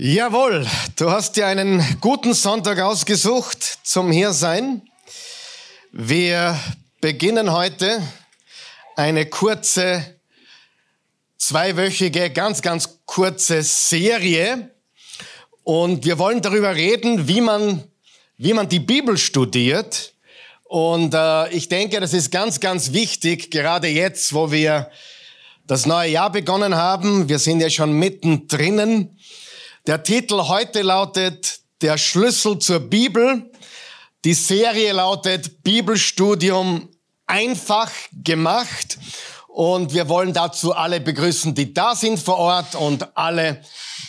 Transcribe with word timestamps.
Jawohl, 0.00 0.64
du 0.94 1.10
hast 1.10 1.34
dir 1.34 1.48
einen 1.48 1.84
guten 2.00 2.32
Sonntag 2.32 2.78
ausgesucht 2.78 3.80
zum 3.82 4.12
Hiersein. 4.12 4.82
Wir 5.90 6.56
beginnen 7.00 7.50
heute 7.50 8.00
eine 8.94 9.26
kurze, 9.26 10.20
zweiwöchige, 11.36 12.30
ganz, 12.30 12.62
ganz 12.62 13.00
kurze 13.06 13.64
Serie. 13.64 14.70
Und 15.64 16.04
wir 16.04 16.20
wollen 16.20 16.42
darüber 16.42 16.76
reden, 16.76 17.26
wie 17.26 17.40
man, 17.40 17.82
wie 18.36 18.52
man 18.52 18.68
die 18.68 18.78
Bibel 18.78 19.18
studiert. 19.18 20.14
Und 20.62 21.12
äh, 21.12 21.48
ich 21.48 21.68
denke, 21.68 21.98
das 21.98 22.14
ist 22.14 22.30
ganz, 22.30 22.60
ganz 22.60 22.92
wichtig, 22.92 23.50
gerade 23.50 23.88
jetzt, 23.88 24.32
wo 24.32 24.52
wir 24.52 24.92
das 25.66 25.86
neue 25.86 26.10
Jahr 26.10 26.30
begonnen 26.30 26.76
haben. 26.76 27.28
Wir 27.28 27.40
sind 27.40 27.58
ja 27.58 27.68
schon 27.68 27.94
mittendrin. 27.98 29.17
Der 29.88 30.02
Titel 30.02 30.48
heute 30.48 30.82
lautet 30.82 31.60
Der 31.80 31.96
Schlüssel 31.96 32.58
zur 32.58 32.78
Bibel. 32.78 33.50
Die 34.22 34.34
Serie 34.34 34.92
lautet 34.92 35.62
Bibelstudium 35.62 36.90
einfach 37.26 37.90
gemacht. 38.12 38.98
Und 39.46 39.94
wir 39.94 40.10
wollen 40.10 40.34
dazu 40.34 40.74
alle 40.74 41.00
begrüßen, 41.00 41.54
die 41.54 41.72
da 41.72 41.94
sind 41.94 42.20
vor 42.20 42.36
Ort 42.36 42.74
und 42.74 43.16
alle, 43.16 43.62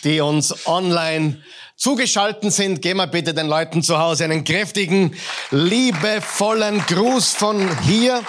die 0.04 0.20
uns 0.20 0.66
online 0.66 1.42
zugeschalten 1.76 2.50
sind. 2.50 2.82
Gehen 2.82 2.98
wir 2.98 3.06
bitte 3.06 3.32
den 3.32 3.46
Leuten 3.46 3.82
zu 3.82 3.98
Hause 3.98 4.24
einen 4.24 4.44
kräftigen, 4.44 5.16
liebevollen 5.50 6.84
Gruß 6.88 7.32
von 7.32 7.80
hier. 7.84 8.22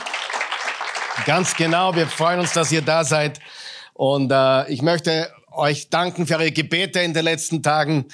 Ganz 1.26 1.54
genau, 1.58 1.94
wir 1.94 2.08
freuen 2.08 2.40
uns, 2.40 2.54
dass 2.54 2.72
ihr 2.72 2.82
da 2.82 3.04
seid. 3.04 3.41
Und 3.94 4.32
äh, 4.32 4.72
ich 4.72 4.82
möchte 4.82 5.30
euch 5.52 5.90
danken 5.90 6.28
für 6.28 6.38
eure 6.38 6.52
Gebete 6.52 7.00
in 7.00 7.14
den 7.14 7.26
letzten 7.26 7.62
Tagen. 7.62 8.05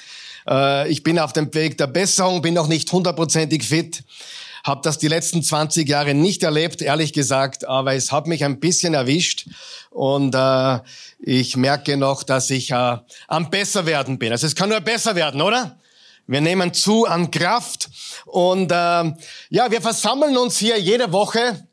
Äh, 0.48 0.88
ich 0.90 1.02
bin 1.02 1.18
auf 1.18 1.32
dem 1.32 1.52
Weg 1.54 1.78
der 1.78 1.86
Besserung, 1.86 2.42
bin 2.42 2.54
noch 2.54 2.68
nicht 2.68 2.90
hundertprozentig 2.90 3.62
fit, 3.62 4.02
habe 4.64 4.80
das 4.82 4.98
die 4.98 5.08
letzten 5.08 5.42
20 5.42 5.88
Jahre 5.88 6.14
nicht 6.14 6.42
erlebt, 6.42 6.82
ehrlich 6.82 7.12
gesagt, 7.12 7.66
aber 7.66 7.94
es 7.94 8.12
hat 8.12 8.26
mich 8.26 8.44
ein 8.44 8.60
bisschen 8.60 8.94
erwischt 8.94 9.46
und 9.90 10.34
äh, 10.34 10.80
ich 11.20 11.56
merke 11.56 11.96
noch, 11.96 12.22
dass 12.22 12.50
ich 12.50 12.70
äh, 12.70 12.96
am 13.28 13.50
besser 13.50 13.86
werden 13.86 14.18
bin. 14.18 14.32
Also 14.32 14.46
es 14.46 14.54
kann 14.54 14.68
nur 14.68 14.80
besser 14.80 15.14
werden, 15.14 15.40
oder? 15.40 15.78
Wir 16.26 16.42
nehmen 16.42 16.74
zu 16.74 17.06
an 17.06 17.30
Kraft 17.30 17.88
und 18.26 18.70
äh, 18.70 18.74
ja, 18.74 19.70
wir 19.70 19.80
versammeln 19.80 20.36
uns 20.36 20.58
hier 20.58 20.78
jede 20.78 21.10
Woche, 21.12 21.66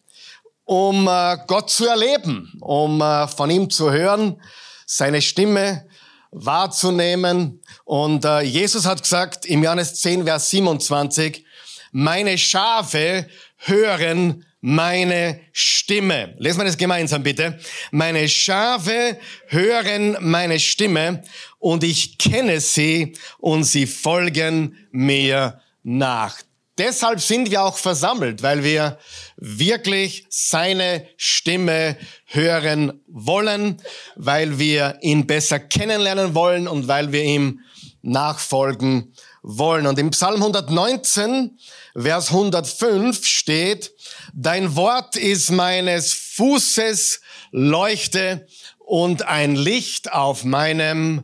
um 0.63 1.07
äh, 1.07 1.37
Gott 1.47 1.69
zu 1.69 1.87
erleben, 1.87 2.53
um 2.61 3.01
äh, 3.01 3.27
von 3.27 3.49
ihm 3.49 3.69
zu 3.69 3.91
hören, 3.91 4.39
seine 4.85 5.21
Stimme 5.21 5.87
wahrzunehmen. 6.31 7.61
Und 7.83 8.25
äh, 8.25 8.41
Jesus 8.41 8.85
hat 8.85 9.01
gesagt 9.01 9.45
im 9.45 9.63
Johannes 9.63 9.95
10, 9.95 10.25
Vers 10.25 10.49
27, 10.49 11.45
meine 11.91 12.37
Schafe 12.37 13.27
hören 13.57 14.45
meine 14.59 15.39
Stimme. 15.53 16.35
Lesen 16.39 16.59
wir 16.59 16.65
das 16.65 16.77
gemeinsam 16.77 17.21
bitte. 17.21 17.59
Meine 17.91 18.27
Schafe 18.27 19.17
hören 19.47 20.17
meine 20.19 20.59
Stimme 20.59 21.23
und 21.59 21.83
ich 21.83 22.17
kenne 22.17 22.59
sie 22.59 23.15
und 23.37 23.63
sie 23.63 23.85
folgen 23.85 24.75
mir 24.91 25.61
nach. 25.83 26.37
Deshalb 26.77 27.21
sind 27.21 27.51
wir 27.51 27.63
auch 27.63 27.77
versammelt, 27.77 28.43
weil 28.43 28.63
wir 28.63 28.97
wirklich 29.37 30.25
seine 30.29 31.07
Stimme 31.15 31.95
hören 32.35 33.01
wollen, 33.07 33.81
weil 34.15 34.59
wir 34.59 34.97
ihn 35.01 35.25
besser 35.25 35.59
kennenlernen 35.59 36.35
wollen 36.35 36.67
und 36.67 36.87
weil 36.87 37.11
wir 37.11 37.23
ihm 37.23 37.61
nachfolgen 38.01 39.13
wollen. 39.41 39.87
Und 39.87 39.97
im 39.97 40.11
Psalm 40.11 40.41
119, 40.41 41.57
Vers 41.95 42.29
105 42.29 43.25
steht, 43.25 43.91
Dein 44.33 44.75
Wort 44.75 45.15
ist 45.15 45.51
meines 45.51 46.13
Fußes 46.13 47.21
Leuchte 47.51 48.45
und 48.79 49.23
ein 49.23 49.55
Licht 49.55 50.11
auf 50.11 50.43
meinem 50.43 51.23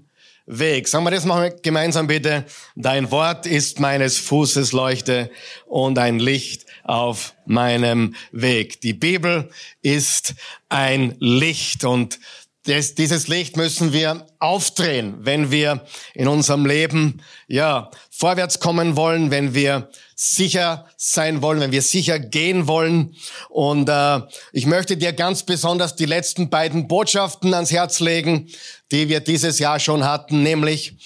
Weg. 0.51 0.89
Sagen 0.89 1.06
wir 1.06 1.12
das 1.12 1.23
mal 1.23 1.56
gemeinsam 1.62 2.07
bitte. 2.07 2.45
Dein 2.75 3.09
Wort 3.09 3.45
ist 3.45 3.79
meines 3.79 4.17
Fußes 4.17 4.73
Leuchte 4.73 5.31
und 5.66 5.97
ein 5.97 6.19
Licht 6.19 6.66
auf 6.84 7.34
meinem 7.45 8.16
Weg. 8.34 8.81
Die 8.81 8.94
Bibel 8.94 9.50
ist 9.81 10.35
ein 10.67 11.16
Licht 11.19 11.85
und 11.85 12.19
das, 12.63 12.94
dieses 12.94 13.27
Licht 13.27 13.57
müssen 13.57 13.91
wir 13.91 14.27
aufdrehen, 14.38 15.16
wenn 15.19 15.49
wir 15.49 15.83
in 16.13 16.27
unserem 16.27 16.66
Leben, 16.66 17.22
ja, 17.47 17.89
vorwärts 18.11 18.59
kommen 18.59 18.95
wollen, 18.95 19.31
wenn 19.31 19.55
wir 19.55 19.89
sicher 20.16 20.85
sein 20.95 21.41
wollen, 21.41 21.59
wenn 21.59 21.72
wir 21.72 21.81
sicher 21.81 22.19
gehen 22.19 22.67
wollen. 22.67 23.16
Und 23.49 23.89
äh, 23.89 24.19
ich 24.53 24.67
möchte 24.67 24.95
dir 24.95 25.13
ganz 25.13 25.44
besonders 25.44 25.95
die 25.95 26.05
letzten 26.05 26.51
beiden 26.51 26.88
Botschaften 26.88 27.53
ans 27.55 27.72
Herz 27.72 27.99
legen, 27.99 28.47
die 28.91 29.09
wir 29.09 29.22
dieses 29.22 29.57
Jahr 29.57 29.79
schon 29.79 30.03
hatten, 30.03 30.43
nämlich 30.43 30.97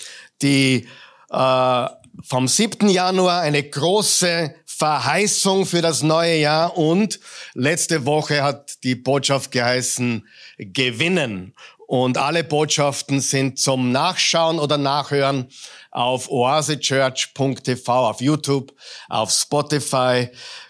die 0.42 0.88
äh, 1.32 1.88
vom 2.24 2.48
7. 2.48 2.90
Januar 2.90 3.42
eine 3.42 3.64
große 3.64 4.56
Verheißung 4.66 5.66
für 5.66 5.82
das 5.82 6.04
neue 6.04 6.38
Jahr 6.38 6.78
und 6.78 7.20
letzte 7.54 8.06
Woche 8.06 8.44
hat 8.44 8.84
die 8.84 8.96
Botschaft 8.96 9.52
geheißen, 9.52 10.28
gewinnen. 10.58 11.54
Und 11.88 12.18
alle 12.18 12.44
Botschaften 12.44 13.20
sind 13.22 13.60
zum 13.60 13.92
Nachschauen 13.92 14.60
oder 14.60 14.78
Nachhören 14.78 15.48
auf 15.92 16.30
oasechurch.tv, 16.30 18.10
auf 18.10 18.22
YouTube, 18.22 18.74
auf 19.08 19.32
Spotify, 19.32 20.30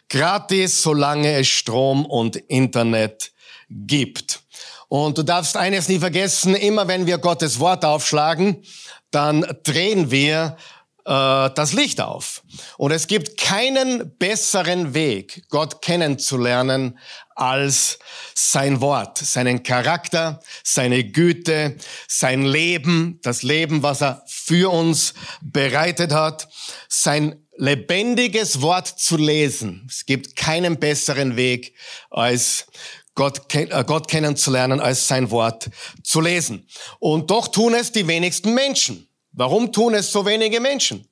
gratis, 0.09 0.81
solange 0.81 1.39
es 1.39 1.47
Strom 1.47 2.05
und 2.05 2.35
Internet 2.35 3.31
gibt. 3.69 4.41
Und 4.87 5.17
du 5.17 5.23
darfst 5.23 5.57
eines 5.57 5.87
nie 5.87 5.99
vergessen, 5.99 6.53
immer 6.53 6.87
wenn 6.87 7.05
wir 7.05 7.17
Gottes 7.17 7.59
Wort 7.59 7.85
aufschlagen, 7.85 8.63
dann 9.11 9.45
drehen 9.63 10.11
wir 10.11 10.57
äh, 11.05 11.49
das 11.55 11.73
Licht 11.73 12.01
auf. 12.01 12.43
Und 12.77 12.91
es 12.91 13.07
gibt 13.07 13.37
keinen 13.37 14.15
besseren 14.17 14.93
Weg, 14.93 15.43
Gott 15.49 15.81
kennenzulernen, 15.81 16.99
als 17.35 17.99
sein 18.33 18.81
Wort, 18.81 19.17
seinen 19.17 19.63
Charakter, 19.63 20.41
seine 20.63 21.03
Güte, 21.03 21.75
sein 22.07 22.45
Leben, 22.45 23.19
das 23.21 23.43
Leben, 23.43 23.83
was 23.83 24.01
er 24.01 24.23
für 24.27 24.71
uns 24.71 25.13
bereitet 25.41 26.11
hat, 26.11 26.47
sein 26.87 27.45
lebendiges 27.57 28.61
Wort 28.61 28.87
zu 28.87 29.17
lesen. 29.17 29.85
Es 29.89 30.05
gibt 30.05 30.35
keinen 30.35 30.79
besseren 30.79 31.35
Weg, 31.35 31.75
als 32.09 32.67
Gott, 33.15 33.53
äh, 33.53 33.83
Gott 33.85 34.07
kennenzulernen, 34.09 34.79
als 34.79 35.07
sein 35.07 35.31
Wort 35.31 35.69
zu 36.03 36.21
lesen. 36.21 36.67
Und 36.99 37.31
doch 37.31 37.47
tun 37.47 37.73
es 37.73 37.91
die 37.91 38.07
wenigsten 38.07 38.53
Menschen. 38.53 39.07
Warum 39.31 39.71
tun 39.71 39.93
es 39.93 40.11
so 40.11 40.25
wenige 40.25 40.59
Menschen? 40.59 41.07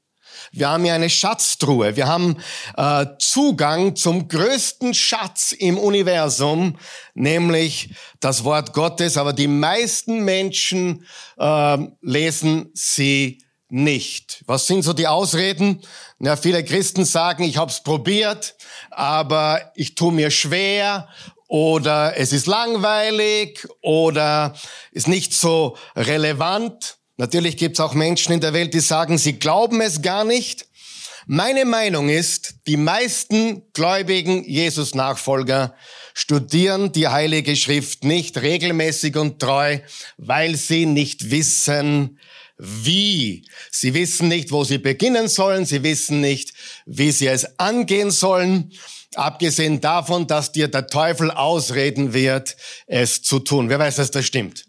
Wir 0.55 0.69
haben 0.69 0.83
hier 0.83 0.93
eine 0.93 1.09
Schatztruhe. 1.09 1.95
Wir 1.95 2.07
haben 2.07 2.37
äh, 2.77 3.07
Zugang 3.17 3.95
zum 3.95 4.27
größten 4.27 4.93
Schatz 4.93 5.51
im 5.51 5.79
Universum, 5.79 6.77
nämlich 7.15 7.89
das 8.19 8.43
Wort 8.43 8.71
Gottes. 8.71 9.17
Aber 9.17 9.33
die 9.33 9.47
meisten 9.47 10.23
Menschen 10.23 11.07
äh, 11.39 11.77
lesen 12.01 12.69
sie 12.75 13.43
nicht. 13.69 14.43
Was 14.45 14.67
sind 14.67 14.83
so 14.83 14.93
die 14.93 15.07
Ausreden? 15.07 15.81
Ja, 16.19 16.35
viele 16.35 16.63
Christen 16.63 17.03
sagen, 17.03 17.43
ich 17.45 17.57
habe 17.57 17.71
es 17.71 17.81
probiert, 17.81 18.55
aber 18.91 19.71
ich 19.73 19.95
tue 19.95 20.13
mir 20.13 20.29
schwer 20.29 21.09
oder 21.47 22.15
es 22.15 22.31
ist 22.31 22.45
langweilig 22.45 23.67
oder 23.81 24.53
ist 24.91 25.07
nicht 25.07 25.33
so 25.33 25.75
relevant. 25.95 26.99
Natürlich 27.17 27.57
gibt 27.57 27.77
es 27.77 27.79
auch 27.79 27.93
Menschen 27.93 28.33
in 28.33 28.41
der 28.41 28.53
Welt, 28.53 28.73
die 28.73 28.79
sagen, 28.79 29.17
sie 29.17 29.33
glauben 29.39 29.81
es 29.81 30.01
gar 30.01 30.23
nicht. 30.23 30.67
Meine 31.25 31.63
Meinung 31.63 32.09
ist, 32.09 32.55
die 32.67 32.75
meisten 32.75 33.61
gläubigen 33.73 34.43
Jesus-Nachfolger 34.43 35.75
studieren 36.13 36.91
die 36.91 37.07
Heilige 37.07 37.55
Schrift 37.55 38.03
nicht 38.03 38.41
regelmäßig 38.41 39.15
und 39.15 39.39
treu, 39.39 39.79
weil 40.17 40.55
sie 40.55 40.85
nicht 40.85 41.31
wissen, 41.31 42.19
wie. 42.57 43.45
Sie 43.71 43.93
wissen 43.93 44.27
nicht, 44.27 44.51
wo 44.51 44.63
sie 44.63 44.77
beginnen 44.77 45.27
sollen. 45.27 45.65
Sie 45.65 45.83
wissen 45.83 46.21
nicht, 46.21 46.53
wie 46.85 47.11
sie 47.11 47.27
es 47.27 47.59
angehen 47.59 48.11
sollen. 48.11 48.71
Abgesehen 49.15 49.81
davon, 49.81 50.27
dass 50.27 50.51
dir 50.51 50.67
der 50.67 50.87
Teufel 50.87 51.31
ausreden 51.31 52.13
wird, 52.13 52.55
es 52.87 53.21
zu 53.21 53.39
tun. 53.39 53.69
Wer 53.69 53.79
weiß, 53.79 53.97
dass 53.97 54.11
das 54.11 54.25
stimmt? 54.25 54.65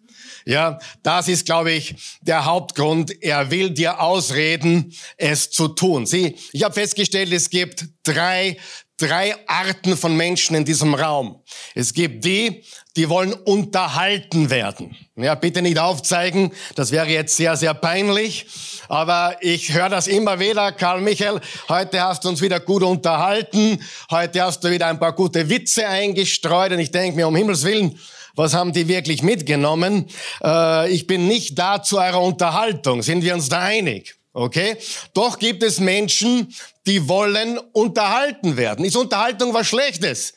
Ja, 0.46 0.79
das 1.02 1.29
ist, 1.29 1.46
glaube 1.46 1.73
ich, 1.73 1.94
der 2.20 2.44
Hauptgrund. 2.44 3.23
Er 3.23 3.50
will 3.50 3.70
dir 3.70 4.00
ausreden, 4.00 4.94
es 5.17 5.50
zu 5.50 5.69
tun. 5.69 6.05
Sieh, 6.06 6.37
ich 6.52 6.62
habe 6.62 6.75
festgestellt, 6.75 7.32
es 7.32 7.49
gibt 7.49 7.87
drei 8.02 8.58
drei 8.96 9.35
Arten 9.49 9.96
von 9.96 10.17
Menschen 10.17 10.55
in 10.55 10.64
diesem 10.64 10.94
Raum. 10.94 11.43
Es 11.75 11.93
gibt 11.93 12.25
die, 12.25 12.62
die 12.96 13.08
wollen 13.08 13.32
unterhalten 13.32 14.50
werden. 14.50 14.96
Ja, 15.17 15.35
bitte 15.35 15.62
nicht 15.62 15.79
aufzeigen, 15.79 16.52
das 16.76 16.93
wäre 16.93 17.08
jetzt 17.08 17.37
sehr, 17.37 17.56
sehr 17.56 17.75
peinlich. 17.75 18.46
Aber 18.88 19.37
ich 19.41 19.73
höre 19.73 19.88
das 19.88 20.06
immer 20.06 20.38
wieder, 20.38 20.70
Karl 20.73 21.00
Michael, 21.00 21.41
heute 21.69 22.00
hast 22.02 22.25
du 22.25 22.29
uns 22.29 22.41
wieder 22.41 22.61
gut 22.61 22.82
unterhalten, 22.82 23.82
heute 24.11 24.43
hast 24.43 24.62
du 24.62 24.70
wieder 24.70 24.87
ein 24.87 25.00
paar 25.00 25.14
gute 25.14 25.49
Witze 25.49 25.88
eingestreut 25.88 26.73
und 26.73 26.79
ich 26.79 26.93
denke 26.93 27.17
mir, 27.17 27.26
um 27.26 27.35
Himmels 27.35 27.64
Willen, 27.64 27.99
was 28.34 28.54
haben 28.54 28.72
die 28.72 28.88
wirklich 28.88 29.22
mitgenommen? 29.22 30.06
Äh, 30.42 30.90
ich 30.90 31.06
bin 31.06 31.28
nicht 31.28 31.58
da 31.58 31.82
zu 31.82 31.98
eurer 31.98 32.22
Unterhaltung, 32.22 33.02
sind 33.02 33.22
wir 33.22 33.34
uns 33.34 33.48
da 33.48 33.60
einig? 33.60 34.16
Okay? 34.32 34.76
Doch 35.14 35.38
gibt 35.38 35.62
es 35.62 35.78
Menschen, 35.78 36.52
die 36.86 37.08
wollen 37.08 37.58
unterhalten 37.72 38.56
werden. 38.56 38.84
Ist 38.84 38.96
Unterhaltung 38.96 39.54
was 39.54 39.69
Schlechtes? 39.69 40.34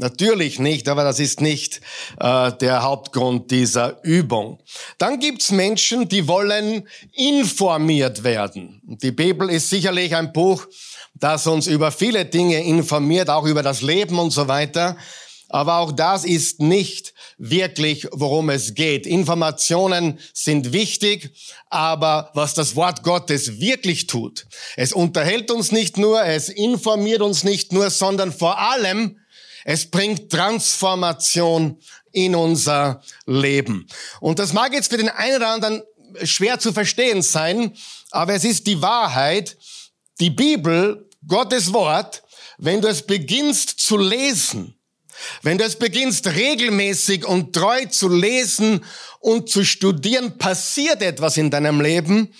Natürlich 0.00 0.60
nicht, 0.60 0.88
aber 0.88 1.02
das 1.02 1.18
ist 1.18 1.40
nicht 1.40 1.80
äh, 2.20 2.52
der 2.52 2.84
Hauptgrund 2.84 3.50
dieser 3.50 3.98
Übung. 4.04 4.60
Dann 4.96 5.18
gibt's 5.18 5.50
Menschen, 5.50 6.08
die 6.08 6.28
wollen 6.28 6.86
informiert 7.14 8.22
werden. 8.22 8.80
Die 8.84 9.10
Bibel 9.10 9.50
ist 9.50 9.70
sicherlich 9.70 10.14
ein 10.14 10.32
Buch, 10.32 10.66
das 11.14 11.48
uns 11.48 11.66
über 11.66 11.90
viele 11.90 12.24
Dinge 12.24 12.62
informiert, 12.62 13.28
auch 13.28 13.44
über 13.44 13.64
das 13.64 13.82
Leben 13.82 14.20
und 14.20 14.30
so 14.30 14.46
weiter. 14.46 14.96
Aber 15.48 15.78
auch 15.78 15.90
das 15.90 16.24
ist 16.24 16.60
nicht 16.60 17.12
wirklich, 17.38 18.06
worum 18.10 18.50
es 18.50 18.74
geht. 18.74 19.06
Informationen 19.06 20.18
sind 20.34 20.72
wichtig, 20.72 21.30
aber 21.70 22.30
was 22.34 22.54
das 22.54 22.76
Wort 22.76 23.02
Gottes 23.02 23.60
wirklich 23.60 24.06
tut, 24.08 24.46
es 24.76 24.92
unterhält 24.92 25.50
uns 25.50 25.72
nicht 25.72 25.96
nur, 25.96 26.22
es 26.24 26.48
informiert 26.48 27.22
uns 27.22 27.44
nicht 27.44 27.72
nur, 27.72 27.90
sondern 27.90 28.32
vor 28.32 28.58
allem, 28.58 29.18
es 29.64 29.86
bringt 29.86 30.30
Transformation 30.30 31.78
in 32.12 32.34
unser 32.34 33.02
Leben. 33.26 33.86
Und 34.20 34.38
das 34.38 34.52
mag 34.52 34.72
jetzt 34.72 34.90
für 34.90 34.96
den 34.96 35.08
einen 35.08 35.36
oder 35.36 35.48
anderen 35.48 35.82
schwer 36.24 36.58
zu 36.58 36.72
verstehen 36.72 37.22
sein, 37.22 37.76
aber 38.10 38.34
es 38.34 38.44
ist 38.44 38.66
die 38.66 38.80
Wahrheit. 38.82 39.56
Die 40.20 40.30
Bibel, 40.30 41.08
Gottes 41.26 41.72
Wort, 41.72 42.22
wenn 42.56 42.80
du 42.80 42.88
es 42.88 43.02
beginnst 43.02 43.78
zu 43.78 43.96
lesen, 43.96 44.77
wenn 45.42 45.58
du 45.58 45.64
es 45.64 45.76
beginnst 45.76 46.26
regelmäßig 46.26 47.24
und 47.24 47.54
treu 47.54 47.84
zu 47.86 48.08
lesen 48.08 48.84
und 49.20 49.48
zu 49.48 49.64
studieren, 49.64 50.38
passiert 50.38 51.02
etwas 51.02 51.36
in 51.36 51.50
deinem 51.50 51.80
Leben. 51.80 52.32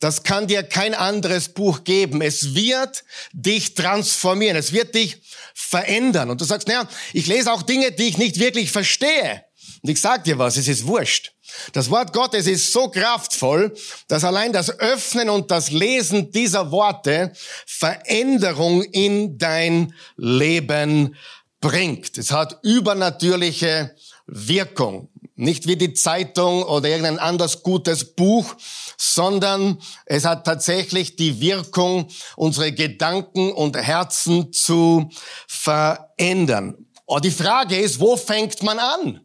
Das 0.00 0.22
kann 0.22 0.46
dir 0.46 0.62
kein 0.62 0.94
anderes 0.94 1.48
Buch 1.48 1.84
geben. 1.84 2.20
Es 2.20 2.54
wird 2.54 3.04
dich 3.32 3.74
transformieren. 3.74 4.56
Es 4.56 4.72
wird 4.72 4.94
dich 4.94 5.22
verändern. 5.54 6.30
Und 6.30 6.40
du 6.40 6.44
sagst, 6.44 6.68
naja, 6.68 6.88
ich 7.12 7.26
lese 7.26 7.50
auch 7.52 7.62
Dinge, 7.62 7.92
die 7.92 8.08
ich 8.08 8.18
nicht 8.18 8.38
wirklich 8.38 8.70
verstehe. 8.70 9.44
Und 9.82 9.90
ich 9.90 10.00
sag 10.00 10.24
dir 10.24 10.38
was, 10.38 10.56
es 10.56 10.68
ist 10.68 10.86
wurscht. 10.86 11.32
Das 11.72 11.90
Wort 11.90 12.12
Gottes 12.12 12.46
ist 12.46 12.72
so 12.72 12.88
kraftvoll, 12.88 13.74
dass 14.08 14.24
allein 14.24 14.52
das 14.52 14.78
Öffnen 14.78 15.28
und 15.30 15.50
das 15.50 15.70
Lesen 15.70 16.32
dieser 16.32 16.70
Worte 16.70 17.32
Veränderung 17.66 18.82
in 18.82 19.38
dein 19.38 19.94
Leben 20.16 21.16
bringt. 21.64 22.18
Es 22.18 22.30
hat 22.30 22.58
übernatürliche 22.62 23.96
Wirkung. 24.26 25.08
Nicht 25.34 25.66
wie 25.66 25.76
die 25.76 25.94
Zeitung 25.94 26.62
oder 26.62 26.90
irgendein 26.90 27.18
anderes 27.18 27.62
gutes 27.62 28.14
Buch, 28.14 28.54
sondern 28.98 29.78
es 30.04 30.26
hat 30.26 30.44
tatsächlich 30.44 31.16
die 31.16 31.40
Wirkung, 31.40 32.08
unsere 32.36 32.70
Gedanken 32.70 33.50
und 33.50 33.78
Herzen 33.78 34.52
zu 34.52 35.08
verändern. 35.48 36.86
Und 37.06 37.24
die 37.24 37.30
Frage 37.30 37.76
ist, 37.76 37.98
wo 37.98 38.18
fängt 38.18 38.62
man 38.62 38.78
an? 38.78 39.20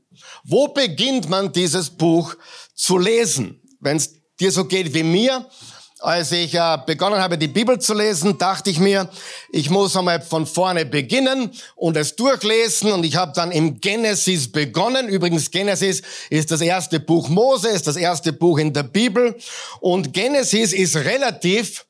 Wo 0.45 0.69
beginnt 0.69 1.29
man 1.29 1.51
dieses 1.51 1.89
Buch 1.89 2.35
zu 2.73 2.97
lesen? 2.97 3.61
Wenn 3.81 3.97
es 3.97 4.13
dir 4.39 4.51
so 4.53 4.63
geht 4.63 4.93
wie 4.93 5.03
mir, 5.03 5.45
als 5.99 6.31
ich 6.31 6.53
äh, 6.55 6.77
begonnen 6.85 7.19
habe, 7.19 7.37
die 7.37 7.47
Bibel 7.47 7.79
zu 7.79 7.93
lesen, 7.93 8.37
dachte 8.37 8.69
ich 8.69 8.79
mir, 8.79 9.09
ich 9.51 9.69
muss 9.69 9.95
einmal 9.95 10.21
von 10.21 10.45
vorne 10.45 10.85
beginnen 10.85 11.51
und 11.75 11.97
es 11.97 12.15
durchlesen. 12.15 12.91
Und 12.91 13.03
ich 13.03 13.15
habe 13.15 13.33
dann 13.35 13.51
im 13.51 13.81
Genesis 13.81 14.51
begonnen. 14.51 15.09
Übrigens, 15.09 15.51
Genesis 15.51 16.01
ist 16.29 16.51
das 16.51 16.61
erste 16.61 16.99
Buch 16.99 17.27
Mose, 17.29 17.69
ist 17.69 17.87
das 17.87 17.97
erste 17.97 18.31
Buch 18.31 18.59
in 18.59 18.73
der 18.73 18.83
Bibel. 18.83 19.35
Und 19.81 20.13
Genesis 20.13 20.73
ist 20.73 20.95
relativ 20.95 21.85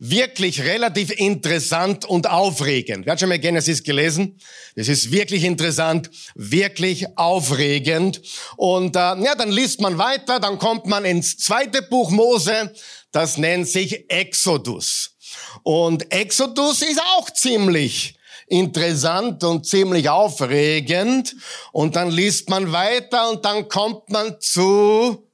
wirklich 0.00 0.62
relativ 0.62 1.10
interessant 1.10 2.06
und 2.06 2.28
aufregend. 2.28 3.04
Wer 3.04 3.12
hat 3.12 3.20
schon 3.20 3.28
mal 3.28 3.38
Genesis 3.38 3.82
gelesen? 3.82 4.40
Es 4.74 4.88
ist 4.88 5.12
wirklich 5.12 5.44
interessant, 5.44 6.10
wirklich 6.34 7.18
aufregend. 7.18 8.22
Und 8.56 8.96
äh, 8.96 8.98
ja, 8.98 9.34
dann 9.36 9.50
liest 9.50 9.82
man 9.82 9.98
weiter, 9.98 10.40
dann 10.40 10.58
kommt 10.58 10.86
man 10.86 11.04
ins 11.04 11.36
zweite 11.36 11.82
Buch 11.82 12.10
Mose, 12.10 12.72
das 13.12 13.36
nennt 13.36 13.68
sich 13.68 14.10
Exodus. 14.10 15.16
Und 15.62 16.12
Exodus 16.12 16.82
ist 16.82 17.00
auch 17.16 17.30
ziemlich 17.30 18.16
interessant 18.46 19.42
und 19.44 19.64
ziemlich 19.64 20.08
aufregend. 20.08 21.34
Und 21.72 21.96
dann 21.96 22.10
liest 22.10 22.50
man 22.50 22.72
weiter 22.72 23.30
und 23.30 23.44
dann 23.44 23.68
kommt 23.68 24.10
man 24.10 24.36
zu 24.40 25.26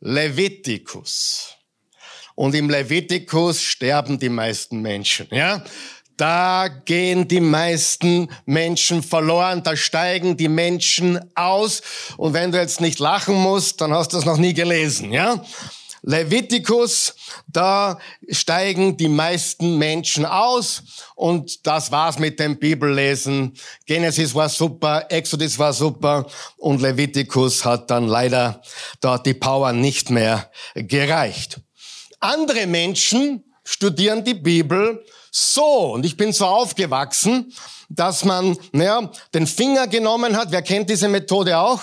Leviticus. 0.00 1.56
Und 2.34 2.54
im 2.54 2.70
Levitikus 2.70 3.62
sterben 3.62 4.18
die 4.18 4.28
meisten 4.28 4.80
Menschen, 4.80 5.28
ja? 5.30 5.62
Da 6.16 6.68
gehen 6.68 7.26
die 7.26 7.40
meisten 7.40 8.28
Menschen 8.44 9.02
verloren, 9.02 9.62
da 9.62 9.74
steigen 9.74 10.36
die 10.36 10.48
Menschen 10.48 11.18
aus. 11.34 11.82
Und 12.16 12.34
wenn 12.34 12.52
du 12.52 12.58
jetzt 12.58 12.80
nicht 12.80 12.98
lachen 12.98 13.34
musst, 13.34 13.80
dann 13.80 13.92
hast 13.92 14.12
du 14.12 14.18
es 14.18 14.24
noch 14.24 14.36
nie 14.36 14.54
gelesen, 14.54 15.10
ja? 15.10 15.42
Levitikus, 16.02 17.14
da 17.46 17.98
steigen 18.28 18.96
die 18.96 19.08
meisten 19.08 19.78
Menschen 19.78 20.26
aus 20.26 20.82
und 21.14 21.66
das 21.66 21.92
war's 21.92 22.18
mit 22.18 22.40
dem 22.40 22.58
Bibellesen. 22.58 23.54
Genesis 23.86 24.34
war 24.34 24.48
super, 24.48 25.06
Exodus 25.10 25.58
war 25.58 25.72
super 25.72 26.26
und 26.56 26.82
Levitikus 26.82 27.64
hat 27.64 27.90
dann 27.90 28.08
leider 28.08 28.60
dort 29.00 29.26
die 29.26 29.34
Power 29.34 29.72
nicht 29.72 30.10
mehr 30.10 30.50
gereicht. 30.74 31.60
Andere 32.18 32.66
Menschen 32.66 33.44
studieren 33.64 34.24
die 34.24 34.34
Bibel 34.34 35.04
so. 35.30 35.94
Und 35.94 36.04
ich 36.04 36.16
bin 36.16 36.32
so 36.32 36.46
aufgewachsen, 36.46 37.52
dass 37.88 38.24
man, 38.24 38.56
naja, 38.72 39.10
den 39.34 39.46
Finger 39.46 39.86
genommen 39.86 40.36
hat. 40.36 40.50
Wer 40.50 40.62
kennt 40.62 40.90
diese 40.90 41.08
Methode 41.08 41.56
auch? 41.58 41.80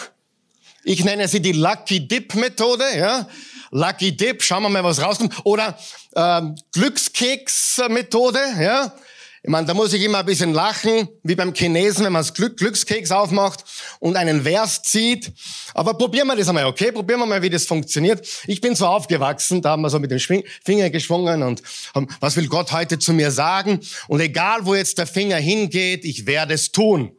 Ich 0.83 1.04
nenne 1.04 1.27
sie 1.27 1.42
die 1.42 1.51
Lucky 1.51 2.07
Dip 2.07 2.36
Methode, 2.36 2.86
ja. 2.98 3.27
Lucky 3.71 4.16
Dip, 4.16 4.42
schauen 4.42 4.63
wir 4.63 4.69
mal, 4.69 4.83
was 4.83 5.01
rauskommt. 5.01 5.36
Oder 5.44 5.77
ähm, 6.16 6.56
Glückskeks 6.74 7.81
Methode, 7.90 8.40
ja. 8.59 8.94
Ich 9.42 9.49
meine, 9.49 9.66
da 9.66 9.73
muss 9.73 9.94
ich 9.94 10.04
immer 10.04 10.19
ein 10.19 10.26
bisschen 10.26 10.54
lachen, 10.54 11.07
wie 11.23 11.35
beim 11.35 11.54
Chinesen, 11.54 12.04
wenn 12.04 12.11
man 12.11 12.21
das 12.21 12.33
Glück, 12.33 12.57
Glückskeks 12.57 13.09
aufmacht 13.09 13.64
und 13.99 14.18
einen 14.18 14.44
Vers 14.44 14.81
zieht. 14.81 15.31
Aber 15.73 15.94
probieren 15.94 16.28
wir 16.28 16.35
das 16.35 16.49
einmal, 16.49 16.66
okay? 16.66 16.92
Probieren 16.92 17.21
wir 17.21 17.26
mal, 17.26 17.42
wie 17.42 17.49
das 17.49 17.66
funktioniert. 17.66 18.28
Ich 18.47 18.59
bin 18.59 18.76
so 18.76 18.85
aufgewachsen, 18.85 19.61
da 19.61 19.71
haben 19.71 19.81
wir 19.81 19.90
so 19.90 19.99
mit 19.99 20.11
dem 20.11 20.19
Finger 20.19 20.90
geschwungen 20.90 21.42
und 21.44 21.64
haben, 21.95 22.07
was 22.19 22.35
will 22.35 22.47
Gott 22.47 22.73
heute 22.73 22.99
zu 22.99 23.14
mir 23.14 23.31
sagen? 23.31 23.80
Und 24.09 24.19
egal, 24.19 24.66
wo 24.66 24.76
jetzt 24.76 24.97
der 24.97 25.07
Finger 25.07 25.38
hingeht, 25.38 26.04
ich 26.04 26.26
werde 26.26 26.56
es 26.56 26.73
tun. 26.73 27.14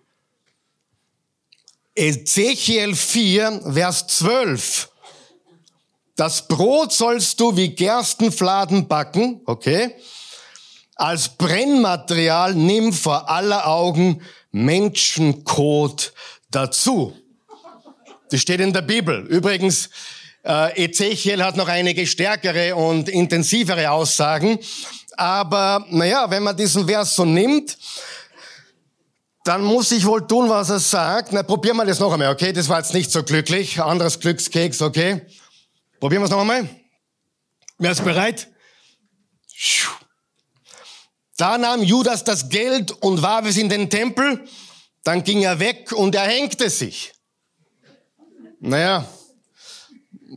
Ezechiel 1.95 2.95
4, 2.95 3.62
Vers 3.73 4.07
12. 4.09 4.89
Das 6.21 6.47
Brot 6.47 6.93
sollst 6.93 7.41
du 7.41 7.57
wie 7.57 7.75
Gerstenfladen 7.75 8.87
backen, 8.87 9.41
okay? 9.47 9.95
als 11.00 11.31
Brennmaterial 11.31 12.55
nimm 12.55 12.93
vor 12.93 13.31
aller 13.31 13.67
Augen 13.67 14.21
Menschenkot 14.53 16.12
dazu. 16.50 17.17
Das 18.31 18.43
steht 18.43 18.61
in 18.61 18.75
der 18.75 18.83
Bibel. 18.83 19.25
Übrigens, 19.29 19.89
äh, 20.45 20.85
Ezechiel 20.85 21.43
hat 21.43 21.57
noch 21.57 21.69
einige 21.69 22.07
stärkere 22.07 22.77
und 22.77 23.09
intensivere 23.09 23.91
Aussagen. 23.91 24.59
Aber 25.17 25.87
naja, 25.89 26.31
wenn 26.31 26.43
man 26.43 26.55
diesen 26.55 26.87
Vers 26.87 27.17
so 27.17 27.25
nimmt, 27.25 27.79
dann 29.45 29.65
muss 29.65 29.91
ich 29.91 30.05
wohl 30.05 30.27
tun, 30.27 30.50
was 30.50 30.69
er 30.69 30.81
sagt. 30.81 31.33
Na, 31.33 31.43
probieren 31.43 31.79
wir 31.79 31.87
das 31.87 31.99
noch 31.99 32.12
einmal, 32.12 32.29
okay? 32.29 32.53
Das 32.53 32.69
war 32.69 32.77
jetzt 32.77 32.93
nicht 32.93 33.11
so 33.11 33.23
glücklich. 33.23 33.81
Anderes 33.81 34.21
Glückskeks, 34.21 34.83
okay? 34.83 35.23
Probieren 36.00 36.23
wir 36.23 36.25
es 36.25 36.30
noch 36.30 36.40
einmal. 36.40 36.69
Wer 37.78 37.90
ist 37.92 38.02
bereit? 38.02 38.49
Da 41.37 41.59
nahm 41.59 41.83
Judas 41.83 42.25
das 42.25 42.49
Geld 42.49 42.90
und 42.90 43.23
warf 43.23 43.47
es 43.47 43.57
in 43.59 43.69
den 43.69 43.88
Tempel. 43.88 44.47
Dann 45.04 45.25
ging 45.25 45.42
er 45.42 45.59
weg 45.59 45.92
und 45.92 46.14
er 46.14 46.26
hängte 46.26 46.69
sich. 46.69 47.12
Naja, 48.61 49.07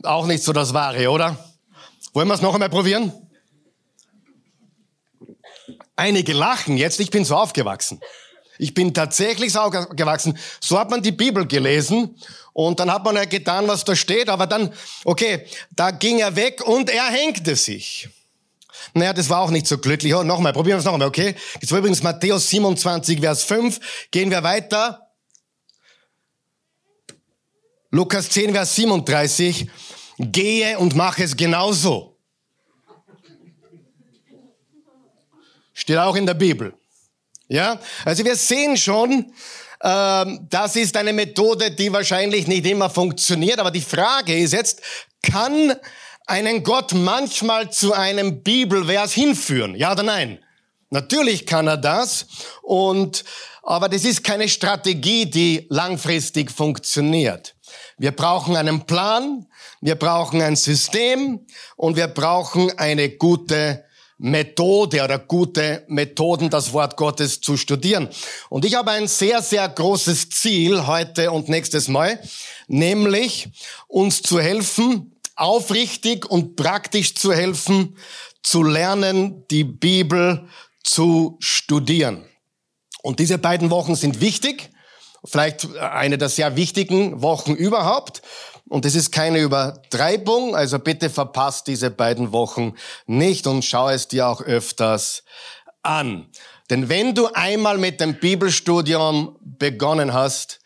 auch 0.02 0.26
nicht 0.26 0.42
so 0.42 0.52
das 0.52 0.72
Wahre, 0.72 1.10
oder? 1.10 1.54
Wollen 2.12 2.28
wir 2.28 2.34
es 2.34 2.40
noch 2.40 2.54
einmal 2.54 2.70
probieren? 2.70 3.12
Einige 5.96 6.32
lachen 6.32 6.76
jetzt, 6.76 7.00
ich 7.00 7.10
bin 7.10 7.24
so 7.24 7.36
aufgewachsen. 7.36 8.00
Ich 8.58 8.74
bin 8.74 8.94
tatsächlich 8.94 9.52
so 9.52 9.60
aufgewachsen. 9.60 10.38
So 10.60 10.78
hat 10.78 10.90
man 10.90 11.02
die 11.02 11.12
Bibel 11.12 11.46
gelesen 11.46 12.16
und 12.52 12.78
dann 12.78 12.92
hat 12.92 13.04
man 13.04 13.16
ja 13.16 13.24
getan, 13.24 13.66
was 13.66 13.84
da 13.84 13.96
steht, 13.96 14.28
aber 14.28 14.46
dann, 14.46 14.72
okay, 15.04 15.46
da 15.70 15.90
ging 15.90 16.20
er 16.20 16.36
weg 16.36 16.62
und 16.64 16.88
er 16.88 17.06
hängte 17.06 17.56
sich. 17.56 18.08
Naja, 18.92 19.12
das 19.12 19.28
war 19.28 19.40
auch 19.40 19.50
nicht 19.50 19.66
so 19.66 19.78
glücklich. 19.78 20.14
Oh, 20.14 20.22
nochmal, 20.22 20.52
probieren 20.52 20.76
wir 20.76 20.80
es 20.80 20.84
nochmal, 20.84 21.08
okay? 21.08 21.34
Das 21.60 21.70
war 21.72 21.78
übrigens 21.78 22.02
Matthäus 22.02 22.48
27, 22.50 23.20
Vers 23.20 23.42
5. 23.42 24.08
Gehen 24.10 24.30
wir 24.30 24.42
weiter. 24.42 25.10
Lukas 27.90 28.28
10, 28.30 28.52
Vers 28.52 28.76
37. 28.76 29.68
Gehe 30.18 30.78
und 30.78 30.94
mach 30.94 31.18
es 31.18 31.36
genauso. 31.36 32.16
Steht 35.72 35.98
auch 35.98 36.14
in 36.14 36.26
der 36.26 36.34
Bibel. 36.34 36.74
Ja, 37.48 37.78
also 38.04 38.24
wir 38.24 38.36
sehen 38.36 38.76
schon, 38.76 39.32
ähm, 39.82 40.46
das 40.48 40.76
ist 40.76 40.96
eine 40.96 41.12
Methode, 41.12 41.70
die 41.70 41.92
wahrscheinlich 41.92 42.46
nicht 42.46 42.66
immer 42.66 42.88
funktioniert. 42.88 43.58
Aber 43.58 43.70
die 43.70 43.82
Frage 43.82 44.36
ist 44.36 44.52
jetzt, 44.52 44.80
kann 45.22 45.74
einen 46.26 46.62
Gott 46.62 46.94
manchmal 46.94 47.70
zu 47.70 47.92
einem 47.92 48.42
Bibelvers 48.42 49.12
hinführen? 49.12 49.74
Ja 49.74 49.92
oder 49.92 50.02
nein? 50.02 50.38
Natürlich 50.90 51.44
kann 51.44 51.66
er 51.66 51.76
das. 51.76 52.26
Und, 52.62 53.24
aber 53.62 53.88
das 53.88 54.04
ist 54.04 54.24
keine 54.24 54.48
Strategie, 54.48 55.26
die 55.26 55.66
langfristig 55.68 56.50
funktioniert. 56.50 57.54
Wir 57.98 58.12
brauchen 58.12 58.56
einen 58.56 58.86
Plan, 58.86 59.46
wir 59.80 59.96
brauchen 59.96 60.40
ein 60.40 60.56
System 60.56 61.46
und 61.76 61.96
wir 61.96 62.08
brauchen 62.08 62.76
eine 62.78 63.10
gute 63.10 63.84
Methode 64.18 65.02
oder 65.02 65.18
gute 65.18 65.84
Methoden, 65.88 66.50
das 66.50 66.72
Wort 66.72 66.96
Gottes 66.96 67.40
zu 67.40 67.56
studieren. 67.56 68.08
Und 68.48 68.64
ich 68.64 68.74
habe 68.74 68.92
ein 68.92 69.08
sehr, 69.08 69.42
sehr 69.42 69.68
großes 69.68 70.30
Ziel 70.30 70.86
heute 70.86 71.30
und 71.30 71.48
nächstes 71.48 71.88
Mal, 71.88 72.20
nämlich 72.68 73.48
uns 73.88 74.22
zu 74.22 74.40
helfen, 74.40 75.16
aufrichtig 75.36 76.30
und 76.30 76.56
praktisch 76.56 77.14
zu 77.14 77.32
helfen, 77.32 77.96
zu 78.42 78.62
lernen, 78.62 79.44
die 79.50 79.64
Bibel 79.64 80.48
zu 80.84 81.36
studieren. 81.40 82.24
Und 83.02 83.18
diese 83.18 83.38
beiden 83.38 83.70
Wochen 83.70 83.96
sind 83.96 84.20
wichtig, 84.20 84.70
vielleicht 85.24 85.76
eine 85.76 86.18
der 86.18 86.28
sehr 86.28 86.56
wichtigen 86.56 87.22
Wochen 87.22 87.54
überhaupt. 87.54 88.22
Und 88.68 88.86
es 88.86 88.94
ist 88.94 89.12
keine 89.12 89.40
Übertreibung, 89.40 90.56
also 90.56 90.78
bitte 90.78 91.10
verpasst 91.10 91.66
diese 91.66 91.90
beiden 91.90 92.32
Wochen 92.32 92.74
nicht 93.06 93.46
und 93.46 93.64
schau 93.64 93.90
es 93.90 94.08
dir 94.08 94.26
auch 94.26 94.40
öfters 94.40 95.22
an. 95.82 96.30
Denn 96.70 96.88
wenn 96.88 97.14
du 97.14 97.28
einmal 97.34 97.76
mit 97.76 98.00
dem 98.00 98.18
Bibelstudium 98.18 99.36
begonnen 99.40 100.14
hast, 100.14 100.60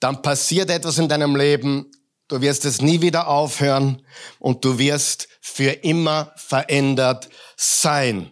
dann 0.00 0.20
passiert 0.20 0.68
etwas 0.68 0.98
in 0.98 1.08
deinem 1.08 1.36
Leben, 1.36 1.90
du 2.28 2.40
wirst 2.40 2.64
es 2.64 2.82
nie 2.82 3.00
wieder 3.00 3.28
aufhören 3.28 4.02
und 4.40 4.64
du 4.64 4.78
wirst 4.78 5.28
für 5.40 5.70
immer 5.70 6.32
verändert 6.36 7.28
sein. 7.56 8.30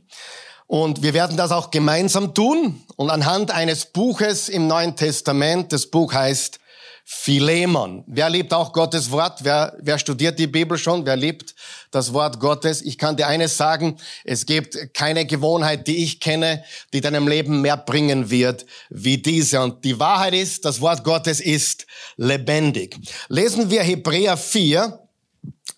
Und 0.67 1.03
wir 1.03 1.15
werden 1.15 1.37
das 1.37 1.53
auch 1.53 1.71
gemeinsam 1.71 2.35
tun. 2.35 2.83
Und 2.97 3.11
anhand 3.11 3.51
eines 3.51 3.87
Buches 3.87 4.49
im 4.49 4.67
Neuen 4.67 4.97
Testament, 4.97 5.73
das 5.73 5.87
Buch 5.87 6.15
heißt 6.15 6.61
Philemon. 7.05 8.05
Wer 8.07 8.31
liebt 8.31 8.55
auch 8.55 8.73
Gottes 8.73 9.11
Wort? 9.11 9.41
Wer, 9.43 9.77
wer 9.81 9.99
studiert 9.99 10.39
die 10.39 10.47
Bibel 10.47 10.79
schon? 10.79 11.05
Wer 11.05 11.17
liebt 11.17 11.55
das 11.91 12.13
Wort 12.13 12.39
Gottes? 12.39 12.81
Ich 12.83 12.97
kann 12.97 13.17
dir 13.17 13.27
eines 13.27 13.57
sagen, 13.57 13.99
es 14.25 14.47
gibt 14.47 14.95
keine 14.95 15.27
Gewohnheit, 15.27 15.87
die 15.87 16.05
ich 16.05 16.21
kenne, 16.21 16.65
die 16.93 17.01
deinem 17.01 17.27
Leben 17.27 17.61
mehr 17.61 17.77
bringen 17.77 18.31
wird 18.31 18.67
wie 18.89 19.19
diese. 19.19 19.61
Und 19.61 19.85
die 19.85 19.99
Wahrheit 19.99 20.35
ist, 20.35 20.65
das 20.65 20.81
Wort 20.81 21.05
Gottes 21.05 21.41
ist 21.41 21.87
lebendig. 22.17 22.97
Lesen 23.29 23.71
wir 23.71 23.83
Hebräer 23.83 24.37
4. 24.37 24.99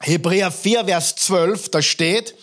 Hebräer 0.01 0.51
4, 0.51 0.85
Vers 0.85 1.17
12, 1.17 1.71
da 1.71 1.81
steht, 1.81 2.35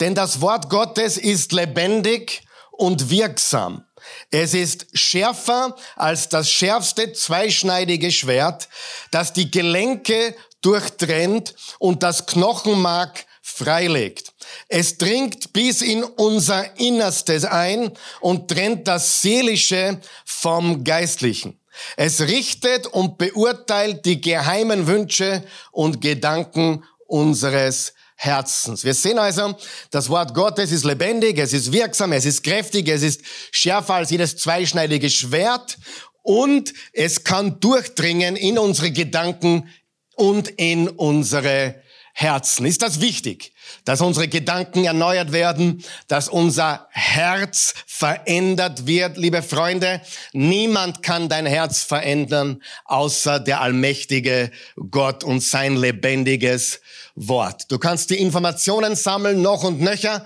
denn 0.00 0.14
das 0.14 0.40
Wort 0.40 0.70
Gottes 0.70 1.18
ist 1.18 1.52
lebendig 1.52 2.42
und 2.70 3.10
wirksam 3.10 3.84
es 4.30 4.54
ist 4.54 4.86
schärfer 4.92 5.76
als 5.96 6.28
das 6.28 6.50
schärfste 6.50 7.12
zweischneidige 7.12 8.10
Schwert, 8.10 8.68
das 9.10 9.32
die 9.32 9.50
Gelenke 9.50 10.34
durchtrennt 10.60 11.54
und 11.78 12.02
das 12.02 12.26
Knochenmark 12.26 13.26
freilegt. 13.42 14.32
Es 14.68 14.96
dringt 14.96 15.52
bis 15.52 15.82
in 15.82 16.04
unser 16.04 16.78
Innerstes 16.78 17.44
ein 17.44 17.92
und 18.20 18.48
trennt 18.48 18.86
das 18.88 19.20
Seelische 19.20 20.00
vom 20.24 20.84
Geistlichen. 20.84 21.58
Es 21.96 22.20
richtet 22.20 22.86
und 22.86 23.18
beurteilt 23.18 24.04
die 24.04 24.20
geheimen 24.20 24.86
Wünsche 24.86 25.42
und 25.70 26.00
Gedanken 26.00 26.84
unseres 27.06 27.94
Herzens. 28.22 28.84
Wir 28.84 28.94
sehen 28.94 29.18
also, 29.18 29.56
das 29.90 30.08
Wort 30.08 30.32
Gottes 30.32 30.70
ist 30.70 30.84
lebendig, 30.84 31.38
es 31.38 31.52
ist 31.52 31.72
wirksam, 31.72 32.12
es 32.12 32.24
ist 32.24 32.44
kräftig, 32.44 32.86
es 32.86 33.02
ist 33.02 33.22
schärfer 33.50 33.94
als 33.94 34.10
jedes 34.10 34.36
zweischneidige 34.36 35.10
Schwert 35.10 35.76
und 36.22 36.72
es 36.92 37.24
kann 37.24 37.58
durchdringen 37.58 38.36
in 38.36 38.60
unsere 38.60 38.92
Gedanken 38.92 39.68
und 40.14 40.46
in 40.50 40.88
unsere 40.88 41.82
Herzen. 42.12 42.64
Ist 42.64 42.82
das 42.82 43.00
wichtig, 43.00 43.54
dass 43.84 44.00
unsere 44.00 44.28
Gedanken 44.28 44.84
erneuert 44.84 45.32
werden, 45.32 45.82
dass 46.06 46.28
unser 46.28 46.86
Herz 46.90 47.74
verändert 47.86 48.86
wird, 48.86 49.16
liebe 49.16 49.42
Freunde? 49.42 50.00
Niemand 50.32 51.02
kann 51.02 51.28
dein 51.28 51.46
Herz 51.46 51.82
verändern, 51.82 52.62
außer 52.84 53.40
der 53.40 53.62
allmächtige 53.62 54.52
Gott 54.92 55.24
und 55.24 55.40
sein 55.40 55.74
lebendiges 55.74 56.80
Wort. 57.14 57.70
Du 57.70 57.78
kannst 57.78 58.10
die 58.10 58.18
Informationen 58.18 58.96
sammeln, 58.96 59.42
noch 59.42 59.64
und 59.64 59.80
nöcher, 59.80 60.24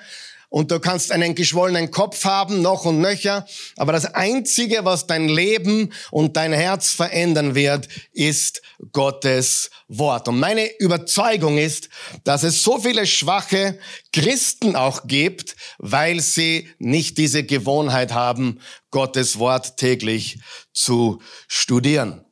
und 0.49 0.71
du 0.71 0.79
kannst 0.79 1.11
einen 1.13 1.35
geschwollenen 1.35 1.91
Kopf 1.91 2.25
haben, 2.25 2.63
noch 2.63 2.85
und 2.85 3.01
nöcher, 3.01 3.47
aber 3.77 3.93
das 3.93 4.07
Einzige, 4.07 4.85
was 4.85 5.07
dein 5.07 5.29
Leben 5.29 5.93
und 6.11 6.37
dein 6.37 6.53
Herz 6.53 6.93
verändern 6.93 7.55
wird, 7.55 7.89
ist 8.13 8.63
Gottes 8.93 9.71
Wort. 9.89 10.29
Und 10.29 10.39
meine 10.39 10.69
Überzeugung 10.79 11.59
ist, 11.59 11.89
dass 12.25 12.43
es 12.43 12.63
so 12.63 12.79
viele 12.79 13.07
schwache 13.07 13.79
Christen 14.13 14.77
auch 14.77 15.07
gibt, 15.07 15.57
weil 15.79 16.21
sie 16.21 16.69
nicht 16.79 17.19
diese 17.19 17.45
Gewohnheit 17.45 18.13
haben, 18.13 18.61
Gottes 18.91 19.39
Wort 19.39 19.77
täglich 19.77 20.39
zu 20.73 21.21
studieren. 21.49 22.26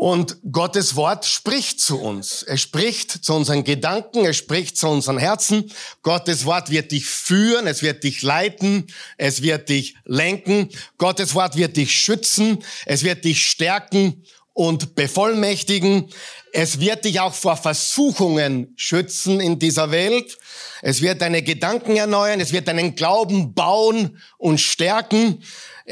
Und 0.00 0.38
Gottes 0.50 0.96
Wort 0.96 1.26
spricht 1.26 1.78
zu 1.78 2.00
uns. 2.00 2.42
Er 2.42 2.56
spricht 2.56 3.22
zu 3.22 3.34
unseren 3.34 3.64
Gedanken, 3.64 4.24
er 4.24 4.32
spricht 4.32 4.78
zu 4.78 4.88
unseren 4.88 5.18
Herzen. 5.18 5.70
Gottes 6.00 6.46
Wort 6.46 6.70
wird 6.70 6.92
dich 6.92 7.04
führen, 7.04 7.66
es 7.66 7.82
wird 7.82 8.02
dich 8.02 8.22
leiten, 8.22 8.86
es 9.18 9.42
wird 9.42 9.68
dich 9.68 9.96
lenken. 10.06 10.70
Gottes 10.96 11.34
Wort 11.34 11.54
wird 11.54 11.76
dich 11.76 11.92
schützen, 11.92 12.64
es 12.86 13.02
wird 13.02 13.26
dich 13.26 13.46
stärken 13.46 14.24
und 14.54 14.94
bevollmächtigen. 14.94 16.08
Es 16.54 16.80
wird 16.80 17.04
dich 17.04 17.20
auch 17.20 17.34
vor 17.34 17.58
Versuchungen 17.58 18.72
schützen 18.76 19.38
in 19.38 19.58
dieser 19.58 19.90
Welt. 19.90 20.38
Es 20.80 21.02
wird 21.02 21.20
deine 21.20 21.42
Gedanken 21.42 21.96
erneuern, 21.96 22.40
es 22.40 22.52
wird 22.52 22.68
deinen 22.68 22.94
Glauben 22.94 23.52
bauen 23.52 24.18
und 24.38 24.62
stärken. 24.62 25.42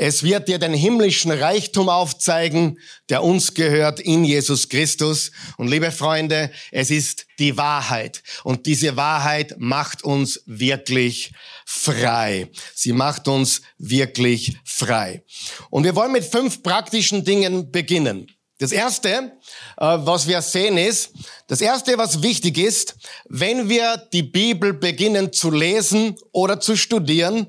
Es 0.00 0.22
wird 0.22 0.46
dir 0.46 0.60
den 0.60 0.74
himmlischen 0.74 1.32
Reichtum 1.32 1.88
aufzeigen, 1.88 2.78
der 3.08 3.24
uns 3.24 3.54
gehört 3.54 3.98
in 3.98 4.22
Jesus 4.22 4.68
Christus. 4.68 5.32
Und 5.56 5.66
liebe 5.66 5.90
Freunde, 5.90 6.52
es 6.70 6.92
ist 6.92 7.26
die 7.40 7.56
Wahrheit. 7.56 8.22
Und 8.44 8.66
diese 8.66 8.94
Wahrheit 8.94 9.56
macht 9.58 10.04
uns 10.04 10.40
wirklich 10.46 11.32
frei. 11.66 12.48
Sie 12.76 12.92
macht 12.92 13.26
uns 13.26 13.62
wirklich 13.76 14.56
frei. 14.64 15.24
Und 15.68 15.82
wir 15.82 15.96
wollen 15.96 16.12
mit 16.12 16.24
fünf 16.24 16.62
praktischen 16.62 17.24
Dingen 17.24 17.72
beginnen. 17.72 18.28
Das 18.58 18.70
erste, 18.70 19.08
äh, 19.08 19.30
was 19.78 20.28
wir 20.28 20.42
sehen 20.42 20.78
ist, 20.78 21.10
das 21.48 21.60
erste, 21.60 21.98
was 21.98 22.22
wichtig 22.22 22.58
ist, 22.58 22.94
wenn 23.28 23.68
wir 23.68 23.96
die 24.12 24.22
Bibel 24.22 24.74
beginnen 24.74 25.32
zu 25.32 25.50
lesen 25.50 26.14
oder 26.30 26.60
zu 26.60 26.76
studieren, 26.76 27.48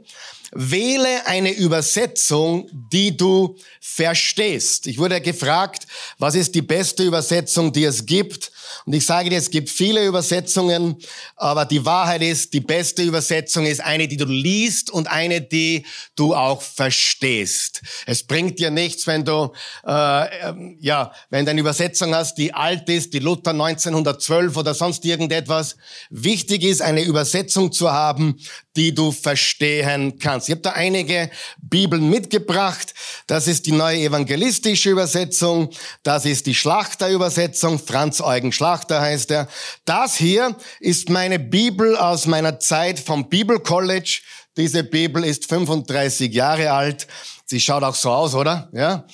Wähle 0.51 1.25
eine 1.27 1.51
Übersetzung, 1.51 2.69
die 2.71 3.15
du 3.15 3.57
verstehst. 3.79 4.87
Ich 4.87 4.97
wurde 4.97 5.21
gefragt, 5.21 5.85
was 6.17 6.35
ist 6.35 6.55
die 6.55 6.61
beste 6.61 7.03
Übersetzung, 7.03 7.71
die 7.71 7.83
es 7.83 8.05
gibt? 8.05 8.51
Und 8.85 8.93
ich 8.93 9.05
sage 9.05 9.29
dir, 9.29 9.37
es 9.37 9.51
gibt 9.51 9.69
viele 9.69 10.05
Übersetzungen, 10.05 10.97
aber 11.35 11.65
die 11.65 11.85
Wahrheit 11.85 12.21
ist, 12.21 12.53
die 12.53 12.59
beste 12.59 13.03
Übersetzung 13.03 13.65
ist 13.65 13.81
eine, 13.81 14.07
die 14.07 14.17
du 14.17 14.25
liest 14.25 14.89
und 14.89 15.07
eine, 15.07 15.41
die 15.41 15.85
du 16.15 16.35
auch 16.35 16.61
verstehst. 16.61 17.81
Es 18.05 18.23
bringt 18.23 18.59
dir 18.59 18.71
nichts, 18.71 19.05
wenn 19.07 19.25
du, 19.25 19.51
äh, 19.85 20.49
ähm, 20.49 20.77
ja, 20.79 21.11
wenn 21.29 21.45
du 21.45 21.51
eine 21.51 21.61
Übersetzung 21.61 22.15
hast, 22.15 22.35
die 22.37 22.53
alt 22.53 22.89
ist, 22.89 23.13
die 23.13 23.19
Luther 23.19 23.51
1912 23.51 24.55
oder 24.55 24.73
sonst 24.73 25.05
irgendetwas. 25.05 25.75
Wichtig 26.09 26.63
ist, 26.63 26.81
eine 26.81 27.03
Übersetzung 27.03 27.71
zu 27.71 27.91
haben, 27.91 28.39
die 28.75 28.93
du 28.93 29.11
verstehen 29.11 30.19
kannst. 30.19 30.47
Ich 30.47 30.53
habe 30.53 30.61
da 30.61 30.71
einige 30.71 31.29
Bibeln 31.61 32.09
mitgebracht. 32.09 32.93
Das 33.27 33.47
ist 33.47 33.65
die 33.65 33.71
neue 33.71 33.99
evangelistische 33.99 34.91
Übersetzung. 34.91 35.69
Das 36.03 36.25
ist 36.25 36.45
die 36.45 36.55
Schlachterübersetzung. 36.55 37.79
Franz 37.79 38.21
Eugen 38.21 38.51
Schlachter 38.51 39.01
heißt 39.01 39.31
er. 39.31 39.47
Das 39.85 40.15
hier 40.15 40.55
ist 40.79 41.09
meine 41.09 41.39
Bibel 41.39 41.97
aus 41.97 42.25
meiner 42.25 42.59
Zeit 42.59 42.99
vom 42.99 43.27
Bible 43.29 43.59
College. 43.59 44.21
Diese 44.55 44.83
Bibel 44.83 45.23
ist 45.23 45.45
35 45.45 46.33
Jahre 46.33 46.71
alt. 46.71 47.07
Sie 47.45 47.59
schaut 47.59 47.83
auch 47.83 47.95
so 47.95 48.11
aus, 48.11 48.35
oder? 48.35 48.69
Ja. 48.73 49.05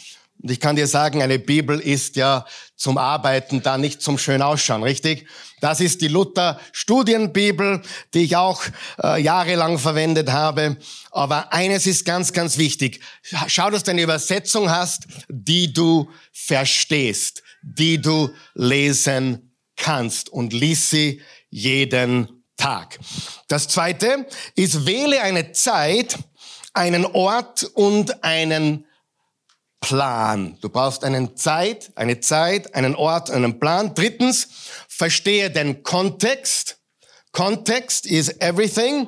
Und 0.41 0.51
ich 0.51 0.59
kann 0.59 0.75
dir 0.75 0.87
sagen, 0.87 1.21
eine 1.21 1.39
Bibel 1.39 1.79
ist 1.79 2.17
ja 2.17 2.45
zum 2.75 2.97
Arbeiten 2.97 3.61
da, 3.61 3.77
nicht 3.77 4.01
zum 4.01 4.17
schön 4.17 4.41
ausschauen, 4.41 4.83
richtig? 4.83 5.27
Das 5.61 5.79
ist 5.79 6.01
die 6.01 6.09
Luther 6.09 6.59
Studienbibel, 6.73 7.81
die 8.13 8.23
ich 8.23 8.35
auch 8.35 8.61
äh, 9.01 9.21
jahrelang 9.21 9.79
verwendet 9.79 10.31
habe. 10.31 10.77
Aber 11.11 11.53
eines 11.53 11.87
ist 11.87 12.05
ganz, 12.05 12.33
ganz 12.33 12.57
wichtig. 12.57 12.99
Schau, 13.47 13.69
dass 13.69 13.83
du 13.83 13.91
eine 13.91 14.01
Übersetzung 14.01 14.69
hast, 14.69 15.07
die 15.29 15.71
du 15.71 16.09
verstehst, 16.33 17.43
die 17.61 18.01
du 18.01 18.29
lesen 18.53 19.55
kannst 19.77 20.29
und 20.29 20.53
lies 20.53 20.89
sie 20.89 21.21
jeden 21.49 22.43
Tag. 22.57 22.99
Das 23.47 23.67
zweite 23.67 24.27
ist, 24.55 24.85
wähle 24.85 25.21
eine 25.21 25.51
Zeit, 25.51 26.17
einen 26.73 27.05
Ort 27.05 27.63
und 27.73 28.23
einen 28.23 28.85
Plan. 29.79 30.57
Du 30.61 30.69
brauchst 30.69 31.03
einen 31.03 31.35
Zeit, 31.35 31.91
eine 31.95 32.19
Zeit, 32.19 32.73
einen 32.73 32.95
Ort, 32.95 33.29
einen 33.29 33.59
Plan. 33.59 33.93
Drittens, 33.93 34.47
verstehe 34.87 35.51
den 35.51 35.83
Kontext. 35.83 36.77
Kontext 37.31 38.05
is 38.05 38.29
everything. 38.39 39.07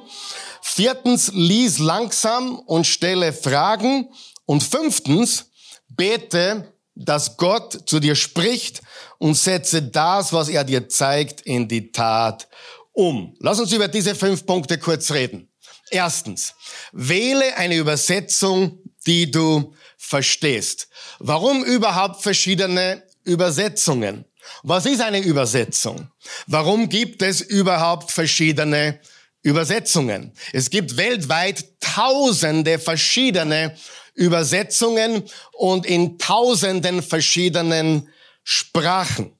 Viertens, 0.61 1.31
lies 1.33 1.79
langsam 1.79 2.59
und 2.59 2.85
stelle 2.85 3.33
Fragen. 3.33 4.09
Und 4.45 4.63
fünftens, 4.63 5.51
bete, 5.89 6.73
dass 6.95 7.37
Gott 7.37 7.89
zu 7.89 7.99
dir 7.99 8.15
spricht 8.15 8.81
und 9.17 9.35
setze 9.35 9.81
das, 9.81 10.33
was 10.33 10.49
er 10.49 10.63
dir 10.63 10.89
zeigt, 10.89 11.41
in 11.41 11.67
die 11.67 11.91
Tat 11.91 12.47
um. 12.93 13.35
Lass 13.39 13.59
uns 13.59 13.71
über 13.71 13.87
diese 13.87 14.15
fünf 14.15 14.45
Punkte 14.45 14.77
kurz 14.77 15.11
reden. 15.11 15.49
Erstens, 15.89 16.53
wähle 16.91 17.55
eine 17.55 17.75
Übersetzung, 17.75 18.79
die 19.05 19.29
du 19.31 19.73
verstehst. 19.97 20.87
Warum 21.19 21.63
überhaupt 21.63 22.21
verschiedene 22.21 23.03
Übersetzungen? 23.23 24.25
Was 24.63 24.85
ist 24.85 25.01
eine 25.01 25.19
Übersetzung? 25.19 26.09
Warum 26.45 26.87
gibt 26.87 27.21
es 27.21 27.41
überhaupt 27.41 28.11
verschiedene 28.11 28.99
Übersetzungen? 29.41 30.31
Es 30.53 30.69
gibt 30.69 30.95
weltweit 30.95 31.65
tausende 31.79 32.79
verschiedene 32.79 33.75
Übersetzungen 34.13 35.23
und 35.51 35.85
in 35.85 36.17
tausenden 36.17 37.03
verschiedenen 37.03 38.09
Sprachen. 38.43 39.33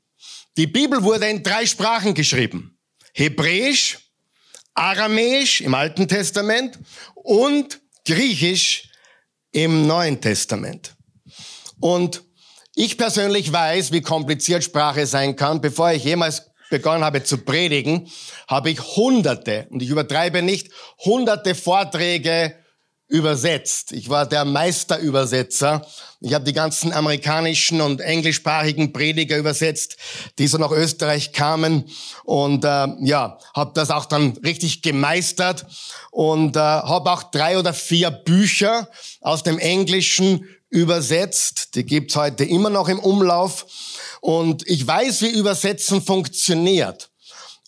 Die 0.58 0.68
Bibel 0.68 1.04
wurde 1.04 1.30
in 1.30 1.44
drei 1.44 1.66
Sprachen 1.66 2.14
geschrieben. 2.14 2.78
Hebräisch, 3.14 4.00
Aramäisch 4.74 5.62
im 5.62 5.74
Alten 5.74 6.08
Testament 6.08 6.78
und 7.16 7.80
Griechisch 8.06 8.87
im 9.58 9.88
Neuen 9.88 10.22
Testament. 10.22 10.96
Und 11.80 12.22
ich 12.76 12.96
persönlich 12.96 13.52
weiß, 13.52 13.92
wie 13.92 14.02
kompliziert 14.02 14.64
Sprache 14.64 15.08
sein 15.08 15.36
kann. 15.36 15.62
Bevor 15.62 15.92
ich 15.92 16.04
jemals 16.04 16.52
begonnen 16.70 17.04
habe 17.04 17.24
zu 17.24 17.40
predigen, 17.40 18.08
habe 18.48 18.70
ich 18.70 18.80
hunderte, 18.80 19.66
und 19.72 19.82
ich 19.82 19.90
übertreibe 19.90 20.44
nicht, 20.44 20.70
hunderte 21.04 21.56
Vorträge 21.56 22.54
übersetzt. 23.08 23.94
Ich 23.94 24.10
war 24.10 24.26
der 24.26 24.44
Meisterübersetzer. 24.44 25.86
Ich 26.20 26.34
habe 26.34 26.44
die 26.44 26.54
ganzen 26.54 26.92
amerikanischen 26.92 27.80
und 27.80 28.02
englischsprachigen 28.02 28.92
Prediger 28.92 29.38
übersetzt, 29.38 29.96
die 30.38 30.48
so 30.48 30.58
nach 30.58 30.72
Österreich 30.72 31.32
kamen 31.32 31.86
und 32.26 32.66
äh, 32.66 32.88
ja, 33.02 33.38
habe 33.56 33.72
das 33.76 33.92
auch 33.92 34.06
dann 34.06 34.32
richtig 34.44 34.82
gemeistert 34.82 35.66
und 36.12 36.58
äh, 36.58 36.60
habe 36.60 37.12
auch 37.12 37.24
drei 37.24 37.58
oder 37.58 37.74
vier 37.74 38.12
Bücher 38.12 38.90
aus 39.22 39.44
dem 39.44 39.58
Englischen 39.58 40.46
übersetzt. 40.70 41.76
Die 41.76 41.86
gibt's 41.86 42.16
heute 42.16 42.44
immer 42.44 42.70
noch 42.70 42.90
im 42.90 43.00
Umlauf 43.00 43.66
und 44.20 44.68
ich 44.68 44.86
weiß, 44.86 45.22
wie 45.22 45.30
Übersetzen 45.30 46.02
funktioniert. 46.02 47.10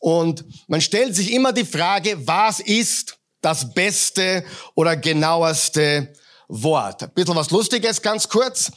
Und 0.01 0.43
man 0.67 0.81
stellt 0.81 1.15
sich 1.15 1.31
immer 1.31 1.53
die 1.53 1.65
Frage, 1.65 2.27
was 2.27 2.59
ist 2.59 3.18
das 3.41 3.73
beste 3.73 4.43
oder 4.75 4.97
genaueste 4.97 6.13
Wort. 6.47 7.03
Ein 7.03 7.11
bisschen 7.11 7.35
was 7.35 7.51
Lustiges, 7.51 8.01
ganz 8.01 8.27
kurz. 8.27 8.71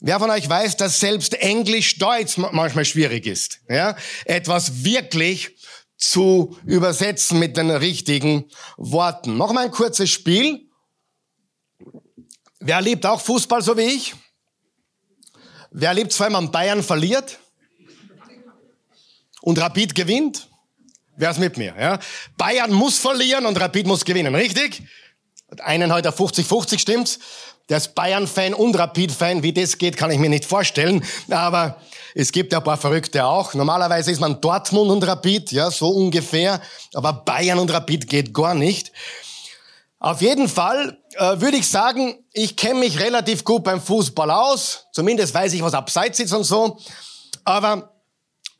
Wer 0.00 0.18
von 0.18 0.30
euch 0.30 0.48
weiß, 0.48 0.76
dass 0.76 0.98
selbst 0.98 1.34
Englisch, 1.34 1.98
Deutsch 1.98 2.36
manchmal 2.36 2.84
schwierig 2.84 3.26
ist? 3.26 3.60
Ja? 3.68 3.96
Etwas 4.24 4.84
wirklich 4.84 5.56
zu 5.96 6.58
übersetzen 6.66 7.38
mit 7.38 7.56
den 7.56 7.70
richtigen 7.70 8.50
Worten. 8.76 9.36
Noch 9.36 9.52
mal 9.52 9.64
ein 9.64 9.70
kurzes 9.70 10.10
Spiel. 10.10 10.68
Wer 12.58 12.80
liebt 12.80 13.06
auch 13.06 13.20
Fußball 13.20 13.62
so 13.62 13.76
wie 13.76 13.82
ich? 13.82 14.14
Wer 15.70 15.94
liebt 15.94 16.12
vor 16.12 16.26
allem 16.26 16.34
an 16.34 16.50
Bayern 16.50 16.82
verliert? 16.82 17.38
Und 19.40 19.58
Rapid 19.58 19.94
gewinnt? 19.94 20.48
Wer 21.16 21.30
ist 21.30 21.38
mit 21.38 21.56
mir? 21.56 21.74
Ja? 21.78 21.98
Bayern 22.36 22.72
muss 22.72 22.98
verlieren 22.98 23.46
und 23.46 23.60
Rapid 23.60 23.86
muss 23.86 24.04
gewinnen, 24.04 24.34
richtig? 24.34 24.82
Einen 25.58 25.92
heute 25.92 26.10
50-50 26.10 26.78
stimmt's. 26.78 27.18
Der 27.68 27.76
ist 27.76 27.94
Bayern-Fan 27.94 28.54
und 28.54 28.76
Rapid-Fan. 28.76 29.42
Wie 29.42 29.52
das 29.52 29.78
geht, 29.78 29.96
kann 29.96 30.10
ich 30.10 30.18
mir 30.18 30.28
nicht 30.28 30.44
vorstellen. 30.44 31.04
Aber 31.30 31.76
es 32.14 32.32
gibt 32.32 32.52
ja 32.52 32.58
ein 32.58 32.64
paar 32.64 32.76
Verrückte 32.76 33.24
auch. 33.24 33.54
Normalerweise 33.54 34.10
ist 34.10 34.20
man 34.20 34.40
Dortmund 34.40 34.90
und 34.90 35.06
Rapid, 35.06 35.52
ja, 35.52 35.70
so 35.70 35.88
ungefähr. 35.90 36.60
Aber 36.94 37.12
Bayern 37.12 37.58
und 37.58 37.70
Rapid 37.70 38.08
geht 38.08 38.34
gar 38.34 38.54
nicht. 38.54 38.92
Auf 39.98 40.20
jeden 40.20 40.48
Fall 40.48 40.98
äh, 41.12 41.40
würde 41.40 41.58
ich 41.58 41.68
sagen, 41.68 42.24
ich 42.32 42.56
kenne 42.56 42.80
mich 42.80 42.98
relativ 42.98 43.44
gut 43.44 43.62
beim 43.62 43.80
Fußball 43.80 44.30
aus. 44.30 44.86
Zumindest 44.92 45.32
weiß 45.32 45.52
ich, 45.52 45.62
was 45.62 45.74
abseits 45.74 46.18
ist 46.18 46.32
und 46.32 46.44
so. 46.44 46.78
Aber 47.44 47.94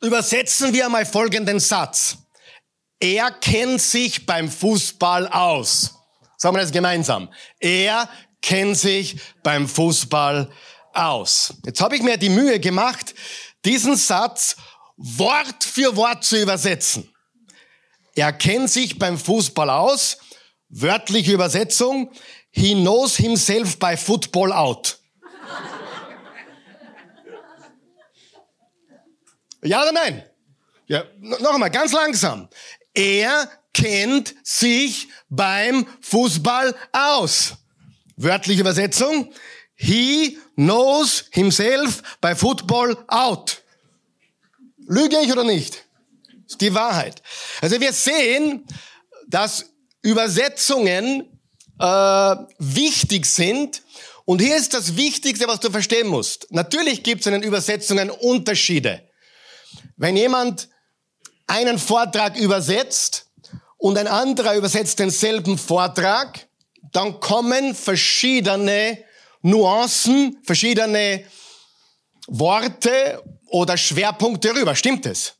übersetzen 0.01 0.73
wir 0.73 0.87
mal 0.87 1.05
folgenden 1.05 1.59
Satz. 1.59 2.17
Er 3.03 3.31
kennt 3.31 3.81
sich 3.81 4.25
beim 4.25 4.49
Fußball 4.49 5.27
aus. 5.27 5.93
Sagen 6.37 6.55
wir 6.55 6.61
das 6.61 6.71
gemeinsam. 6.71 7.29
Er 7.59 8.09
kennt 8.41 8.77
sich 8.77 9.19
beim 9.43 9.67
Fußball 9.67 10.49
aus. 10.93 11.53
Jetzt 11.65 11.81
habe 11.81 11.97
ich 11.97 12.01
mir 12.01 12.15
die 12.15 12.29
Mühe 12.29 12.61
gemacht, 12.61 13.13
diesen 13.65 13.97
Satz 13.97 14.55
Wort 14.95 15.65
für 15.65 15.97
Wort 15.97 16.23
zu 16.23 16.41
übersetzen. 16.41 17.13
Er 18.15 18.31
kennt 18.31 18.69
sich 18.69 18.97
beim 18.97 19.17
Fußball 19.17 19.69
aus. 19.69 20.17
Wörtliche 20.69 21.33
Übersetzung. 21.33 22.09
He 22.51 22.73
knows 22.73 23.17
himself 23.17 23.77
by 23.79 23.97
football 23.97 24.53
out. 24.53 24.97
Ja 29.61 29.81
oder 29.81 29.91
nein? 29.91 30.23
Ja, 30.87 31.03
noch 31.19 31.53
einmal, 31.53 31.69
ganz 31.69 31.91
langsam. 31.91 32.47
Er 32.93 33.49
kennt 33.73 34.35
sich 34.43 35.07
beim 35.29 35.85
Fußball 36.01 36.75
aus. 36.91 37.55
Wörtliche 38.15 38.61
Übersetzung. 38.61 39.33
He 39.75 40.37
knows 40.55 41.25
himself 41.31 42.01
by 42.21 42.35
football 42.35 42.95
out. 43.07 43.61
Lüge 44.87 45.17
ich 45.21 45.31
oder 45.31 45.43
nicht? 45.43 45.85
Ist 46.47 46.61
die 46.61 46.73
Wahrheit. 46.73 47.21
Also 47.61 47.79
wir 47.81 47.93
sehen, 47.93 48.65
dass 49.27 49.65
Übersetzungen 50.01 51.39
äh, 51.79 52.35
wichtig 52.59 53.25
sind. 53.25 53.81
Und 54.25 54.41
hier 54.41 54.55
ist 54.55 54.73
das 54.73 54.95
Wichtigste, 54.95 55.47
was 55.47 55.59
du 55.59 55.71
verstehen 55.71 56.07
musst. 56.07 56.47
Natürlich 56.51 57.03
gibt 57.03 57.21
es 57.21 57.27
in 57.27 57.33
den 57.33 57.43
Übersetzungen 57.43 58.09
Unterschiede. 58.09 59.09
Wenn 59.97 60.15
jemand 60.15 60.69
einen 61.47 61.79
Vortrag 61.79 62.37
übersetzt 62.37 63.27
und 63.77 63.97
ein 63.97 64.07
anderer 64.07 64.55
übersetzt 64.55 64.99
denselben 64.99 65.57
Vortrag, 65.57 66.47
dann 66.91 67.19
kommen 67.19 67.75
verschiedene 67.75 69.03
Nuancen, 69.41 70.39
verschiedene 70.43 71.25
Worte 72.27 73.21
oder 73.47 73.77
Schwerpunkte 73.77 74.55
rüber. 74.55 74.75
Stimmt 74.75 75.05
es? 75.05 75.33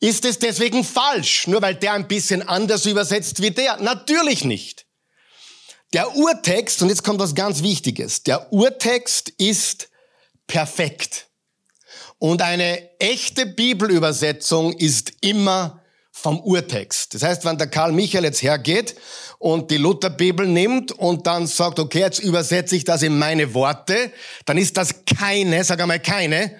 Ist 0.00 0.24
es 0.24 0.38
deswegen 0.38 0.84
falsch, 0.84 1.46
nur 1.46 1.62
weil 1.62 1.74
der 1.74 1.94
ein 1.94 2.06
bisschen 2.06 2.46
anders 2.46 2.86
übersetzt 2.86 3.42
wie 3.42 3.50
der? 3.50 3.78
Natürlich 3.78 4.44
nicht. 4.44 4.86
Der 5.92 6.14
Urtext, 6.14 6.82
und 6.82 6.90
jetzt 6.90 7.02
kommt 7.02 7.18
was 7.18 7.34
ganz 7.34 7.62
Wichtiges, 7.62 8.22
der 8.22 8.52
Urtext 8.52 9.30
ist 9.30 9.88
perfekt. 10.46 11.27
Und 12.18 12.42
eine 12.42 12.98
echte 12.98 13.46
Bibelübersetzung 13.46 14.72
ist 14.72 15.12
immer 15.20 15.82
vom 16.10 16.40
Urtext. 16.40 17.14
Das 17.14 17.22
heißt, 17.22 17.44
wenn 17.44 17.58
der 17.58 17.68
Karl 17.68 17.92
Michael 17.92 18.24
jetzt 18.24 18.42
hergeht 18.42 18.96
und 19.38 19.70
die 19.70 19.76
Lutherbibel 19.76 20.46
nimmt 20.46 20.90
und 20.90 21.28
dann 21.28 21.46
sagt, 21.46 21.78
okay, 21.78 22.00
jetzt 22.00 22.18
übersetze 22.18 22.74
ich 22.74 22.84
das 22.84 23.02
in 23.02 23.18
meine 23.18 23.54
Worte, 23.54 24.12
dann 24.44 24.58
ist 24.58 24.76
das 24.76 25.04
keine, 25.04 25.62
sag 25.62 25.80
einmal 25.80 26.00
keine, 26.00 26.56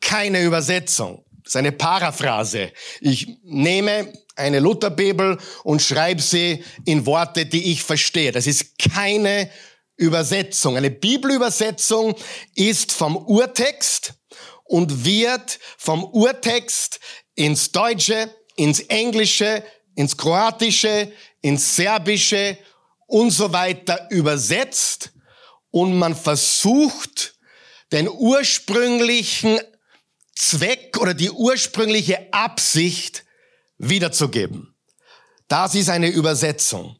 keine 0.00 0.42
Übersetzung. 0.42 1.24
Das 1.44 1.52
ist 1.52 1.56
eine 1.56 1.72
Paraphrase. 1.72 2.72
Ich 3.00 3.36
nehme 3.42 4.12
eine 4.36 4.60
Lutherbibel 4.60 5.36
und 5.62 5.82
schreibe 5.82 6.22
sie 6.22 6.64
in 6.86 7.04
Worte, 7.04 7.44
die 7.44 7.72
ich 7.72 7.82
verstehe. 7.82 8.32
Das 8.32 8.46
ist 8.46 8.78
keine 8.78 9.50
Übersetzung. 9.96 10.76
Eine 10.76 10.90
Bibelübersetzung 10.90 12.14
ist 12.54 12.92
vom 12.92 13.16
Urtext 13.16 14.14
und 14.72 15.04
wird 15.04 15.58
vom 15.76 16.02
Urtext 16.02 16.98
ins 17.34 17.72
Deutsche, 17.72 18.34
ins 18.56 18.80
Englische, 18.80 19.62
ins 19.96 20.16
Kroatische, 20.16 21.12
ins 21.42 21.76
Serbische 21.76 22.56
und 23.06 23.32
so 23.32 23.52
weiter 23.52 24.08
übersetzt 24.10 25.10
und 25.70 25.98
man 25.98 26.16
versucht, 26.16 27.34
den 27.92 28.08
ursprünglichen 28.08 29.60
Zweck 30.34 30.96
oder 30.98 31.12
die 31.12 31.30
ursprüngliche 31.30 32.32
Absicht 32.32 33.24
wiederzugeben. 33.76 34.74
Das 35.48 35.74
ist 35.74 35.90
eine 35.90 36.08
Übersetzung. 36.08 36.96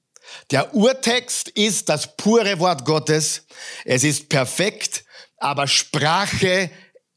Der 0.50 0.74
Urtext 0.74 1.48
ist 1.48 1.88
das 1.88 2.18
pure 2.18 2.58
Wort 2.58 2.84
Gottes. 2.84 3.46
Es 3.86 4.04
ist 4.04 4.28
perfekt, 4.28 5.06
aber 5.38 5.66
Sprache 5.66 6.70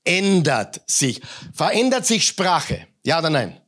ändert 0.05 0.81
sich. 0.87 1.21
Verändert 1.53 2.05
sich 2.05 2.25
Sprache? 2.27 2.87
Ja 3.03 3.19
oder 3.19 3.29
nein? 3.29 3.59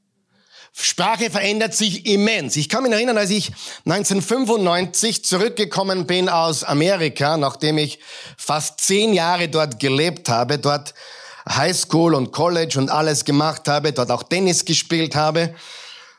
Sprache 0.80 1.32
verändert 1.32 1.74
sich 1.74 2.06
immens. 2.06 2.56
Ich 2.56 2.70
kann 2.70 2.84
mich 2.84 2.92
erinnern, 2.92 3.18
als 3.18 3.32
ich 3.32 3.52
1995 3.86 5.26
zurückgekommen 5.26 6.06
bin 6.06 6.30
aus 6.30 6.64
Amerika, 6.64 7.36
nachdem 7.38 7.80
ich 7.80 8.00
fast 8.38 8.80
zehn 8.82 9.14
Jahre 9.14 9.50
dort 9.50 9.80
gelebt 9.80 10.30
habe, 10.30 10.60
dort 10.60 10.94
Highschool 11.50 12.14
und 12.14 12.32
College 12.32 12.78
und 12.78 12.90
alles 12.90 13.26
gemacht 13.26 13.68
habe, 13.68 13.92
dort 13.92 14.12
auch 14.12 14.24
Tennis 14.24 14.66
gespielt 14.66 15.16
habe. 15.16 15.56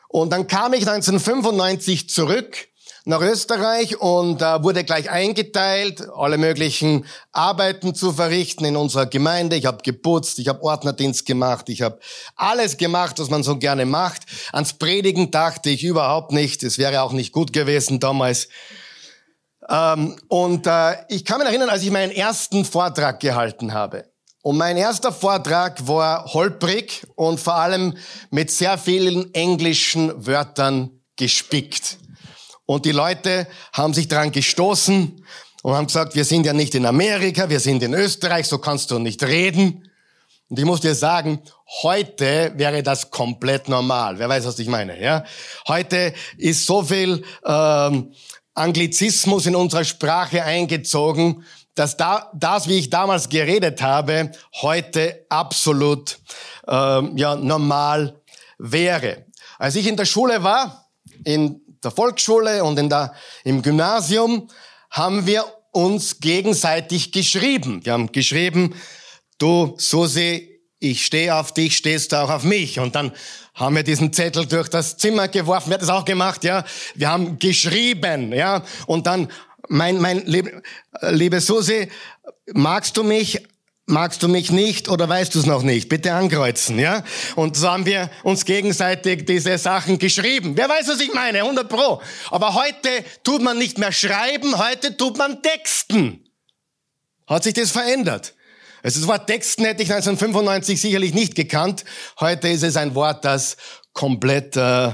Und 0.09 0.31
dann 0.31 0.47
kam 0.47 0.73
ich 0.73 0.87
1995 0.87 2.09
zurück 2.09 2.68
nach 3.09 3.21
Österreich 3.21 3.99
und 3.99 4.43
äh, 4.43 4.63
wurde 4.63 4.83
gleich 4.83 5.09
eingeteilt, 5.09 6.07
alle 6.15 6.37
möglichen 6.37 7.05
Arbeiten 7.31 7.95
zu 7.95 8.13
verrichten 8.13 8.65
in 8.65 8.75
unserer 8.75 9.07
Gemeinde. 9.07 9.55
Ich 9.55 9.65
habe 9.65 9.81
geputzt, 9.81 10.37
ich 10.37 10.47
habe 10.47 10.61
Ordnerdienst 10.61 11.25
gemacht, 11.25 11.69
ich 11.69 11.81
habe 11.81 11.99
alles 12.35 12.77
gemacht, 12.77 13.17
was 13.17 13.31
man 13.31 13.41
so 13.41 13.57
gerne 13.57 13.87
macht. 13.87 14.27
Ans 14.53 14.73
Predigen 14.73 15.31
dachte 15.31 15.71
ich 15.71 15.83
überhaupt 15.83 16.31
nicht. 16.33 16.61
Es 16.61 16.77
wäre 16.77 17.01
auch 17.01 17.11
nicht 17.11 17.31
gut 17.33 17.51
gewesen 17.51 17.99
damals. 17.99 18.47
Ähm, 19.67 20.15
und 20.27 20.67
äh, 20.67 20.97
ich 21.07 21.25
kann 21.25 21.39
mich 21.39 21.47
erinnern, 21.47 21.69
als 21.69 21.81
ich 21.81 21.89
meinen 21.89 22.11
ersten 22.11 22.63
Vortrag 22.63 23.19
gehalten 23.19 23.73
habe. 23.73 24.05
Und 24.43 24.57
mein 24.57 24.77
erster 24.77 25.11
Vortrag 25.11 25.87
war 25.87 26.25
holprig 26.25 27.07
und 27.15 27.39
vor 27.39 27.55
allem 27.55 27.97
mit 28.29 28.51
sehr 28.51 28.77
vielen 28.77 29.33
englischen 29.33 30.27
Wörtern 30.27 31.01
gespickt. 31.15 31.97
Und 32.69 32.85
die 32.85 32.91
Leute 32.91 33.47
haben 33.73 33.95
sich 33.95 34.07
daran 34.07 34.31
gestoßen 34.31 35.25
und 35.63 35.73
haben 35.73 35.87
gesagt, 35.87 36.13
wir 36.13 36.23
sind 36.23 36.45
ja 36.45 36.53
nicht 36.53 36.75
in 36.75 36.85
Amerika, 36.85 37.49
wir 37.49 37.59
sind 37.59 37.81
in 37.81 37.95
Österreich, 37.95 38.47
so 38.47 38.59
kannst 38.59 38.91
du 38.91 38.99
nicht 38.99 39.23
reden. 39.23 39.89
Und 40.49 40.59
ich 40.59 40.65
muss 40.65 40.79
dir 40.79 40.93
sagen, 40.93 41.41
heute 41.81 42.53
wäre 42.57 42.83
das 42.83 43.09
komplett 43.09 43.69
normal. 43.69 44.19
Wer 44.19 44.29
weiß, 44.29 44.45
was 44.45 44.59
ich 44.59 44.67
meine? 44.67 45.01
Ja, 45.01 45.23
heute 45.67 46.13
ist 46.37 46.67
so 46.67 46.83
viel 46.83 47.23
ähm, 47.43 48.13
Anglizismus 48.53 49.47
in 49.47 49.55
unserer 49.55 49.83
Sprache 49.83 50.43
eingezogen, 50.43 51.43
dass 51.73 51.97
da, 51.97 52.29
das, 52.35 52.67
wie 52.67 52.77
ich 52.77 52.91
damals 52.91 53.29
geredet 53.29 53.81
habe, 53.81 54.31
heute 54.61 55.25
absolut 55.29 56.19
ähm, 56.67 57.17
ja 57.17 57.35
normal 57.35 58.21
wäre. 58.59 59.25
Als 59.57 59.75
ich 59.75 59.87
in 59.87 59.97
der 59.97 60.05
Schule 60.05 60.43
war, 60.43 60.87
in 61.23 61.61
der 61.83 61.91
Volksschule 61.91 62.63
und 62.63 62.77
in 62.79 62.89
der, 62.89 63.13
im 63.43 63.61
Gymnasium 63.61 64.49
haben 64.89 65.25
wir 65.25 65.45
uns 65.71 66.19
gegenseitig 66.19 67.11
geschrieben. 67.11 67.85
Wir 67.85 67.93
haben 67.93 68.11
geschrieben, 68.11 68.75
du 69.37 69.75
Susi, 69.77 70.61
ich 70.79 71.05
stehe 71.05 71.35
auf 71.35 71.53
dich, 71.53 71.77
stehst 71.77 72.11
du 72.11 72.17
auch 72.17 72.29
auf 72.29 72.43
mich. 72.43 72.79
Und 72.79 72.95
dann 72.95 73.11
haben 73.53 73.75
wir 73.75 73.83
diesen 73.83 74.13
Zettel 74.13 74.45
durch 74.45 74.69
das 74.69 74.97
Zimmer 74.97 75.27
geworfen. 75.27 75.69
Wer 75.69 75.75
hat 75.75 75.81
das 75.81 75.89
auch 75.89 76.05
gemacht? 76.05 76.43
Ja, 76.43 76.63
wir 76.95 77.09
haben 77.09 77.37
geschrieben. 77.37 78.31
Ja, 78.31 78.63
und 78.87 79.05
dann 79.05 79.29
mein, 79.67 79.99
mein 79.99 80.25
liebe, 80.25 80.61
liebe 81.01 81.41
Susi, 81.41 81.89
magst 82.53 82.95
du 82.97 83.03
mich? 83.03 83.45
Magst 83.89 84.23
du 84.23 84.27
mich 84.27 84.51
nicht 84.51 84.89
oder 84.89 85.09
weißt 85.09 85.33
du 85.35 85.39
es 85.39 85.45
noch 85.45 85.63
nicht? 85.63 85.89
Bitte 85.89 86.13
ankreuzen, 86.13 86.79
ja? 86.79 87.03
Und 87.35 87.57
so 87.57 87.69
haben 87.69 87.85
wir 87.85 88.09
uns 88.23 88.45
gegenseitig 88.45 89.25
diese 89.25 89.57
Sachen 89.57 89.99
geschrieben. 89.99 90.55
Wer 90.55 90.69
weiß, 90.69 90.87
was 90.87 90.99
ich 90.99 91.13
meine? 91.13 91.39
100 91.39 91.67
Pro. 91.67 92.01
Aber 92.29 92.53
heute 92.53 92.89
tut 93.23 93.41
man 93.41 93.57
nicht 93.57 93.77
mehr 93.77 93.91
schreiben, 93.91 94.57
heute 94.57 94.95
tut 94.95 95.17
man 95.17 95.41
texten. 95.41 96.25
Hat 97.27 97.43
sich 97.43 97.53
das 97.53 97.71
verändert? 97.71 98.33
Also 98.81 98.99
das 98.99 99.07
Wort 99.09 99.27
Texten 99.27 99.65
hätte 99.65 99.83
ich 99.83 99.91
1995 99.91 100.79
sicherlich 100.79 101.13
nicht 101.13 101.35
gekannt. 101.35 101.83
Heute 102.19 102.47
ist 102.47 102.63
es 102.63 102.77
ein 102.77 102.95
Wort, 102.95 103.25
das 103.25 103.57
komplett 103.93 104.55
äh, 104.55 104.93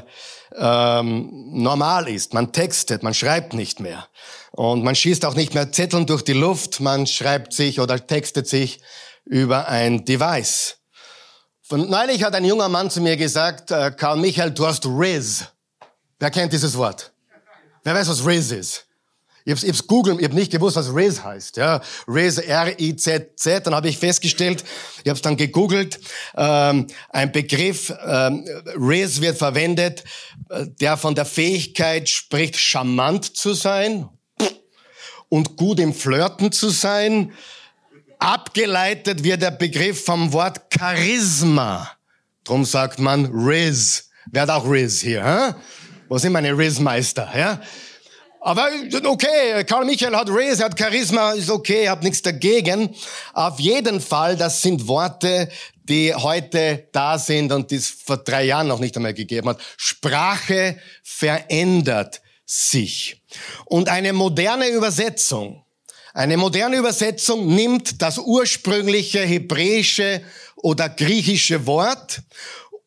ähm, 0.57 1.29
normal 1.53 2.07
ist. 2.07 2.33
Man 2.33 2.51
textet, 2.51 3.03
man 3.03 3.13
schreibt 3.13 3.53
nicht 3.53 3.79
mehr. 3.79 4.07
Und 4.55 4.85
man 4.85 4.95
schießt 4.95 5.25
auch 5.25 5.35
nicht 5.35 5.53
mehr 5.53 5.73
Zetteln 5.73 6.05
durch 6.05 6.21
die 6.21 6.31
Luft, 6.31 6.79
man 6.79 7.07
schreibt 7.07 7.51
sich 7.51 7.81
oder 7.81 8.07
textet 8.07 8.47
sich 8.47 8.79
über 9.25 9.67
ein 9.67 10.05
Device. 10.05 10.77
Von 11.61 11.89
neulich 11.89 12.23
hat 12.23 12.35
ein 12.35 12.45
junger 12.45 12.69
Mann 12.69 12.89
zu 12.89 13.01
mir 13.01 13.17
gesagt, 13.17 13.71
äh, 13.71 13.91
Karl 13.91 14.15
Michael, 14.15 14.51
du 14.51 14.65
hast 14.65 14.85
Riz. 14.85 15.43
Wer 16.19 16.31
kennt 16.31 16.53
dieses 16.53 16.77
Wort? 16.77 17.11
Wer 17.83 17.95
weiß, 17.95 18.07
was 18.07 18.25
Riz 18.25 18.51
ist? 18.51 18.85
Ich 19.43 19.51
hab's, 19.51 19.63
ich 19.63 19.69
hab's 19.69 19.85
googeln, 19.87 20.19
ich 20.19 20.25
hab 20.25 20.31
nicht 20.31 20.53
gewusst, 20.53 20.77
was 20.77 20.95
Riz 20.95 21.21
heißt. 21.21 21.57
Ja, 21.57 21.81
Riz, 22.07 22.37
R-I-Z-Z. 22.37 23.67
Dann 23.67 23.75
habe 23.75 23.89
ich 23.89 23.97
festgestellt, 23.97 24.63
ich 25.03 25.09
habe 25.09 25.17
es 25.17 25.21
dann 25.21 25.35
gegoogelt, 25.35 25.99
ähm, 26.37 26.87
ein 27.09 27.31
Begriff, 27.33 27.93
ähm, 28.07 28.47
Riz 28.77 29.19
wird 29.19 29.37
verwendet, 29.37 30.05
äh, 30.49 30.65
der 30.79 30.95
von 30.95 31.13
der 31.13 31.25
Fähigkeit 31.25 32.07
spricht, 32.07 32.55
charmant 32.55 33.35
zu 33.35 33.53
sein, 33.53 34.09
und 35.29 35.57
gut 35.57 35.79
im 35.79 35.93
Flirten 35.93 36.51
zu 36.51 36.69
sein. 36.69 37.31
Abgeleitet 38.19 39.23
wird 39.23 39.41
der 39.41 39.51
Begriff 39.51 40.05
vom 40.05 40.31
Wort 40.33 40.61
Charisma. 40.73 41.91
Drum 42.43 42.65
sagt 42.65 42.99
man 42.99 43.25
Riz. 43.25 44.09
Wer 44.31 44.43
hat 44.43 44.49
auch 44.49 44.69
Riz 44.69 45.01
hier? 45.01 45.23
Hä? 45.23 45.53
Wo 46.07 46.17
sind 46.17 46.31
meine 46.31 46.57
Riz-Meister? 46.57 47.29
Ja? 47.35 47.61
Aber 48.45 48.69
okay, 49.05 49.63
Karl 49.63 49.85
Michael 49.85 50.15
hat 50.15 50.29
Riz, 50.29 50.59
er 50.59 50.65
hat 50.65 50.77
Charisma, 50.77 51.31
ist 51.31 51.49
okay, 51.49 51.83
ich 51.83 51.89
habe 51.89 52.03
nichts 52.03 52.21
dagegen. 52.21 52.95
Auf 53.33 53.59
jeden 53.59 53.99
Fall, 53.99 54.37
das 54.37 54.61
sind 54.61 54.87
Worte, 54.87 55.49
die 55.83 56.13
heute 56.13 56.87
da 56.91 57.17
sind 57.17 57.51
und 57.51 57.71
die 57.71 57.77
es 57.77 57.89
vor 57.89 58.17
drei 58.17 58.43
Jahren 58.43 58.67
noch 58.67 58.79
nicht 58.79 58.95
einmal 58.95 59.15
gegeben 59.15 59.49
hat. 59.49 59.61
Sprache 59.77 60.79
verändert 61.03 62.21
sich. 62.45 63.19
Und 63.65 63.89
eine 63.89 64.13
moderne 64.13 64.69
Übersetzung, 64.69 65.65
eine 66.13 66.37
moderne 66.37 66.77
Übersetzung 66.77 67.53
nimmt 67.53 68.01
das 68.01 68.17
ursprüngliche 68.17 69.19
hebräische 69.19 70.21
oder 70.55 70.87
griechische 70.87 71.65
Wort 71.65 72.21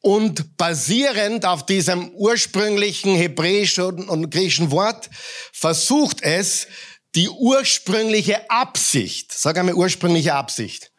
und 0.00 0.56
basierend 0.56 1.44
auf 1.44 1.66
diesem 1.66 2.11
ursprünglichen 2.14 3.14
hebräischen 3.16 4.08
und 4.08 4.30
griechischen 4.30 4.70
Wort 4.70 5.11
versucht 5.52 6.22
es, 6.22 6.68
die 7.14 7.28
ursprüngliche 7.28 8.50
Absicht, 8.50 9.32
sag 9.32 9.58
einmal 9.58 9.74
ursprüngliche 9.74 10.34
Absicht, 10.34 10.92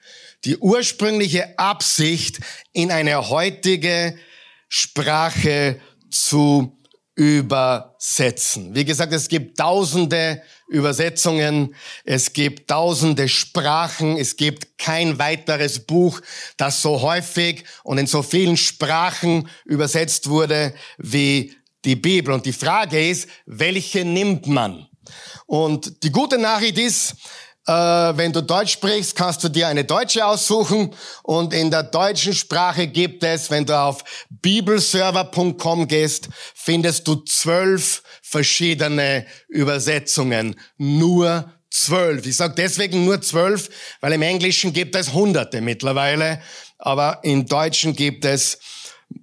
die 0.46 0.58
ursprüngliche 0.58 1.58
Absicht 1.58 2.40
in 2.74 2.92
eine 2.92 3.30
heutige 3.30 4.18
Sprache 4.68 5.80
zu 6.12 6.79
übersetzen. 7.20 8.74
Wie 8.74 8.86
gesagt, 8.86 9.12
es 9.12 9.28
gibt 9.28 9.58
tausende 9.58 10.42
Übersetzungen, 10.70 11.76
es 12.06 12.32
gibt 12.32 12.70
tausende 12.70 13.28
Sprachen, 13.28 14.16
es 14.16 14.38
gibt 14.38 14.78
kein 14.78 15.20
weiteres 15.20 15.82
Buch, 15.82 16.22
das 16.56 16.82
so 16.82 17.02
häufig 17.02 17.66
und 17.84 17.98
in 17.98 18.08
so 18.08 18.24
vielen 18.24 18.56
Sprachen 18.56 19.50
übersetzt 19.66 20.30
wurde 20.30 20.74
wie 20.98 21.54
die 21.84 21.98
Bibel. 21.98 22.34
Und 22.34 22.46
die 22.46 22.54
Frage 22.54 23.10
ist, 23.10 23.28
welche 23.46 24.06
nimmt 24.06 24.48
man? 24.48 24.88
Und 25.46 26.02
die 26.04 26.14
gute 26.14 26.38
Nachricht 26.38 26.78
ist, 26.78 27.16
äh, 27.70 28.18
wenn 28.18 28.34
du 28.34 28.42
Deutsch 28.42 28.74
sprichst, 28.74 29.16
kannst 29.16 29.44
du 29.44 29.50
dir 29.50 29.68
eine 29.68 29.84
deutsche 29.84 30.26
aussuchen 30.26 30.92
und 31.22 31.54
in 31.54 31.70
der 31.70 31.84
deutschen 31.84 32.34
Sprache 32.34 32.88
gibt 32.88 33.24
es, 33.24 33.52
wenn 33.52 33.64
du 33.66 33.80
auf 33.80 34.04
bibelserver.com 34.30 35.88
gehst, 35.88 36.30
findest 36.56 37.08
du 37.08 37.18
zwölf 37.18 38.02
verschiedene 38.24 39.28
Übersetzungen. 39.50 40.60
Nur 40.78 41.54
zwölf. 41.70 42.26
Ich 42.26 42.38
sage 42.38 42.56
deswegen 42.58 43.06
nur 43.06 43.22
zwölf, 43.22 43.70
weil 44.02 44.14
im 44.14 44.24
Englischen 44.24 44.74
gibt 44.74 44.96
es 44.96 45.14
hunderte 45.14 45.62
mittlerweile, 45.62 46.42
aber 46.80 47.20
im 47.22 47.46
Deutschen 47.46 47.96
gibt 47.96 48.26
es 48.26 48.58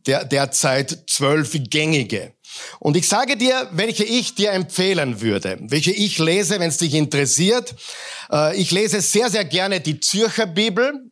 der, 0.07 0.25
derzeit 0.25 1.05
zwölf 1.09 1.57
gängige. 1.69 2.36
Und 2.79 2.97
ich 2.97 3.09
sage 3.09 3.37
dir, 3.37 3.69
welche 3.73 4.05
ich 4.05 4.35
dir 4.35 4.53
empfehlen 4.53 5.21
würde, 5.21 5.59
welche 5.61 5.93
ich 5.93 6.19
lese, 6.19 6.61
wenn 6.61 6.69
es 6.69 6.79
dich 6.79 6.95
interessiert. 6.95 7.75
Äh, 8.31 8.57
ich 8.57 8.71
lese 8.71 9.01
sehr, 9.01 9.31
sehr 9.31 9.45
gerne 9.45 9.81
die 9.81 10.01
Zürcher 10.01 10.47
Bibel. 10.47 11.11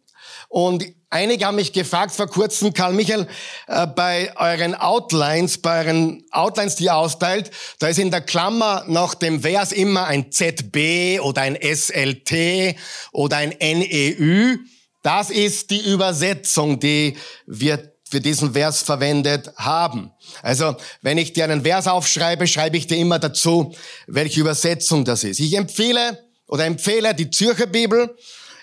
Und 0.48 0.84
einige 1.10 1.46
haben 1.46 1.56
mich 1.56 1.72
gefragt 1.72 2.12
vor 2.12 2.28
kurzem, 2.28 2.72
Karl 2.72 2.92
Michael, 2.92 3.26
äh, 3.66 3.86
bei 3.86 4.32
euren 4.36 4.74
Outlines, 4.74 5.58
bei 5.58 5.84
euren 5.84 6.24
Outlines, 6.30 6.76
die 6.76 6.84
ihr 6.84 6.96
austeilt, 6.96 7.50
da 7.78 7.88
ist 7.88 7.98
in 7.98 8.10
der 8.10 8.20
Klammer 8.20 8.84
nach 8.86 9.14
dem 9.14 9.42
Vers 9.42 9.72
immer 9.72 10.06
ein 10.06 10.30
ZB 10.30 11.20
oder 11.20 11.42
ein 11.42 11.56
SLT 11.60 12.76
oder 13.12 13.38
ein 13.38 13.54
NEU. 13.60 14.58
Das 15.02 15.30
ist 15.30 15.70
die 15.70 15.90
Übersetzung, 15.90 16.80
die 16.80 17.16
wir 17.46 17.93
für 18.08 18.20
diesen 18.20 18.52
Vers 18.52 18.82
verwendet 18.82 19.50
haben. 19.56 20.12
Also, 20.42 20.76
wenn 21.02 21.18
ich 21.18 21.32
dir 21.32 21.44
einen 21.44 21.62
Vers 21.62 21.86
aufschreibe, 21.86 22.46
schreibe 22.46 22.76
ich 22.76 22.86
dir 22.86 22.98
immer 22.98 23.18
dazu, 23.18 23.74
welche 24.06 24.40
Übersetzung 24.40 25.04
das 25.04 25.24
ist. 25.24 25.40
Ich 25.40 25.54
empfehle 25.54 26.24
oder 26.46 26.66
empfehle 26.66 27.14
die 27.14 27.30
Zürcher 27.30 27.66
Bibel. 27.66 28.14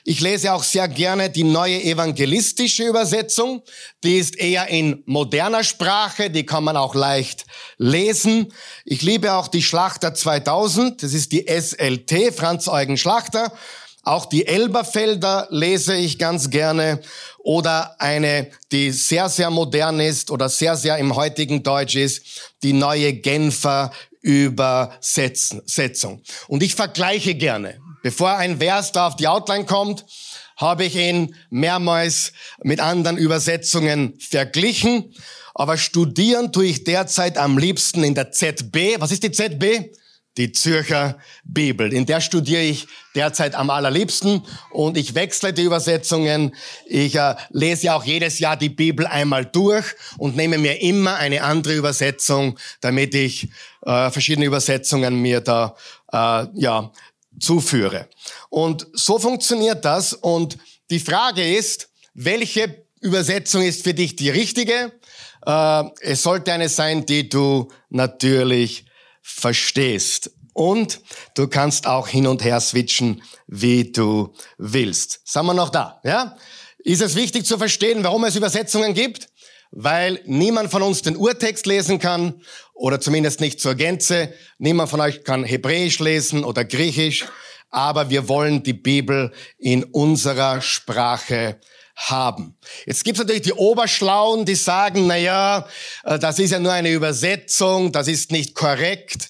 Ich 0.03 0.19
lese 0.19 0.53
auch 0.53 0.63
sehr 0.63 0.87
gerne 0.87 1.29
die 1.29 1.43
neue 1.43 1.83
evangelistische 1.83 2.87
Übersetzung. 2.87 3.61
Die 4.03 4.17
ist 4.17 4.35
eher 4.35 4.67
in 4.67 5.03
moderner 5.05 5.63
Sprache, 5.63 6.31
die 6.31 6.45
kann 6.45 6.63
man 6.63 6.75
auch 6.75 6.95
leicht 6.95 7.45
lesen. 7.77 8.51
Ich 8.83 9.03
liebe 9.03 9.33
auch 9.33 9.47
die 9.47 9.61
Schlachter 9.61 10.15
2000, 10.15 11.03
das 11.03 11.13
ist 11.13 11.31
die 11.31 11.45
SLT, 11.47 12.33
Franz 12.33 12.67
Eugen 12.67 12.97
Schlachter. 12.97 13.53
Auch 14.03 14.25
die 14.25 14.47
Elberfelder 14.47 15.47
lese 15.51 15.95
ich 15.95 16.17
ganz 16.17 16.49
gerne 16.49 17.01
oder 17.37 17.95
eine, 17.99 18.49
die 18.71 18.91
sehr, 18.91 19.29
sehr 19.29 19.51
modern 19.51 19.99
ist 19.99 20.31
oder 20.31 20.49
sehr, 20.49 20.75
sehr 20.75 20.97
im 20.97 21.15
heutigen 21.15 21.61
Deutsch 21.61 21.95
ist, 21.95 22.51
die 22.63 22.73
neue 22.73 23.13
Genfer 23.13 23.91
Übersetzung. 24.21 26.21
Und 26.47 26.63
ich 26.63 26.75
vergleiche 26.75 27.35
gerne. 27.35 27.79
Bevor 28.03 28.37
ein 28.37 28.59
Vers 28.59 28.91
da 28.91 29.07
auf 29.07 29.15
die 29.15 29.27
Outline 29.27 29.65
kommt, 29.65 30.05
habe 30.57 30.85
ich 30.85 30.95
ihn 30.95 31.35
mehrmals 31.49 32.33
mit 32.63 32.79
anderen 32.79 33.17
Übersetzungen 33.17 34.19
verglichen. 34.19 35.13
Aber 35.53 35.77
studieren 35.77 36.51
tue 36.51 36.65
ich 36.65 36.83
derzeit 36.83 37.37
am 37.37 37.57
liebsten 37.57 38.03
in 38.03 38.15
der 38.15 38.31
ZB. 38.31 38.99
Was 38.99 39.11
ist 39.11 39.23
die 39.23 39.31
ZB? 39.31 39.91
Die 40.37 40.51
Zürcher 40.51 41.17
Bibel. 41.43 41.91
In 41.91 42.05
der 42.05 42.21
studiere 42.21 42.61
ich 42.61 42.87
derzeit 43.15 43.55
am 43.55 43.69
allerliebsten 43.69 44.45
und 44.71 44.97
ich 44.97 45.13
wechsle 45.13 45.53
die 45.53 45.63
Übersetzungen. 45.63 46.55
Ich 46.85 47.15
äh, 47.15 47.35
lese 47.49 47.87
ja 47.87 47.95
auch 47.95 48.05
jedes 48.05 48.39
Jahr 48.39 48.55
die 48.55 48.69
Bibel 48.69 49.05
einmal 49.05 49.45
durch 49.45 49.85
und 50.17 50.35
nehme 50.35 50.57
mir 50.57 50.81
immer 50.81 51.15
eine 51.15 51.43
andere 51.43 51.75
Übersetzung, 51.75 52.57
damit 52.79 53.13
ich 53.13 53.49
äh, 53.85 54.09
verschiedene 54.09 54.45
Übersetzungen 54.45 55.21
mir 55.21 55.41
da 55.41 55.75
äh, 56.11 56.47
ja 56.53 56.91
zuführe. 57.39 58.07
Und 58.49 58.87
so 58.93 59.19
funktioniert 59.19 59.83
das 59.83 60.13
und 60.13 60.57
die 60.89 60.99
Frage 60.99 61.55
ist, 61.55 61.89
welche 62.13 62.85
Übersetzung 63.01 63.63
ist 63.63 63.83
für 63.83 63.93
dich 63.93 64.15
die 64.15 64.29
richtige? 64.29 64.93
Äh, 65.45 65.83
es 66.01 66.23
sollte 66.23 66.53
eine 66.53 66.69
sein, 66.69 67.05
die 67.05 67.27
du 67.27 67.69
natürlich 67.89 68.85
verstehst. 69.31 70.31
Und 70.53 70.99
du 71.35 71.47
kannst 71.47 71.87
auch 71.87 72.07
hin 72.07 72.27
und 72.27 72.43
her 72.43 72.59
switchen, 72.59 73.23
wie 73.47 73.91
du 73.91 74.33
willst. 74.57 75.21
Sind 75.23 75.45
wir 75.45 75.53
noch 75.53 75.69
da? 75.69 76.01
Ja? 76.03 76.35
Ist 76.79 77.01
es 77.01 77.15
wichtig 77.15 77.45
zu 77.45 77.57
verstehen, 77.57 78.03
warum 78.03 78.23
es 78.25 78.35
Übersetzungen 78.35 78.93
gibt? 78.93 79.29
Weil 79.71 80.19
niemand 80.25 80.69
von 80.69 80.81
uns 80.81 81.01
den 81.01 81.15
Urtext 81.15 81.65
lesen 81.65 81.99
kann 81.99 82.41
oder 82.73 82.99
zumindest 82.99 83.39
nicht 83.39 83.61
zur 83.61 83.75
Gänze. 83.75 84.33
Niemand 84.57 84.89
von 84.89 84.99
euch 84.99 85.23
kann 85.23 85.45
Hebräisch 85.45 85.99
lesen 85.99 86.43
oder 86.43 86.65
Griechisch. 86.65 87.25
Aber 87.69 88.09
wir 88.09 88.27
wollen 88.27 88.63
die 88.63 88.73
Bibel 88.73 89.31
in 89.57 89.85
unserer 89.85 90.59
Sprache 90.59 91.57
haben. 91.95 92.57
Jetzt 92.85 93.03
gibt's 93.03 93.19
natürlich 93.19 93.43
die 93.43 93.53
Oberschlauen, 93.53 94.45
die 94.45 94.55
sagen, 94.55 95.07
na 95.07 95.17
ja, 95.17 95.67
äh, 96.03 96.19
das 96.19 96.39
ist 96.39 96.51
ja 96.51 96.59
nur 96.59 96.73
eine 96.73 96.91
Übersetzung, 96.91 97.91
das 97.91 98.07
ist 98.07 98.31
nicht 98.31 98.55
korrekt. 98.55 99.29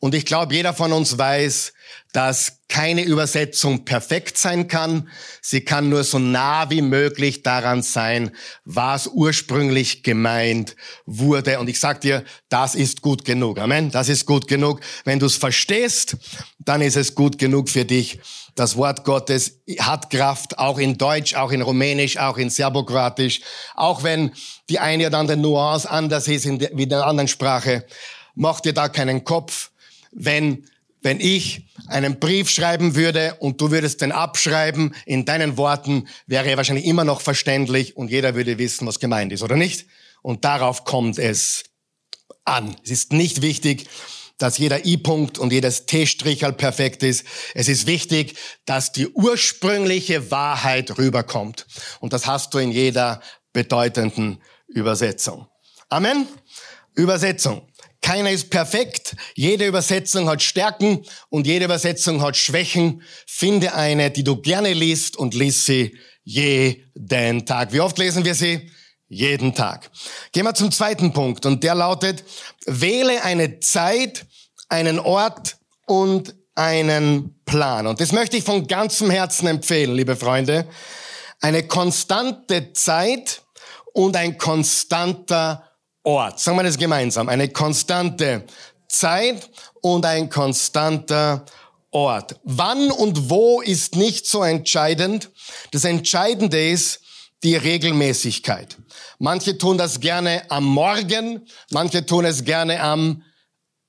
Und 0.00 0.14
ich 0.14 0.26
glaube, 0.26 0.54
jeder 0.54 0.74
von 0.74 0.92
uns 0.92 1.18
weiß, 1.18 1.72
dass 2.12 2.60
keine 2.68 3.02
Übersetzung 3.02 3.84
perfekt 3.84 4.38
sein 4.38 4.68
kann. 4.68 5.08
Sie 5.42 5.62
kann 5.62 5.88
nur 5.88 6.04
so 6.04 6.18
nah 6.18 6.70
wie 6.70 6.82
möglich 6.82 7.42
daran 7.42 7.82
sein, 7.82 8.30
was 8.64 9.08
ursprünglich 9.08 10.02
gemeint 10.02 10.76
wurde. 11.04 11.58
Und 11.60 11.68
ich 11.68 11.80
sag 11.80 12.00
dir, 12.00 12.24
das 12.48 12.74
ist 12.74 13.02
gut 13.02 13.24
genug. 13.24 13.58
Amen. 13.58 13.90
Das 13.90 14.08
ist 14.08 14.26
gut 14.26 14.48
genug. 14.48 14.80
Wenn 15.04 15.18
du 15.18 15.26
es 15.26 15.36
verstehst, 15.36 16.16
dann 16.58 16.82
ist 16.82 16.96
es 16.96 17.14
gut 17.14 17.38
genug 17.38 17.68
für 17.68 17.84
dich. 17.84 18.20
Das 18.54 18.76
Wort 18.76 19.04
Gottes 19.04 19.60
hat 19.78 20.10
Kraft, 20.10 20.58
auch 20.58 20.78
in 20.78 20.98
Deutsch, 20.98 21.34
auch 21.34 21.52
in 21.52 21.62
Rumänisch, 21.62 22.16
auch 22.16 22.38
in 22.38 22.50
Serbokroatisch, 22.50 23.40
auch 23.76 24.02
wenn 24.02 24.32
die 24.68 24.78
eine 24.78 25.06
oder 25.06 25.18
andere 25.18 25.36
Nuance 25.36 25.88
anders 25.88 26.26
ist 26.26 26.46
wie 26.46 26.82
in 26.82 26.88
der 26.88 27.06
anderen 27.06 27.28
Sprache. 27.28 27.84
Mach 28.34 28.60
dir 28.60 28.72
da 28.72 28.88
keinen 28.88 29.24
Kopf. 29.24 29.70
Wenn, 30.10 30.64
wenn 31.08 31.20
ich 31.20 31.62
einen 31.86 32.20
Brief 32.20 32.50
schreiben 32.50 32.94
würde 32.94 33.36
und 33.40 33.62
du 33.62 33.70
würdest 33.70 34.02
den 34.02 34.12
abschreiben 34.12 34.94
in 35.06 35.24
deinen 35.24 35.56
Worten, 35.56 36.06
wäre 36.26 36.50
er 36.50 36.58
wahrscheinlich 36.58 36.84
immer 36.84 37.04
noch 37.04 37.22
verständlich 37.22 37.96
und 37.96 38.10
jeder 38.10 38.34
würde 38.34 38.58
wissen, 38.58 38.86
was 38.86 39.00
gemeint 39.00 39.32
ist, 39.32 39.42
oder 39.42 39.56
nicht? 39.56 39.86
Und 40.20 40.44
darauf 40.44 40.84
kommt 40.84 41.18
es 41.18 41.64
an. 42.44 42.76
Es 42.84 42.90
ist 42.90 43.14
nicht 43.14 43.40
wichtig, 43.40 43.88
dass 44.36 44.58
jeder 44.58 44.84
I-Punkt 44.84 45.38
und 45.38 45.50
jedes 45.50 45.86
T-Strichel 45.86 46.52
perfekt 46.52 47.02
ist. 47.02 47.24
Es 47.54 47.68
ist 47.68 47.86
wichtig, 47.86 48.36
dass 48.66 48.92
die 48.92 49.08
ursprüngliche 49.08 50.30
Wahrheit 50.30 50.98
rüberkommt. 50.98 51.66
Und 52.00 52.12
das 52.12 52.26
hast 52.26 52.52
du 52.52 52.58
in 52.58 52.70
jeder 52.70 53.22
bedeutenden 53.54 54.42
Übersetzung. 54.66 55.46
Amen. 55.88 56.28
Übersetzung. 56.94 57.66
Keiner 58.00 58.30
ist 58.30 58.50
perfekt. 58.50 59.16
Jede 59.34 59.66
Übersetzung 59.66 60.28
hat 60.28 60.42
Stärken 60.42 61.04
und 61.28 61.46
jede 61.46 61.64
Übersetzung 61.64 62.22
hat 62.22 62.36
Schwächen. 62.36 63.02
Finde 63.26 63.74
eine, 63.74 64.10
die 64.10 64.24
du 64.24 64.40
gerne 64.40 64.72
liest 64.72 65.16
und 65.16 65.34
lies 65.34 65.66
sie 65.66 65.96
jeden 66.22 67.46
Tag. 67.46 67.72
Wie 67.72 67.80
oft 67.80 67.98
lesen 67.98 68.24
wir 68.24 68.34
sie? 68.34 68.70
Jeden 69.08 69.54
Tag. 69.54 69.90
Gehen 70.32 70.44
wir 70.44 70.54
zum 70.54 70.70
zweiten 70.70 71.12
Punkt 71.12 71.46
und 71.46 71.64
der 71.64 71.74
lautet, 71.74 72.24
wähle 72.66 73.22
eine 73.24 73.60
Zeit, 73.60 74.26
einen 74.68 74.98
Ort 74.98 75.56
und 75.86 76.34
einen 76.54 77.40
Plan. 77.46 77.86
Und 77.86 78.00
das 78.00 78.12
möchte 78.12 78.36
ich 78.36 78.44
von 78.44 78.66
ganzem 78.66 79.10
Herzen 79.10 79.46
empfehlen, 79.46 79.94
liebe 79.94 80.16
Freunde. 80.16 80.68
Eine 81.40 81.66
konstante 81.66 82.72
Zeit 82.74 83.42
und 83.94 84.16
ein 84.16 84.36
konstanter 84.36 85.67
Ort. 86.08 86.40
Sagen 86.40 86.56
wir 86.56 86.62
das 86.62 86.78
gemeinsam. 86.78 87.28
Eine 87.28 87.50
konstante 87.50 88.42
Zeit 88.88 89.50
und 89.82 90.06
ein 90.06 90.30
konstanter 90.30 91.44
Ort. 91.90 92.36
Wann 92.44 92.90
und 92.90 93.28
wo 93.28 93.60
ist 93.60 93.94
nicht 93.94 94.26
so 94.26 94.42
entscheidend. 94.42 95.30
Das 95.70 95.84
Entscheidende 95.84 96.70
ist 96.70 97.00
die 97.42 97.56
Regelmäßigkeit. 97.56 98.78
Manche 99.18 99.58
tun 99.58 99.76
das 99.76 100.00
gerne 100.00 100.50
am 100.50 100.64
Morgen, 100.64 101.46
manche 101.72 102.06
tun 102.06 102.24
es 102.24 102.42
gerne 102.42 102.80
am 102.80 103.22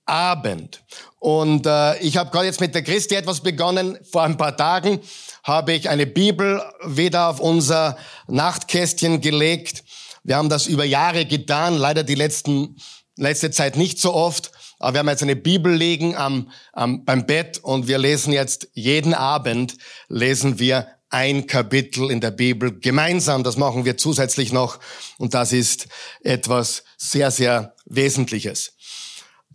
Abend. 0.06 0.84
Und 1.20 1.66
äh, 1.66 2.00
ich 2.00 2.18
habe 2.18 2.32
gerade 2.32 2.48
jetzt 2.48 2.60
mit 2.60 2.76
der 2.76 2.84
Christi 2.84 3.16
etwas 3.16 3.40
begonnen. 3.40 3.98
Vor 4.12 4.24
ein 4.24 4.36
paar 4.36 4.58
Tagen 4.58 5.00
habe 5.44 5.72
ich 5.72 5.88
eine 5.88 6.06
Bibel 6.06 6.62
wieder 6.86 7.30
auf 7.30 7.40
unser 7.40 7.98
Nachtkästchen 8.28 9.22
gelegt. 9.22 9.86
Wir 10.30 10.38
haben 10.38 10.50
das 10.50 10.68
über 10.68 10.86
Jahre 10.86 11.26
getan. 11.26 11.76
Leider 11.76 12.04
die 12.04 12.14
letzten 12.14 12.76
letzte 13.16 13.50
Zeit 13.50 13.78
nicht 13.78 13.98
so 13.98 14.14
oft, 14.14 14.52
aber 14.78 14.94
wir 14.94 15.00
haben 15.00 15.10
jetzt 15.10 15.24
eine 15.24 15.36
Bibel 15.36 15.74
liegen 15.74 16.16
am, 16.16 16.52
am, 16.72 17.04
beim 17.04 17.26
Bett 17.26 17.58
und 17.58 17.88
wir 17.88 17.98
lesen 17.98 18.32
jetzt 18.32 18.68
jeden 18.74 19.16
Abend, 19.16 19.76
lesen 20.08 20.60
wir 20.60 20.88
ein 21.10 21.48
Kapitel 21.48 22.12
in 22.12 22.22
der 22.22 22.30
Bibel 22.30 22.80
gemeinsam. 22.80 23.44
Das 23.44 23.58
machen 23.58 23.86
wir 23.86 23.98
zusätzlich 23.98 24.54
noch 24.54 24.78
und 25.18 25.34
das 25.34 25.52
ist 25.52 25.88
etwas 26.22 26.84
sehr, 26.96 27.32
sehr 27.32 27.74
Wesentliches. 27.88 28.74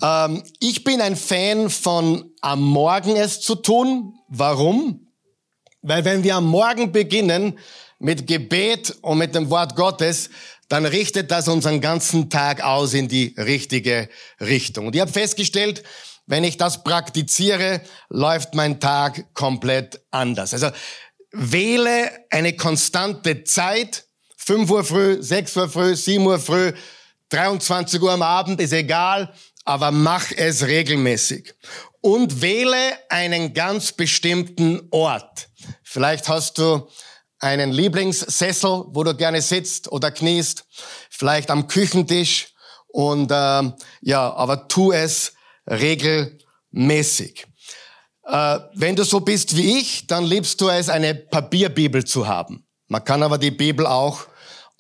Ähm, 0.02 0.42
ich 0.58 0.82
bin 0.82 1.00
ein 1.00 1.14
Fan 1.14 1.70
von 1.70 2.32
am 2.40 2.60
Morgen 2.60 3.14
es 3.14 3.40
zu 3.40 3.54
tun. 3.54 4.14
Warum? 4.26 5.06
Weil 5.82 6.04
wenn 6.04 6.24
wir 6.24 6.34
am 6.34 6.46
Morgen 6.46 6.90
beginnen 6.90 7.60
mit 8.04 8.26
Gebet 8.26 8.96
und 9.02 9.18
mit 9.18 9.34
dem 9.34 9.48
Wort 9.50 9.76
Gottes, 9.76 10.30
dann 10.68 10.86
richtet 10.86 11.30
das 11.30 11.48
unseren 11.48 11.80
ganzen 11.80 12.30
Tag 12.30 12.62
aus 12.62 12.94
in 12.94 13.08
die 13.08 13.34
richtige 13.36 14.08
Richtung. 14.40 14.86
Und 14.86 14.94
ich 14.94 15.00
habe 15.00 15.12
festgestellt, 15.12 15.82
wenn 16.26 16.44
ich 16.44 16.56
das 16.56 16.82
praktiziere, 16.84 17.82
läuft 18.08 18.54
mein 18.54 18.80
Tag 18.80 19.34
komplett 19.34 20.00
anders. 20.10 20.54
Also 20.54 20.70
wähle 21.32 22.10
eine 22.30 22.54
konstante 22.56 23.44
Zeit, 23.44 24.06
5 24.36 24.70
Uhr 24.70 24.84
früh, 24.84 25.22
6 25.22 25.56
Uhr 25.56 25.68
früh, 25.68 25.96
7 25.96 26.24
Uhr 26.24 26.38
früh, 26.38 26.72
23 27.30 28.00
Uhr 28.00 28.12
am 28.12 28.22
Abend, 28.22 28.60
ist 28.60 28.72
egal, 28.72 29.34
aber 29.64 29.90
mach 29.90 30.30
es 30.30 30.66
regelmäßig. 30.66 31.54
Und 32.00 32.42
wähle 32.42 32.76
einen 33.08 33.54
ganz 33.54 33.92
bestimmten 33.92 34.88
Ort. 34.90 35.48
Vielleicht 35.82 36.28
hast 36.28 36.58
du 36.58 36.88
einen 37.44 37.72
Lieblingssessel, 37.72 38.86
wo 38.88 39.04
du 39.04 39.14
gerne 39.14 39.42
sitzt 39.42 39.92
oder 39.92 40.10
kniest, 40.10 40.64
vielleicht 41.10 41.50
am 41.50 41.68
Küchentisch 41.68 42.48
und 42.88 43.30
äh, 43.30 43.72
ja, 44.00 44.32
aber 44.34 44.66
tu 44.68 44.92
es 44.92 45.34
regelmäßig. 45.70 47.46
Äh, 48.26 48.58
wenn 48.74 48.96
du 48.96 49.04
so 49.04 49.20
bist 49.20 49.56
wie 49.56 49.78
ich, 49.78 50.06
dann 50.06 50.24
liebst 50.24 50.60
du 50.60 50.68
es, 50.68 50.88
eine 50.88 51.14
Papierbibel 51.14 52.04
zu 52.04 52.26
haben. 52.26 52.66
Man 52.88 53.04
kann 53.04 53.22
aber 53.22 53.38
die 53.38 53.50
Bibel 53.50 53.86
auch 53.86 54.26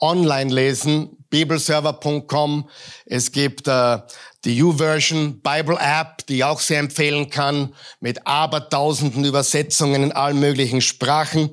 online 0.00 0.52
lesen, 0.52 1.24
bibelserver.com. 1.30 2.68
Es 3.06 3.32
gibt 3.32 3.68
äh, 3.68 3.98
die 4.44 4.62
U-Version 4.62 5.40
Bible 5.40 5.78
App, 5.80 6.26
die 6.26 6.36
ich 6.36 6.44
auch 6.44 6.60
sehr 6.60 6.78
empfehlen 6.78 7.30
kann, 7.30 7.74
mit 8.00 8.26
abertausenden 8.26 9.24
Übersetzungen 9.24 10.04
in 10.04 10.12
allen 10.12 10.38
möglichen 10.38 10.80
Sprachen. 10.80 11.50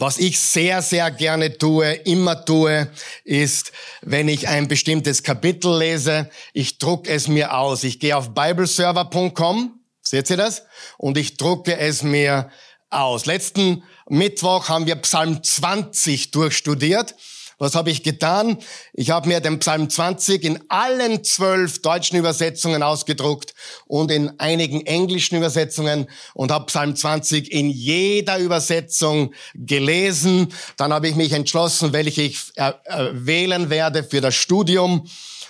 Was 0.00 0.16
ich 0.16 0.40
sehr, 0.40 0.80
sehr 0.80 1.10
gerne 1.10 1.58
tue, 1.58 1.92
immer 1.92 2.46
tue, 2.46 2.90
ist, 3.24 3.70
wenn 4.00 4.28
ich 4.28 4.48
ein 4.48 4.66
bestimmtes 4.66 5.22
Kapitel 5.22 5.76
lese, 5.76 6.30
ich 6.54 6.78
drucke 6.78 7.10
es 7.10 7.28
mir 7.28 7.54
aus. 7.54 7.84
Ich 7.84 8.00
gehe 8.00 8.16
auf 8.16 8.32
bibleserver.com, 8.32 9.78
seht 10.00 10.30
ihr 10.30 10.38
das? 10.38 10.62
Und 10.96 11.18
ich 11.18 11.36
drucke 11.36 11.76
es 11.76 12.02
mir 12.02 12.48
aus. 12.88 13.26
Letzten 13.26 13.82
Mittwoch 14.08 14.70
haben 14.70 14.86
wir 14.86 14.96
Psalm 14.96 15.42
20 15.42 16.30
durchstudiert. 16.30 17.14
Was 17.60 17.74
habe 17.74 17.90
ich 17.90 18.02
getan? 18.02 18.56
Ich 18.94 19.10
habe 19.10 19.28
mir 19.28 19.40
den 19.40 19.58
Psalm 19.58 19.90
20 19.90 20.44
in 20.44 20.64
allen 20.70 21.22
zwölf 21.24 21.82
deutschen 21.82 22.16
Übersetzungen 22.16 22.82
ausgedruckt 22.82 23.52
und 23.86 24.10
in 24.10 24.40
einigen 24.40 24.86
englischen 24.86 25.36
Übersetzungen 25.36 26.08
und 26.32 26.52
habe 26.52 26.64
Psalm 26.66 26.96
20 26.96 27.52
in 27.52 27.68
jeder 27.68 28.38
Übersetzung 28.38 29.34
gelesen. 29.54 30.54
Dann 30.78 30.90
habe 30.94 31.08
ich 31.08 31.16
mich 31.16 31.32
entschlossen, 31.32 31.92
welche 31.92 32.22
ich 32.22 32.50
äh, 32.56 32.72
äh, 32.86 33.10
wählen 33.12 33.68
werde 33.68 34.04
für 34.04 34.22
das 34.22 34.34
Studium. 34.34 35.06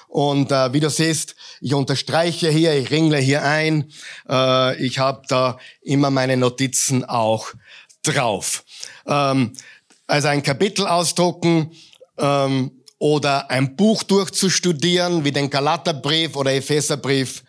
Und 0.09 0.51
äh, 0.51 0.73
wie 0.73 0.81
du 0.81 0.91
siehst, 0.91 1.37
ich 1.61 1.75
unterstreiche 1.75 2.51
hier, 2.51 2.75
ich 2.75 2.91
ringle 2.91 3.19
hier 3.19 3.45
ein. 3.45 3.93
Äh, 4.29 4.85
ich 4.85 4.99
habe 4.99 5.23
da 5.29 5.59
immer 5.81 6.11
meine 6.11 6.37
Notizen 6.37 7.05
auch 7.05 7.53
drauf. 8.03 8.65
Ähm, 9.07 9.53
also 10.09 10.27
ein 10.27 10.43
Kapitel 10.43 10.89
ausdrucken, 10.89 11.71
ähm, 12.19 12.83
oder 12.99 13.51
ein 13.51 13.77
Buch 13.77 14.03
durchzustudieren, 14.03 15.25
wie 15.25 15.33
den 15.33 15.51
Galaterbrief 15.51 16.37
oder 16.37 16.53
Epheserbrief. 16.53 17.43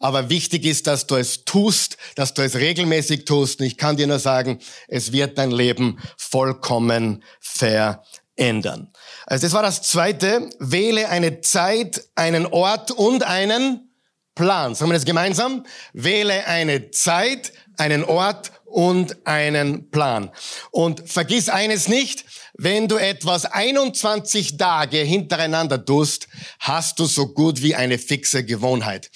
Aber 0.00 0.28
wichtig 0.28 0.64
ist, 0.64 0.86
dass 0.86 1.06
du 1.06 1.16
es 1.16 1.44
tust, 1.44 1.96
dass 2.14 2.34
du 2.34 2.42
es 2.42 2.56
regelmäßig 2.56 3.24
tust. 3.24 3.60
Und 3.60 3.66
ich 3.66 3.78
kann 3.78 3.96
dir 3.96 4.06
nur 4.06 4.18
sagen, 4.18 4.58
es 4.88 5.12
wird 5.12 5.38
dein 5.38 5.50
Leben 5.50 5.98
vollkommen 6.16 7.22
verändern. 7.40 8.92
Also 9.26 9.46
das 9.46 9.52
war 9.52 9.62
das 9.62 9.82
Zweite. 9.82 10.50
Wähle 10.58 11.08
eine 11.08 11.40
Zeit, 11.40 12.04
einen 12.14 12.46
Ort 12.46 12.90
und 12.90 13.22
einen 13.22 13.90
Plan. 14.34 14.74
Sagen 14.74 14.90
wir 14.90 14.94
das 14.94 15.04
gemeinsam? 15.04 15.64
Wähle 15.92 16.46
eine 16.46 16.90
Zeit, 16.90 17.52
einen 17.76 18.04
Ort 18.04 18.52
und 18.64 19.26
einen 19.26 19.90
Plan. 19.90 20.30
Und 20.70 21.08
vergiss 21.08 21.48
eines 21.48 21.88
nicht, 21.88 22.24
wenn 22.56 22.86
du 22.86 22.96
etwas 22.96 23.46
21 23.46 24.56
Tage 24.56 24.98
hintereinander 24.98 25.84
tust, 25.84 26.28
hast 26.60 26.98
du 27.00 27.06
so 27.06 27.28
gut 27.28 27.62
wie 27.62 27.74
eine 27.74 27.98
fixe 27.98 28.44
Gewohnheit. 28.44 29.10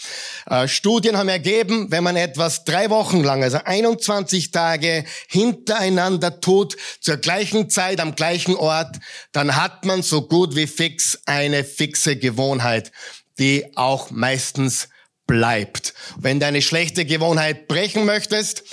Äh, 0.46 0.66
Studien 0.66 1.16
haben 1.16 1.28
ergeben, 1.28 1.90
wenn 1.90 2.02
man 2.02 2.16
etwas 2.16 2.64
drei 2.64 2.90
Wochen 2.90 3.22
lang, 3.22 3.44
also 3.44 3.58
21 3.64 4.50
Tage 4.50 5.04
hintereinander 5.28 6.40
tut, 6.40 6.76
zur 7.00 7.18
gleichen 7.18 7.70
Zeit, 7.70 8.00
am 8.00 8.16
gleichen 8.16 8.56
Ort, 8.56 8.96
dann 9.32 9.54
hat 9.54 9.84
man 9.84 10.02
so 10.02 10.22
gut 10.22 10.56
wie 10.56 10.66
fix 10.66 11.20
eine 11.24 11.62
fixe 11.62 12.16
Gewohnheit, 12.16 12.90
die 13.38 13.76
auch 13.76 14.10
meistens 14.10 14.88
bleibt. 15.28 15.94
Wenn 16.16 16.40
du 16.40 16.46
eine 16.46 16.62
schlechte 16.62 17.04
Gewohnheit 17.04 17.68
brechen 17.68 18.04
möchtest, 18.04 18.64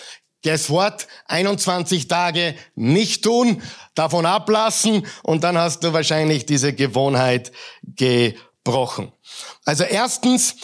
guess 0.46 0.70
what? 0.70 1.08
21 1.26 2.08
Tage 2.08 2.54
nicht 2.76 3.24
tun, 3.24 3.64
davon 3.96 4.28
ablassen 4.28 5.08
und 5.24 5.44
dann 5.44 5.58
hast 5.58 5.84
du 5.84 5.92
wahrscheinlich 5.92 6.46
diese 6.46 6.72
Gewohnheit 6.72 7.52
gebrochen. 7.82 9.12
Also 9.66 9.86
erstens, 9.86 10.58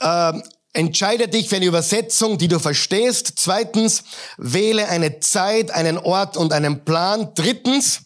äh, 0.00 0.32
entscheide 0.72 1.28
dich 1.28 1.48
für 1.48 1.56
eine 1.56 1.66
Übersetzung, 1.66 2.36
die 2.36 2.48
du 2.48 2.58
verstehst. 2.58 3.34
Zweitens, 3.36 4.02
wähle 4.38 4.88
eine 4.88 5.20
Zeit, 5.20 5.70
einen 5.70 5.98
Ort 5.98 6.36
und 6.36 6.52
einen 6.52 6.84
Plan. 6.84 7.30
Drittens, 7.36 8.00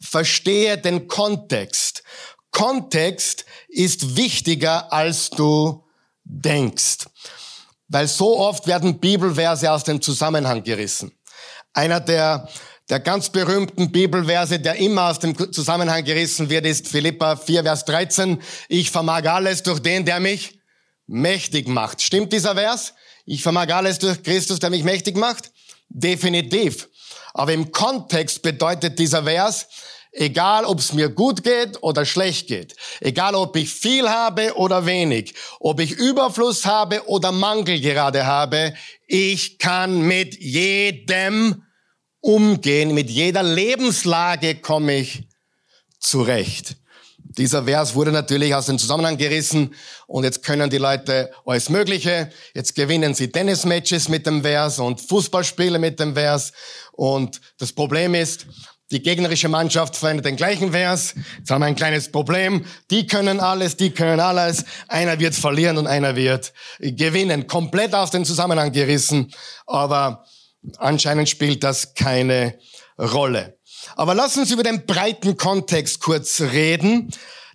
verstehe 0.00 0.78
den 0.78 1.08
Kontext. 1.08 2.04
Kontext 2.52 3.46
ist 3.66 4.16
wichtiger, 4.16 4.92
als 4.92 5.30
du 5.30 5.82
denkst. 6.22 7.06
Weil 7.92 8.08
so 8.08 8.38
oft 8.38 8.66
werden 8.66 8.98
Bibelverse 8.98 9.70
aus 9.70 9.84
dem 9.84 10.00
Zusammenhang 10.00 10.64
gerissen. 10.64 11.12
Einer 11.74 12.00
der 12.00 12.48
der 12.88 13.00
ganz 13.00 13.30
berühmten 13.30 13.92
Bibelverse, 13.92 14.58
der 14.58 14.74
immer 14.76 15.10
aus 15.10 15.18
dem 15.18 15.52
Zusammenhang 15.52 16.04
gerissen 16.04 16.50
wird, 16.50 16.66
ist 16.66 16.88
Philippa 16.88 17.36
4, 17.36 17.62
Vers 17.62 17.84
13. 17.84 18.42
Ich 18.68 18.90
vermag 18.90 19.24
alles 19.24 19.62
durch 19.62 19.80
den, 19.80 20.04
der 20.04 20.20
mich 20.20 20.58
mächtig 21.06 21.68
macht. 21.68 22.02
Stimmt 22.02 22.32
dieser 22.32 22.54
Vers? 22.54 22.94
Ich 23.24 23.42
vermag 23.42 23.72
alles 23.72 23.98
durch 23.98 24.22
Christus, 24.22 24.58
der 24.58 24.70
mich 24.70 24.84
mächtig 24.84 25.16
macht? 25.16 25.52
Definitiv. 25.88 26.88
Aber 27.34 27.52
im 27.52 27.72
Kontext 27.72 28.42
bedeutet 28.42 28.98
dieser 28.98 29.24
Vers, 29.24 29.68
egal 30.12 30.64
ob 30.64 30.78
es 30.78 30.92
mir 30.92 31.08
gut 31.08 31.42
geht 31.42 31.82
oder 31.82 32.04
schlecht 32.04 32.46
geht, 32.46 32.76
egal 33.00 33.34
ob 33.34 33.56
ich 33.56 33.72
viel 33.72 34.08
habe 34.08 34.54
oder 34.56 34.86
wenig, 34.86 35.34
ob 35.58 35.80
ich 35.80 35.92
Überfluss 35.92 36.64
habe 36.66 37.06
oder 37.08 37.32
Mangel 37.32 37.80
gerade 37.80 38.26
habe, 38.26 38.74
ich 39.06 39.58
kann 39.58 40.02
mit 40.02 40.38
jedem 40.38 41.62
umgehen, 42.20 42.94
mit 42.94 43.10
jeder 43.10 43.42
Lebenslage 43.42 44.56
komme 44.56 44.98
ich 44.98 45.24
zurecht. 45.98 46.76
Dieser 47.38 47.64
Vers 47.64 47.94
wurde 47.94 48.12
natürlich 48.12 48.54
aus 48.54 48.66
dem 48.66 48.78
Zusammenhang 48.78 49.16
gerissen 49.16 49.74
und 50.06 50.24
jetzt 50.24 50.42
können 50.42 50.68
die 50.68 50.76
Leute 50.76 51.30
alles 51.46 51.70
Mögliche. 51.70 52.30
Jetzt 52.52 52.74
gewinnen 52.74 53.14
sie 53.14 53.32
Tennismatches 53.32 54.10
mit 54.10 54.26
dem 54.26 54.42
Vers 54.42 54.78
und 54.78 55.00
Fußballspiele 55.00 55.78
mit 55.78 55.98
dem 55.98 56.12
Vers. 56.12 56.52
Und 56.92 57.40
das 57.58 57.72
Problem 57.72 58.14
ist, 58.14 58.46
die 58.92 59.02
gegnerische 59.02 59.48
Mannschaft 59.48 59.96
verwendet 59.96 60.26
den 60.26 60.36
gleichen 60.36 60.72
Vers. 60.72 61.14
Jetzt 61.38 61.50
haben 61.50 61.62
wir 61.62 61.66
ein 61.66 61.74
kleines 61.74 62.12
Problem. 62.12 62.64
Die 62.90 63.06
können 63.06 63.40
alles, 63.40 63.76
die 63.76 63.90
können 63.90 64.20
alles. 64.20 64.64
Einer 64.86 65.18
wird 65.18 65.34
verlieren 65.34 65.78
und 65.78 65.86
einer 65.86 66.14
wird 66.14 66.52
gewinnen. 66.78 67.46
Komplett 67.46 67.94
aus 67.94 68.10
dem 68.10 68.24
Zusammenhang 68.24 68.70
gerissen. 68.70 69.32
Aber 69.66 70.24
Anscheinend 70.78 71.28
spielt 71.28 71.64
das 71.64 71.94
keine 71.94 72.58
Rolle. 72.98 73.58
Aber 73.96 74.14
lass 74.14 74.36
uns 74.36 74.50
über 74.50 74.62
den 74.62 74.86
breiten 74.86 75.36
Kontext 75.36 76.00
kurz 76.00 76.40
reden. 76.40 77.12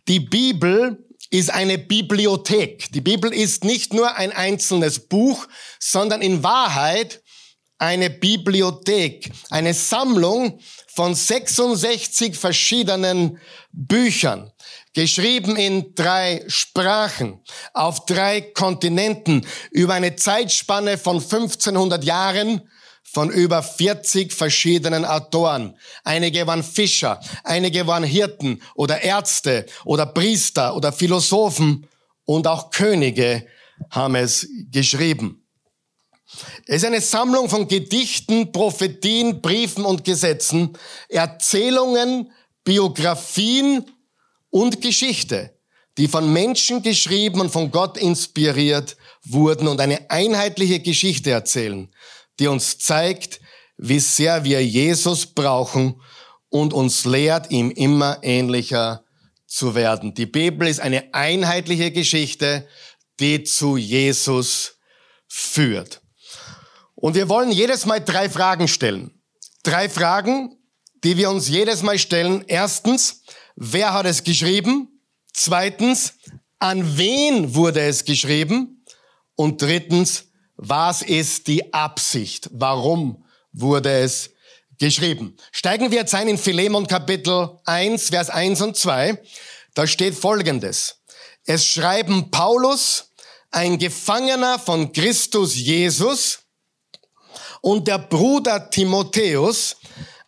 Die 0.08 0.19
Bibel 0.19 1.06
ist 1.30 1.50
eine 1.50 1.78
Bibliothek. 1.78 2.91
Die 2.91 3.02
Bibel 3.02 3.34
ist 3.34 3.63
nicht 3.63 3.93
nur 3.93 4.15
ein 4.15 4.32
einzelnes 4.32 5.08
Buch, 5.08 5.47
sondern 5.80 6.21
in 6.21 6.43
Wahrheit 6.43 7.21
eine 7.78 8.10
Bibliothek, 8.10 9.32
eine 9.50 9.73
Sammlung 9.73 10.60
von 10.98 11.14
66 11.14 12.36
verschiedenen 12.36 13.38
Büchern 13.72 14.52
geschrieben 14.95 15.56
in 15.56 15.93
drei 15.93 16.43
Sprachen, 16.48 17.39
auf 17.76 18.08
drei 18.08 18.41
Kontinenten, 18.41 19.45
über 19.70 19.93
eine 19.93 20.16
Zeitspanne 20.16 20.98
von 20.98 21.18
1500 21.18 22.04
Jahren, 22.04 22.68
von 23.04 23.30
über 23.30 23.62
40 23.62 24.34
verschiedenen 24.34 25.06
Autoren. 25.06 25.78
Einige 26.04 26.48
waren 26.48 26.64
Fischer, 26.64 27.22
einige 27.43 27.86
waren 27.86 28.04
Hirten 28.04 28.64
oder 28.74 29.04
Ärzte 29.04 29.68
oder 29.86 30.08
Priester 30.08 30.76
oder 30.76 30.91
Philosophen 30.91 31.88
und 32.26 32.48
auch 32.48 32.72
Könige 32.72 33.45
haben 33.91 34.16
es 34.16 34.48
geschrieben. 34.72 35.47
Es 36.65 36.78
ist 36.78 36.86
eine 36.86 37.01
Sammlung 37.01 37.49
von 37.49 37.67
Gedichten, 37.67 38.51
Prophetien, 38.51 39.41
Briefen 39.41 39.86
und 39.86 40.03
Gesetzen, 40.03 40.78
Erzählungen, 41.07 42.32
Biografien 42.63 43.86
und 44.49 44.82
Geschichte, 44.82 45.57
die 45.97 46.07
von 46.07 46.32
Menschen 46.32 46.82
geschrieben 46.82 47.39
und 47.39 47.49
von 47.49 47.71
Gott 47.71 47.97
inspiriert 47.97 48.97
wurden 49.23 49.67
und 49.67 49.80
eine 49.80 50.09
einheitliche 50.09 50.80
Geschichte 50.80 51.32
erzählen, 51.32 51.89
die 52.39 52.47
uns 52.47 52.78
zeigt, 52.78 53.39
wie 53.78 53.99
sehr 53.99 54.43
wir 54.43 54.65
Jesus 54.65 55.28
brauchen 55.28 56.01
und 56.49 56.73
uns 56.73 57.05
lehrt, 57.05 57.51
ihm 57.51 57.71
immer 57.71 58.19
ähnlicher 58.21 59.05
zu 59.45 59.75
werden. 59.75 60.13
Die 60.13 60.25
Bibel 60.25 60.67
ist 60.67 60.80
eine 60.82 61.13
einheitliche 61.13 61.91
Geschichte, 61.91 62.67
die 63.19 63.43
zu 63.43 63.78
Jesus 63.78 64.78
führt. 65.28 66.01
Und 67.00 67.14
wir 67.14 67.30
wollen 67.30 67.52
jedes 67.52 67.86
Mal 67.86 68.04
drei 68.04 68.28
Fragen 68.28 68.68
stellen. 68.68 69.12
Drei 69.62 69.88
Fragen, 69.88 70.58
die 71.04 71.16
wir 71.16 71.30
uns 71.30 71.48
jedes 71.48 71.84
Mal 71.84 72.00
stellen. 72.00 72.43
Erstens, 72.48 73.22
wer 73.56 73.93
hat 73.93 74.08
es 74.08 74.24
geschrieben? 74.24 75.00
Zweitens, 75.32 76.16
an 76.58 76.98
wen 76.98 77.54
wurde 77.54 77.82
es 77.82 78.04
geschrieben? 78.04 78.84
Und 79.36 79.62
drittens, 79.62 80.26
was 80.56 81.04
ist 81.04 81.45
die 81.45 81.72
Absicht? 81.72 82.50
Warum 82.52 83.24
wurde 83.54 83.91
es 83.91 84.32
geschrieben? 84.80 85.38
Steigen 85.52 85.91
wir 85.91 86.00
jetzt 86.00 86.16
ein 86.16 86.28
in 86.28 86.39
Philemon 86.39 86.88
Kapitel 86.88 87.60
1, 87.66 88.10
Vers 88.10 88.32
1 88.32 88.62
und 88.62 88.76
2. 88.76 89.22
Da 89.76 89.86
steht 89.86 90.16
Folgendes. 90.16 91.04
Es 91.45 91.64
schreiben 91.64 92.32
Paulus, 92.32 93.12
ein 93.52 93.78
Gefangener 93.78 94.58
von 94.58 94.91
Christus 94.91 95.56
Jesus, 95.56 96.47
und 97.68 97.86
der 97.86 97.97
Bruder 97.97 98.70
Timotheus 98.70 99.76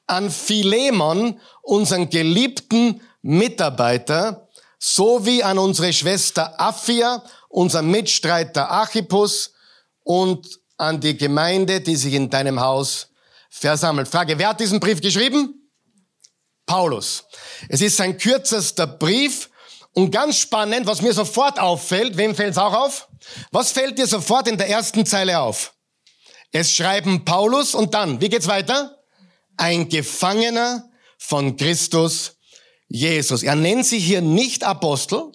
an 0.07 0.29
Philemon, 0.29 1.39
unseren 1.61 2.09
geliebten 2.09 2.99
Mitarbeiter, 3.21 4.49
sowie 4.77 5.41
an 5.41 5.57
unsere 5.57 5.93
Schwester 5.93 6.59
Affia, 6.59 7.23
unser 7.47 7.81
Mitstreiter 7.81 8.69
Archippus 8.69 9.53
und 10.03 10.49
an 10.75 10.99
die 10.99 11.15
Gemeinde, 11.15 11.79
die 11.79 11.95
sich 11.95 12.13
in 12.13 12.29
deinem 12.29 12.59
Haus 12.59 13.07
versammelt. 13.49 14.09
Frage, 14.09 14.37
wer 14.37 14.49
hat 14.49 14.59
diesen 14.59 14.81
Brief 14.81 14.99
geschrieben? 14.99 15.71
Paulus. 16.65 17.23
Es 17.69 17.79
ist 17.79 17.95
sein 17.95 18.17
kürzester 18.17 18.85
Brief 18.85 19.49
und 19.93 20.11
ganz 20.11 20.39
spannend, 20.39 20.85
was 20.87 21.01
mir 21.01 21.13
sofort 21.13 21.57
auffällt, 21.57 22.17
wem 22.17 22.35
fällt 22.35 22.51
es 22.51 22.57
auch 22.57 22.73
auf? 22.73 23.07
Was 23.53 23.71
fällt 23.71 23.97
dir 23.97 24.07
sofort 24.07 24.49
in 24.49 24.57
der 24.57 24.67
ersten 24.67 25.05
Zeile 25.05 25.39
auf? 25.39 25.73
Es 26.51 26.75
schreiben 26.75 27.25
Paulus 27.25 27.75
und 27.75 27.93
dann, 27.93 28.21
wie 28.21 28.29
geht's 28.29 28.47
weiter? 28.47 29.03
Ein 29.57 29.89
Gefangener 29.89 30.89
von 31.17 31.57
Christus 31.57 32.37
Jesus. 32.87 33.43
Er 33.43 33.55
nennt 33.55 33.85
sich 33.85 34.03
hier 34.03 34.21
nicht 34.21 34.63
Apostel, 34.63 35.31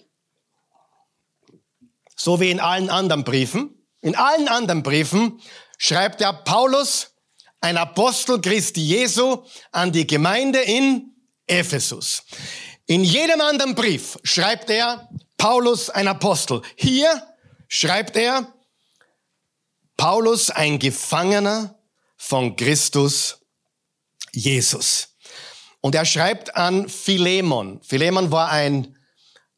so 2.15 2.39
wie 2.39 2.51
in 2.51 2.59
allen 2.59 2.89
anderen 2.89 3.23
Briefen. 3.23 3.87
In 4.01 4.15
allen 4.15 4.47
anderen 4.47 4.83
Briefen 4.83 5.39
schreibt 5.77 6.21
er 6.21 6.33
Paulus, 6.33 7.11
ein 7.61 7.77
Apostel 7.77 8.41
Christi 8.41 8.81
Jesu, 8.81 9.43
an 9.71 9.91
die 9.91 10.05
Gemeinde 10.05 10.59
in 10.59 11.15
Ephesus. 11.47 12.23
In 12.87 13.03
jedem 13.03 13.41
anderen 13.41 13.73
Brief 13.73 14.19
schreibt 14.23 14.69
er 14.69 15.09
Paulus, 15.37 15.89
ein 15.89 16.07
Apostel. 16.07 16.61
Hier 16.75 17.25
schreibt 17.67 18.15
er 18.15 18.53
Paulus 19.97 20.49
ein 20.49 20.79
Gefangener 20.79 21.77
von 22.17 22.55
Christus 22.55 23.41
Jesus. 24.33 25.09
Und 25.81 25.93
er 25.95 26.05
schreibt 26.05 26.55
an 26.55 26.87
Philemon. 26.89 27.81
Philemon 27.83 28.31
war 28.31 28.49
ein 28.49 28.97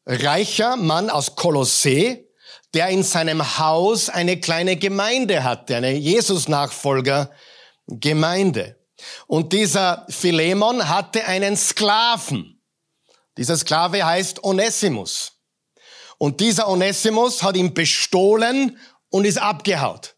reicher 0.06 0.76
Mann 0.76 1.08
aus 1.10 1.36
Kolossee, 1.36 2.28
der 2.74 2.88
in 2.88 3.02
seinem 3.02 3.58
Haus 3.58 4.10
eine 4.10 4.38
kleine 4.38 4.76
Gemeinde 4.76 5.42
hatte, 5.42 5.76
eine 5.76 5.92
Jesus-Nachfolger-Gemeinde. 5.92 8.76
Und 9.26 9.52
dieser 9.52 10.06
Philemon 10.08 10.88
hatte 10.88 11.24
einen 11.24 11.56
Sklaven. 11.56 12.62
Dieser 13.36 13.56
Sklave 13.56 14.04
heißt 14.04 14.44
Onesimus. 14.44 15.32
Und 16.18 16.40
dieser 16.40 16.68
Onesimus 16.68 17.42
hat 17.42 17.56
ihn 17.56 17.72
bestohlen 17.72 18.78
und 19.08 19.24
ist 19.24 19.38
abgehaut. 19.38 20.17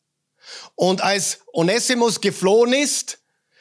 Und 0.81 1.03
als 1.03 1.41
Onesimus 1.53 2.23
geflohen 2.23 2.73
ist, 2.73 3.19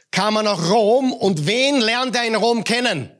kam 0.09 0.37
er 0.37 0.43
nach 0.43 0.69
Rom 0.69 1.11
und 1.11 1.47
wen 1.47 1.81
lernt 1.81 2.15
er 2.15 2.23
in 2.23 2.33
Rom 2.33 2.63
kennen? 2.63 3.11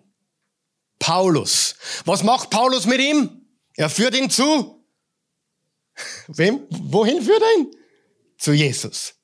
Paulus. 0.99 1.75
Was 2.05 2.23
macht 2.23 2.49
Paulus 2.49 2.85
mit 2.85 3.01
ihm? 3.01 3.45
Er 3.75 3.89
führt 3.89 4.15
ihn 4.15 4.29
zu. 4.29 4.85
Wem? 6.27 6.65
Wohin 6.69 7.21
führt 7.21 7.41
er 7.41 7.59
ihn? 7.59 7.71
Zu 8.37 8.53
Jesus. 8.53 9.15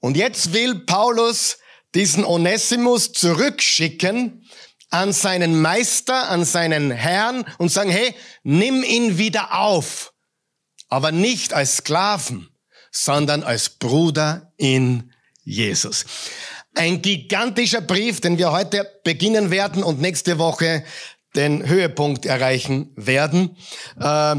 Und 0.00 0.16
jetzt 0.16 0.54
will 0.54 0.76
Paulus 0.86 1.58
diesen 1.94 2.24
Onesimus 2.24 3.12
zurückschicken 3.12 4.48
an 4.88 5.12
seinen 5.12 5.60
Meister, 5.60 6.30
an 6.30 6.46
seinen 6.46 6.92
Herrn 6.92 7.44
und 7.58 7.68
sagen, 7.68 7.90
hey, 7.90 8.14
nimm 8.42 8.82
ihn 8.82 9.18
wieder 9.18 9.58
auf. 9.58 10.14
Aber 10.88 11.12
nicht 11.12 11.52
als 11.52 11.76
Sklaven, 11.76 12.55
sondern 12.90 13.42
als 13.42 13.68
Bruder 13.68 14.52
in 14.56 15.12
Jesus. 15.44 16.04
Ein 16.74 17.00
gigantischer 17.00 17.80
Brief, 17.80 18.20
den 18.20 18.36
wir 18.36 18.52
heute 18.52 18.86
beginnen 19.02 19.50
werden 19.50 19.82
und 19.82 20.00
nächste 20.00 20.38
Woche 20.38 20.84
den 21.36 21.66
Höhepunkt 21.66 22.26
erreichen 22.26 22.92
werden. 22.96 23.56
Äh, 24.00 24.36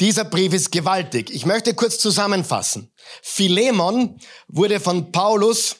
dieser 0.00 0.24
Brief 0.24 0.52
ist 0.52 0.70
gewaltig. 0.70 1.30
Ich 1.30 1.46
möchte 1.46 1.74
kurz 1.74 1.98
zusammenfassen. 1.98 2.92
Philemon 3.22 4.18
wurde 4.48 4.78
von 4.78 5.10
Paulus 5.10 5.76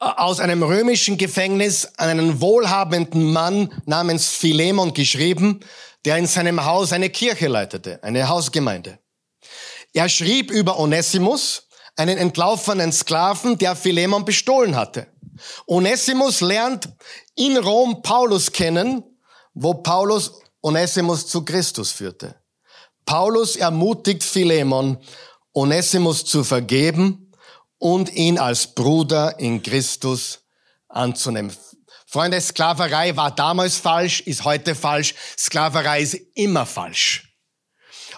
äh, 0.00 0.04
aus 0.04 0.38
einem 0.38 0.62
römischen 0.62 1.16
Gefängnis 1.16 1.86
an 1.96 2.10
einen 2.10 2.40
wohlhabenden 2.40 3.32
Mann 3.32 3.72
namens 3.86 4.28
Philemon 4.28 4.92
geschrieben, 4.92 5.60
der 6.04 6.18
in 6.18 6.26
seinem 6.26 6.64
Haus 6.64 6.92
eine 6.92 7.10
Kirche 7.10 7.48
leitete, 7.48 8.02
eine 8.02 8.28
Hausgemeinde. 8.28 8.98
Er 9.96 10.10
schrieb 10.10 10.50
über 10.50 10.78
Onesimus, 10.78 11.68
einen 11.96 12.18
entlaufenen 12.18 12.92
Sklaven, 12.92 13.56
der 13.56 13.74
Philemon 13.74 14.26
bestohlen 14.26 14.76
hatte. 14.76 15.06
Onesimus 15.66 16.42
lernt 16.42 16.90
in 17.34 17.56
Rom 17.56 18.02
Paulus 18.02 18.52
kennen, 18.52 19.02
wo 19.54 19.72
Paulus 19.72 20.42
Onesimus 20.60 21.26
zu 21.26 21.46
Christus 21.46 21.92
führte. 21.92 22.34
Paulus 23.06 23.56
ermutigt 23.56 24.22
Philemon, 24.22 24.98
Onesimus 25.54 26.26
zu 26.26 26.44
vergeben 26.44 27.32
und 27.78 28.12
ihn 28.12 28.38
als 28.38 28.66
Bruder 28.66 29.38
in 29.38 29.62
Christus 29.62 30.40
anzunehmen. 30.88 31.56
Freunde, 32.04 32.38
Sklaverei 32.38 33.16
war 33.16 33.34
damals 33.34 33.78
falsch, 33.78 34.20
ist 34.20 34.44
heute 34.44 34.74
falsch. 34.74 35.14
Sklaverei 35.38 36.02
ist 36.02 36.18
immer 36.34 36.66
falsch. 36.66 37.25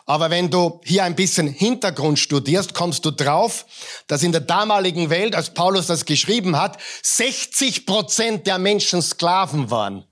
Aber 0.08 0.30
wenn 0.30 0.48
du 0.48 0.80
hier 0.84 1.04
ein 1.04 1.14
bisschen 1.14 1.48
Hintergrund 1.48 2.18
studierst, 2.18 2.72
kommst 2.72 3.04
du 3.04 3.10
drauf, 3.10 3.66
dass 4.06 4.22
in 4.22 4.32
der 4.32 4.40
damaligen 4.40 5.10
Welt, 5.10 5.34
als 5.34 5.52
Paulus 5.52 5.86
das 5.86 6.06
geschrieben 6.06 6.56
hat, 6.56 6.78
60 7.02 7.84
Prozent 7.84 8.46
der 8.46 8.56
Menschen 8.56 9.02
Sklaven 9.02 9.70
waren. 9.70 10.06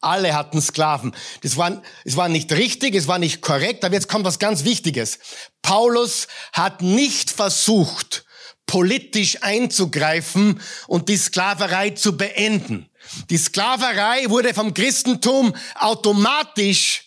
Alle 0.00 0.34
hatten 0.34 0.62
Sklaven. 0.62 1.14
Das 1.42 1.58
war, 1.58 1.82
es 2.06 2.16
war 2.16 2.30
nicht 2.30 2.50
richtig, 2.50 2.94
es 2.94 3.08
war 3.08 3.18
nicht 3.18 3.42
korrekt, 3.42 3.84
aber 3.84 3.92
jetzt 3.92 4.08
kommt 4.08 4.24
was 4.24 4.38
ganz 4.38 4.64
Wichtiges. 4.64 5.18
Paulus 5.60 6.28
hat 6.54 6.80
nicht 6.80 7.30
versucht, 7.30 8.24
politisch 8.64 9.42
einzugreifen 9.42 10.62
und 10.86 11.10
die 11.10 11.18
Sklaverei 11.18 11.90
zu 11.90 12.16
beenden. 12.16 12.88
Die 13.28 13.36
Sklaverei 13.36 14.30
wurde 14.30 14.54
vom 14.54 14.72
Christentum 14.72 15.54
automatisch 15.74 17.05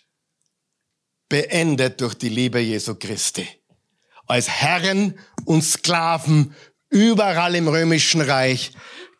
beendet 1.29 2.01
durch 2.01 2.15
die 2.15 2.29
Liebe 2.29 2.59
Jesu 2.59 2.95
Christi. 2.95 3.47
Als 4.25 4.49
Herren 4.49 5.17
und 5.45 5.63
Sklaven 5.63 6.53
überall 6.89 7.55
im 7.55 7.67
römischen 7.67 8.21
Reich 8.21 8.71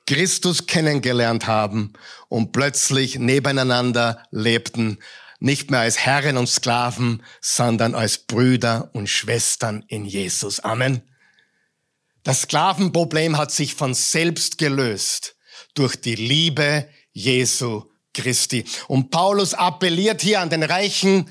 Christus 0.05 0.66
kennengelernt 0.66 1.45
haben 1.45 1.93
und 2.30 2.51
plötzlich 2.51 3.20
nebeneinander 3.20 4.24
lebten, 4.32 4.97
nicht 5.39 5.72
mehr 5.72 5.82
als 5.82 5.99
Herren 5.99 6.38
und 6.38 6.47
Sklaven, 6.47 7.24
sondern 7.41 7.95
als 7.95 8.18
Brüder 8.18 8.89
und 8.93 9.07
Schwestern 9.07 9.86
in 9.88 10.05
Jesus. 10.05 10.60
Amen. 10.60 11.01
Das 12.24 12.41
Sklavenproblem 12.41 13.38
hat 13.38 13.51
sich 13.51 13.76
von 13.76 13.93
selbst 13.93 14.57
gelöst 14.57 15.36
durch 15.76 15.95
die 15.95 16.16
Liebe 16.16 16.89
Jesu 17.14 17.86
Christi. 18.14 18.66
Und 18.88 19.12
Paulus 19.12 19.53
appelliert 19.53 20.22
hier 20.22 20.41
an 20.41 20.49
den 20.49 20.64
reichen 20.64 21.30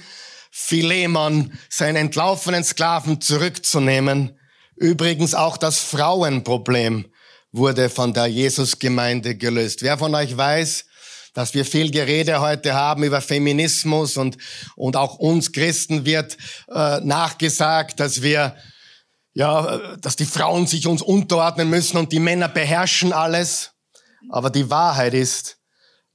Philemon, 0.61 1.53
seinen 1.71 1.97
entlaufenen 1.97 2.65
Sklaven 2.65 3.21
zurückzunehmen. 3.21 4.37
Übrigens 4.75 5.35
auch 5.35 5.57
das 5.57 5.79
Frauenproblem 5.79 7.07
wurde 7.53 7.89
von 7.89 8.13
der 8.13 8.27
Jesusgemeinde 8.27 9.37
gelöst. 9.37 9.83
Wer 9.83 9.97
von 9.97 10.15
euch 10.17 10.37
weiß, 10.37 10.85
dass 11.33 11.55
wir 11.55 11.65
viel 11.65 11.93
Gerede 11.93 12.41
heute 12.41 12.75
haben 12.75 13.05
über 13.05 13.21
Feminismus 13.21 14.17
und, 14.17 14.37
und 14.75 14.97
auch 14.97 15.15
uns 15.21 15.53
Christen 15.53 16.05
wird 16.05 16.37
äh, 16.69 17.01
nachgesagt, 17.01 18.01
dass 18.01 18.21
wir 18.21 18.57
ja, 19.35 19.97
dass 19.99 20.17
die 20.17 20.27
Frauen 20.27 20.67
sich 20.67 20.89
uns 20.89 21.01
unterordnen 21.01 21.71
müssen 21.71 21.97
und 21.97 22.11
die 22.11 22.19
Männer 22.19 22.49
beherrschen 22.49 23.13
alles. 23.13 23.71
Aber 24.29 24.51
die 24.51 24.69
Wahrheit 24.69 25.15
ist, 25.15 25.59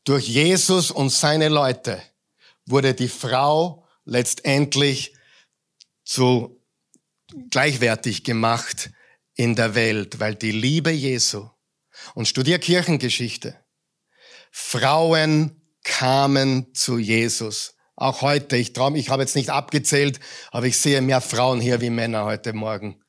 durch 0.04 0.28
Jesus 0.28 0.92
und 0.92 1.12
seine 1.12 1.48
Leute 1.48 2.02
wurde 2.66 2.94
die 2.94 3.08
Frau 3.08 3.83
letztendlich 4.06 5.16
zu 6.04 6.62
gleichwertig 7.50 8.24
gemacht 8.24 8.92
in 9.36 9.56
der 9.56 9.76
Welt, 9.76 10.20
weil 10.20 10.36
die 10.36 10.52
Liebe 10.52 10.92
Jesu 10.92 11.50
und 12.14 12.28
studier 12.28 12.60
Kirchengeschichte. 12.60 13.60
Frauen 14.52 15.62
kamen 15.84 16.74
zu 16.74 16.98
Jesus. 16.98 17.76
Auch 17.96 18.22
heute, 18.22 18.58
ich 18.58 18.74
traue 18.74 18.98
ich 18.98 19.10
habe 19.10 19.24
jetzt 19.24 19.36
nicht 19.36 19.50
abgezählt, 19.50 20.20
aber 20.52 20.66
ich 20.66 20.78
sehe 20.78 21.02
mehr 21.02 21.22
Frauen 21.22 21.62
hier 21.62 21.82
wie 21.82 21.90
Männer 21.90 22.26
heute 22.26 22.54
Morgen. 22.54 23.04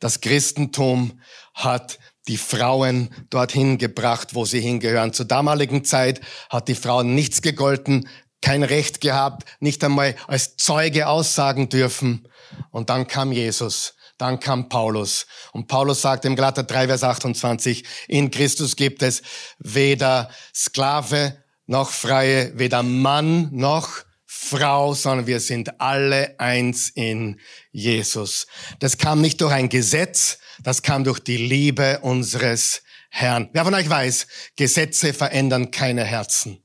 Das 0.00 0.20
Christentum 0.20 1.20
hat 1.54 1.98
die 2.28 2.36
Frauen 2.36 3.10
dorthin 3.30 3.78
gebracht, 3.78 4.34
wo 4.34 4.44
sie 4.44 4.60
hingehören. 4.60 5.12
Zur 5.12 5.26
damaligen 5.26 5.84
Zeit 5.84 6.20
hat 6.50 6.68
die 6.68 6.74
Frauen 6.74 7.14
nichts 7.14 7.42
gegolten, 7.42 8.08
kein 8.42 8.62
Recht 8.62 9.00
gehabt, 9.00 9.48
nicht 9.60 9.82
einmal 9.82 10.14
als 10.26 10.56
Zeuge 10.56 11.06
aussagen 11.06 11.68
dürfen. 11.68 12.28
Und 12.70 12.90
dann 12.90 13.06
kam 13.06 13.32
Jesus, 13.32 13.94
dann 14.18 14.40
kam 14.40 14.68
Paulus. 14.68 15.26
Und 15.52 15.68
Paulus 15.68 16.02
sagt 16.02 16.24
im 16.24 16.36
Galater 16.36 16.62
3, 16.64 16.88
Vers 16.88 17.04
28, 17.04 17.84
in 18.08 18.30
Christus 18.30 18.76
gibt 18.76 19.02
es 19.02 19.22
weder 19.58 20.30
Sklave 20.54 21.42
noch 21.66 21.90
Freie, 21.90 22.56
weder 22.58 22.82
Mann 22.82 23.48
noch 23.52 24.04
Frau, 24.26 24.92
sondern 24.94 25.26
wir 25.26 25.40
sind 25.40 25.80
alle 25.80 26.38
eins 26.38 26.90
in 26.90 27.38
Jesus. 27.70 28.46
Das 28.80 28.98
kam 28.98 29.20
nicht 29.20 29.40
durch 29.40 29.52
ein 29.52 29.68
Gesetz, 29.68 30.38
das 30.62 30.82
kam 30.82 31.04
durch 31.04 31.20
die 31.20 31.36
Liebe 31.36 32.00
unseres 32.00 32.82
Herrn. 33.08 33.50
Wer 33.52 33.64
von 33.64 33.74
euch 33.74 33.88
weiß, 33.88 34.26
Gesetze 34.56 35.12
verändern 35.12 35.70
keine 35.70 36.04
Herzen. 36.04 36.62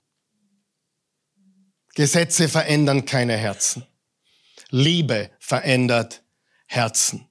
Gesetze 1.97 2.47
verändern 2.47 3.05
keine 3.05 3.35
Herzen. 3.35 3.83
Liebe 4.69 5.31
verändert 5.39 6.21
Herzen. 6.67 7.27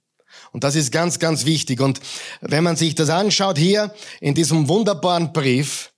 Und 0.51 0.64
das 0.64 0.75
ist 0.75 0.91
ganz, 0.91 1.21
ganz 1.21 1.45
wichtig. 1.45 1.81
Und 1.81 2.01
wenn 2.41 2.64
man 2.64 2.75
sich 2.75 2.97
das 2.97 3.09
anschaut 3.09 3.59
hier 3.59 3.95
in 4.21 4.35
diesem 4.35 4.69
wunderbaren 4.69 5.33
Brief, 5.33 5.93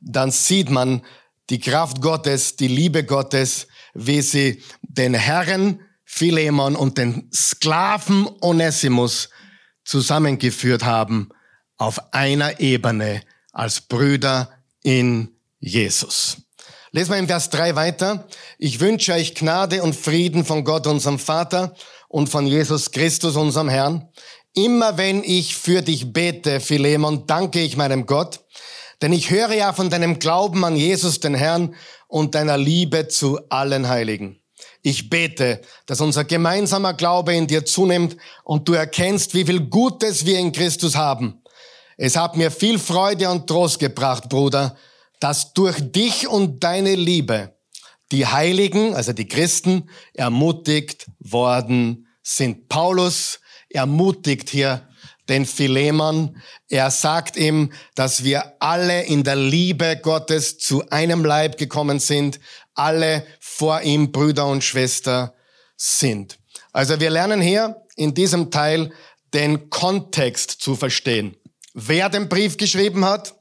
dann 0.00 0.30
sieht 0.30 0.70
man 0.70 1.02
die 1.50 1.60
Kraft 1.60 2.00
Gottes, 2.00 2.56
die 2.56 2.68
Liebe 2.68 3.04
Gottes, 3.04 3.66
wie 3.92 4.22
sie 4.22 4.62
den 4.80 5.12
Herren 5.12 5.82
Philemon 6.06 6.76
und 6.76 6.96
den 6.96 7.30
Sklaven 7.30 8.26
Onesimus 8.40 9.28
zusammengeführt 9.84 10.82
haben 10.82 11.28
auf 11.76 12.14
einer 12.14 12.58
Ebene 12.58 13.20
als 13.52 13.82
Brüder 13.82 14.50
in 14.82 15.36
Jesus. 15.58 16.43
Lesen 16.94 17.10
wir 17.10 17.18
im 17.18 17.26
Vers 17.26 17.50
3 17.50 17.74
weiter. 17.74 18.24
Ich 18.56 18.78
wünsche 18.78 19.14
euch 19.14 19.34
Gnade 19.34 19.82
und 19.82 19.96
Frieden 19.96 20.44
von 20.44 20.62
Gott, 20.62 20.86
unserem 20.86 21.18
Vater 21.18 21.74
und 22.06 22.28
von 22.28 22.46
Jesus 22.46 22.92
Christus, 22.92 23.34
unserem 23.34 23.68
Herrn. 23.68 24.08
Immer 24.54 24.96
wenn 24.96 25.24
ich 25.24 25.56
für 25.56 25.82
dich 25.82 26.12
bete, 26.12 26.60
Philemon, 26.60 27.26
danke 27.26 27.60
ich 27.60 27.76
meinem 27.76 28.06
Gott, 28.06 28.42
denn 29.02 29.12
ich 29.12 29.30
höre 29.30 29.52
ja 29.54 29.72
von 29.72 29.90
deinem 29.90 30.20
Glauben 30.20 30.64
an 30.64 30.76
Jesus, 30.76 31.18
den 31.18 31.34
Herrn, 31.34 31.74
und 32.06 32.36
deiner 32.36 32.56
Liebe 32.56 33.08
zu 33.08 33.40
allen 33.48 33.88
Heiligen. 33.88 34.40
Ich 34.82 35.10
bete, 35.10 35.62
dass 35.86 36.00
unser 36.00 36.22
gemeinsamer 36.22 36.94
Glaube 36.94 37.34
in 37.34 37.48
dir 37.48 37.64
zunimmt 37.64 38.16
und 38.44 38.68
du 38.68 38.72
erkennst, 38.74 39.34
wie 39.34 39.44
viel 39.44 39.62
Gutes 39.62 40.26
wir 40.26 40.38
in 40.38 40.52
Christus 40.52 40.94
haben. 40.94 41.42
Es 41.96 42.14
hat 42.14 42.36
mir 42.36 42.52
viel 42.52 42.78
Freude 42.78 43.30
und 43.30 43.48
Trost 43.48 43.80
gebracht, 43.80 44.28
Bruder, 44.28 44.76
dass 45.20 45.54
durch 45.54 45.76
dich 45.80 46.28
und 46.28 46.62
deine 46.64 46.94
Liebe 46.94 47.54
die 48.12 48.26
Heiligen, 48.26 48.94
also 48.94 49.12
die 49.12 49.28
Christen, 49.28 49.88
ermutigt 50.12 51.06
worden 51.18 52.06
sind. 52.22 52.68
Paulus 52.68 53.40
ermutigt 53.70 54.50
hier 54.50 54.88
den 55.28 55.46
Philemon. 55.46 56.36
Er 56.68 56.90
sagt 56.90 57.36
ihm, 57.36 57.72
dass 57.94 58.24
wir 58.24 58.54
alle 58.60 59.02
in 59.04 59.24
der 59.24 59.36
Liebe 59.36 59.98
Gottes 60.02 60.58
zu 60.58 60.88
einem 60.90 61.24
Leib 61.24 61.56
gekommen 61.56 61.98
sind, 61.98 62.40
alle 62.74 63.26
vor 63.40 63.80
ihm 63.82 64.12
Brüder 64.12 64.46
und 64.46 64.62
Schwester 64.62 65.34
sind. 65.76 66.38
Also 66.72 67.00
wir 67.00 67.10
lernen 67.10 67.40
hier 67.40 67.82
in 67.96 68.14
diesem 68.14 68.50
Teil 68.50 68.92
den 69.32 69.70
Kontext 69.70 70.50
zu 70.50 70.76
verstehen. 70.76 71.36
Wer 71.72 72.08
den 72.08 72.28
Brief 72.28 72.56
geschrieben 72.56 73.04
hat 73.04 73.34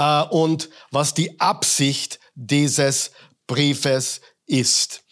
äh, 0.00 0.22
und 0.22 0.70
was 0.90 1.14
die 1.14 1.38
Absicht 1.38 2.18
dieses 2.34 3.12
Briefes 3.46 4.22
ist. 4.46 5.02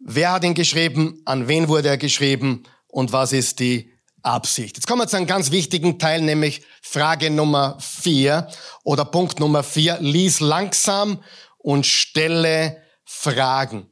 Wer 0.00 0.32
hat 0.32 0.44
ihn 0.44 0.54
geschrieben? 0.54 1.22
An 1.24 1.48
wen 1.48 1.68
wurde 1.68 1.88
er 1.88 1.96
geschrieben? 1.96 2.64
Und 2.88 3.12
was 3.12 3.32
ist 3.32 3.60
die 3.60 3.92
Absicht? 4.22 4.76
Jetzt 4.76 4.86
kommen 4.86 5.00
wir 5.02 5.08
zu 5.08 5.16
einem 5.16 5.26
ganz 5.26 5.50
wichtigen 5.50 5.98
Teil, 5.98 6.20
nämlich 6.20 6.62
Frage 6.82 7.30
Nummer 7.30 7.78
vier 7.80 8.48
oder 8.82 9.04
Punkt 9.04 9.38
Nummer 9.38 9.62
vier. 9.62 9.98
Lies 10.00 10.40
langsam 10.40 11.22
und 11.58 11.86
stelle 11.86 12.82
Fragen. 13.04 13.90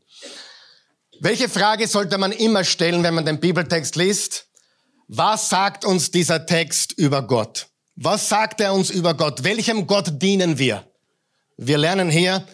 Welche 1.21 1.49
Frage 1.49 1.87
sollte 1.87 2.19
man 2.19 2.33
immer 2.33 2.65
stellen, 2.65 3.03
wenn 3.05 3.15
man 3.15 3.25
den 3.25 3.39
Bibeltext 3.39 3.95
liest? 3.97 4.49
Was 5.07 5.49
sagt 5.49 5.85
uns 5.85 6.11
dieser 6.11 6.45
Text 6.47 6.93
über 6.93 7.23
Gott? 7.23 7.69
Was 7.97 8.29
sagt 8.29 8.61
er 8.61 8.75
uns 8.75 8.91
über 8.91 9.15
Gott? 9.15 9.45
Welchem 9.45 9.87
Gott 9.87 10.21
dienen 10.21 10.59
wir? 10.59 10.85
Wir 11.57 11.79
lernen 11.79 12.11
hier, 12.11 12.45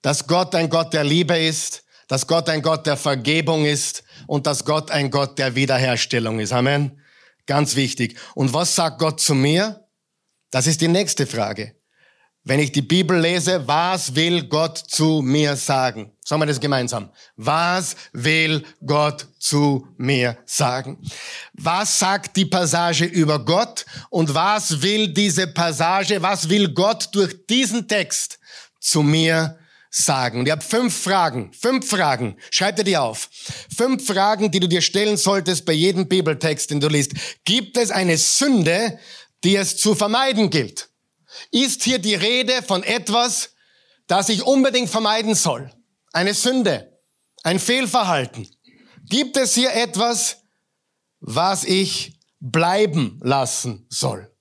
dass 0.00 0.26
Gott 0.26 0.54
ein 0.54 0.70
Gott 0.70 0.94
der 0.94 1.04
Liebe 1.04 1.36
ist, 1.36 1.84
dass 2.08 2.26
Gott 2.26 2.48
ein 2.48 2.62
Gott 2.62 2.86
der 2.86 2.96
Vergebung 2.96 3.66
ist 3.66 4.02
und 4.26 4.46
dass 4.46 4.64
Gott 4.64 4.90
ein 4.90 5.10
Gott 5.10 5.38
der 5.38 5.54
Wiederherstellung 5.54 6.40
ist. 6.40 6.52
Amen. 6.52 7.00
Ganz 7.46 7.76
wichtig. 7.76 8.16
Und 8.34 8.54
was 8.54 8.74
sagt 8.74 8.98
Gott 8.98 9.20
zu 9.20 9.34
mir? 9.34 9.86
Das 10.50 10.66
ist 10.66 10.80
die 10.80 10.88
nächste 10.88 11.26
Frage. 11.26 11.74
Wenn 12.42 12.58
ich 12.58 12.72
die 12.72 12.82
Bibel 12.82 13.20
lese, 13.20 13.66
was 13.68 14.14
will 14.14 14.48
Gott 14.48 14.78
zu 14.78 15.20
mir 15.22 15.56
sagen? 15.56 16.12
Sagen 16.30 16.42
wir 16.42 16.46
das 16.46 16.60
gemeinsam. 16.60 17.10
Was 17.34 17.96
will 18.12 18.62
Gott 18.86 19.26
zu 19.40 19.88
mir 19.96 20.38
sagen? 20.46 20.96
Was 21.54 21.98
sagt 21.98 22.36
die 22.36 22.44
Passage 22.44 23.04
über 23.04 23.44
Gott 23.44 23.84
und 24.10 24.32
was 24.32 24.80
will 24.80 25.08
diese 25.08 25.48
Passage, 25.48 26.22
was 26.22 26.48
will 26.48 26.72
Gott 26.72 27.08
durch 27.14 27.34
diesen 27.48 27.88
Text 27.88 28.38
zu 28.78 29.02
mir 29.02 29.58
sagen? 29.90 30.38
Und 30.38 30.46
ich 30.46 30.52
habe 30.52 30.62
fünf 30.62 31.02
Fragen, 31.02 31.52
fünf 31.52 31.90
Fragen, 31.90 32.36
schreib 32.52 32.76
dir 32.76 32.84
die 32.84 32.96
auf. 32.96 33.28
Fünf 33.76 34.06
Fragen, 34.06 34.52
die 34.52 34.60
du 34.60 34.68
dir 34.68 34.82
stellen 34.82 35.16
solltest 35.16 35.66
bei 35.66 35.72
jedem 35.72 36.06
Bibeltext, 36.06 36.70
den 36.70 36.78
du 36.78 36.86
liest. 36.86 37.10
Gibt 37.44 37.76
es 37.76 37.90
eine 37.90 38.16
Sünde, 38.16 39.00
die 39.42 39.56
es 39.56 39.78
zu 39.78 39.96
vermeiden 39.96 40.48
gilt? 40.50 40.90
ist 41.50 41.82
hier 41.82 41.98
die 41.98 42.14
Rede 42.14 42.62
von 42.62 42.82
etwas, 42.84 43.50
das 44.06 44.28
ich 44.28 44.44
unbedingt 44.44 44.90
vermeiden 44.90 45.34
soll. 45.34 45.72
Eine 46.12 46.34
Sünde, 46.34 47.00
ein 47.42 47.58
Fehlverhalten. 47.58 48.48
Gibt 49.08 49.36
es 49.36 49.54
hier 49.54 49.72
etwas, 49.72 50.38
was 51.20 51.64
ich 51.64 52.18
bleiben 52.40 53.20
lassen 53.22 53.86
soll? 53.88 54.34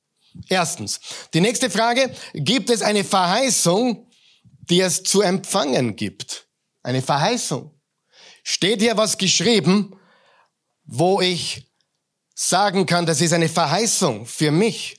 Erstens. 0.48 1.00
Die 1.34 1.42
nächste 1.42 1.70
Frage, 1.70 2.14
gibt 2.34 2.70
es 2.70 2.82
eine 2.82 3.04
Verheißung, 3.04 4.10
die 4.70 4.82
es 4.82 5.04
zu 5.04 5.22
empfangen 5.22 5.96
gibt? 5.96 6.48
Eine 6.84 7.02
Verheißung. 7.02 7.80
Steht 8.44 8.82
hier 8.82 8.98
was 8.98 9.18
geschrieben, 9.18 10.00
wo 10.86 11.22
ich 11.22 11.70
sagen 12.34 12.86
kann, 12.86 13.06
das 13.06 13.22
ist 13.22 13.34
eine 13.34 13.50
Verheißung 13.50 14.26
für 14.26 14.52
mich? 14.52 14.98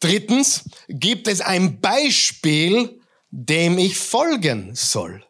Drittens, 0.00 0.64
gibt 0.88 1.26
es 1.26 1.40
ein 1.40 1.80
Beispiel, 1.80 3.00
dem 3.30 3.78
ich 3.78 3.98
folgen 3.98 4.74
soll? 4.74 5.25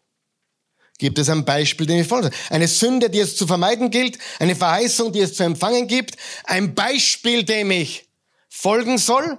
Gibt 0.99 1.19
es 1.19 1.29
ein 1.29 1.45
Beispiel, 1.45 1.87
dem 1.87 2.01
ich 2.01 2.07
folgen 2.07 2.31
soll? 2.31 2.41
Eine 2.51 2.69
Sünde, 2.69 3.11
die 3.11 3.21
es 3.21 3.37
zu 3.37 3.47
vermeiden 3.47 3.91
gilt, 3.91 4.19
eine 4.39 4.57
Verheißung, 4.57 5.13
die 5.13 5.21
es 5.21 5.35
zu 5.35 5.43
empfangen 5.43 5.87
gibt, 5.87 6.17
ein 6.45 6.75
Beispiel, 6.75 7.45
dem 7.45 7.71
ich 7.71 8.09
folgen 8.49 8.97
soll? 8.97 9.39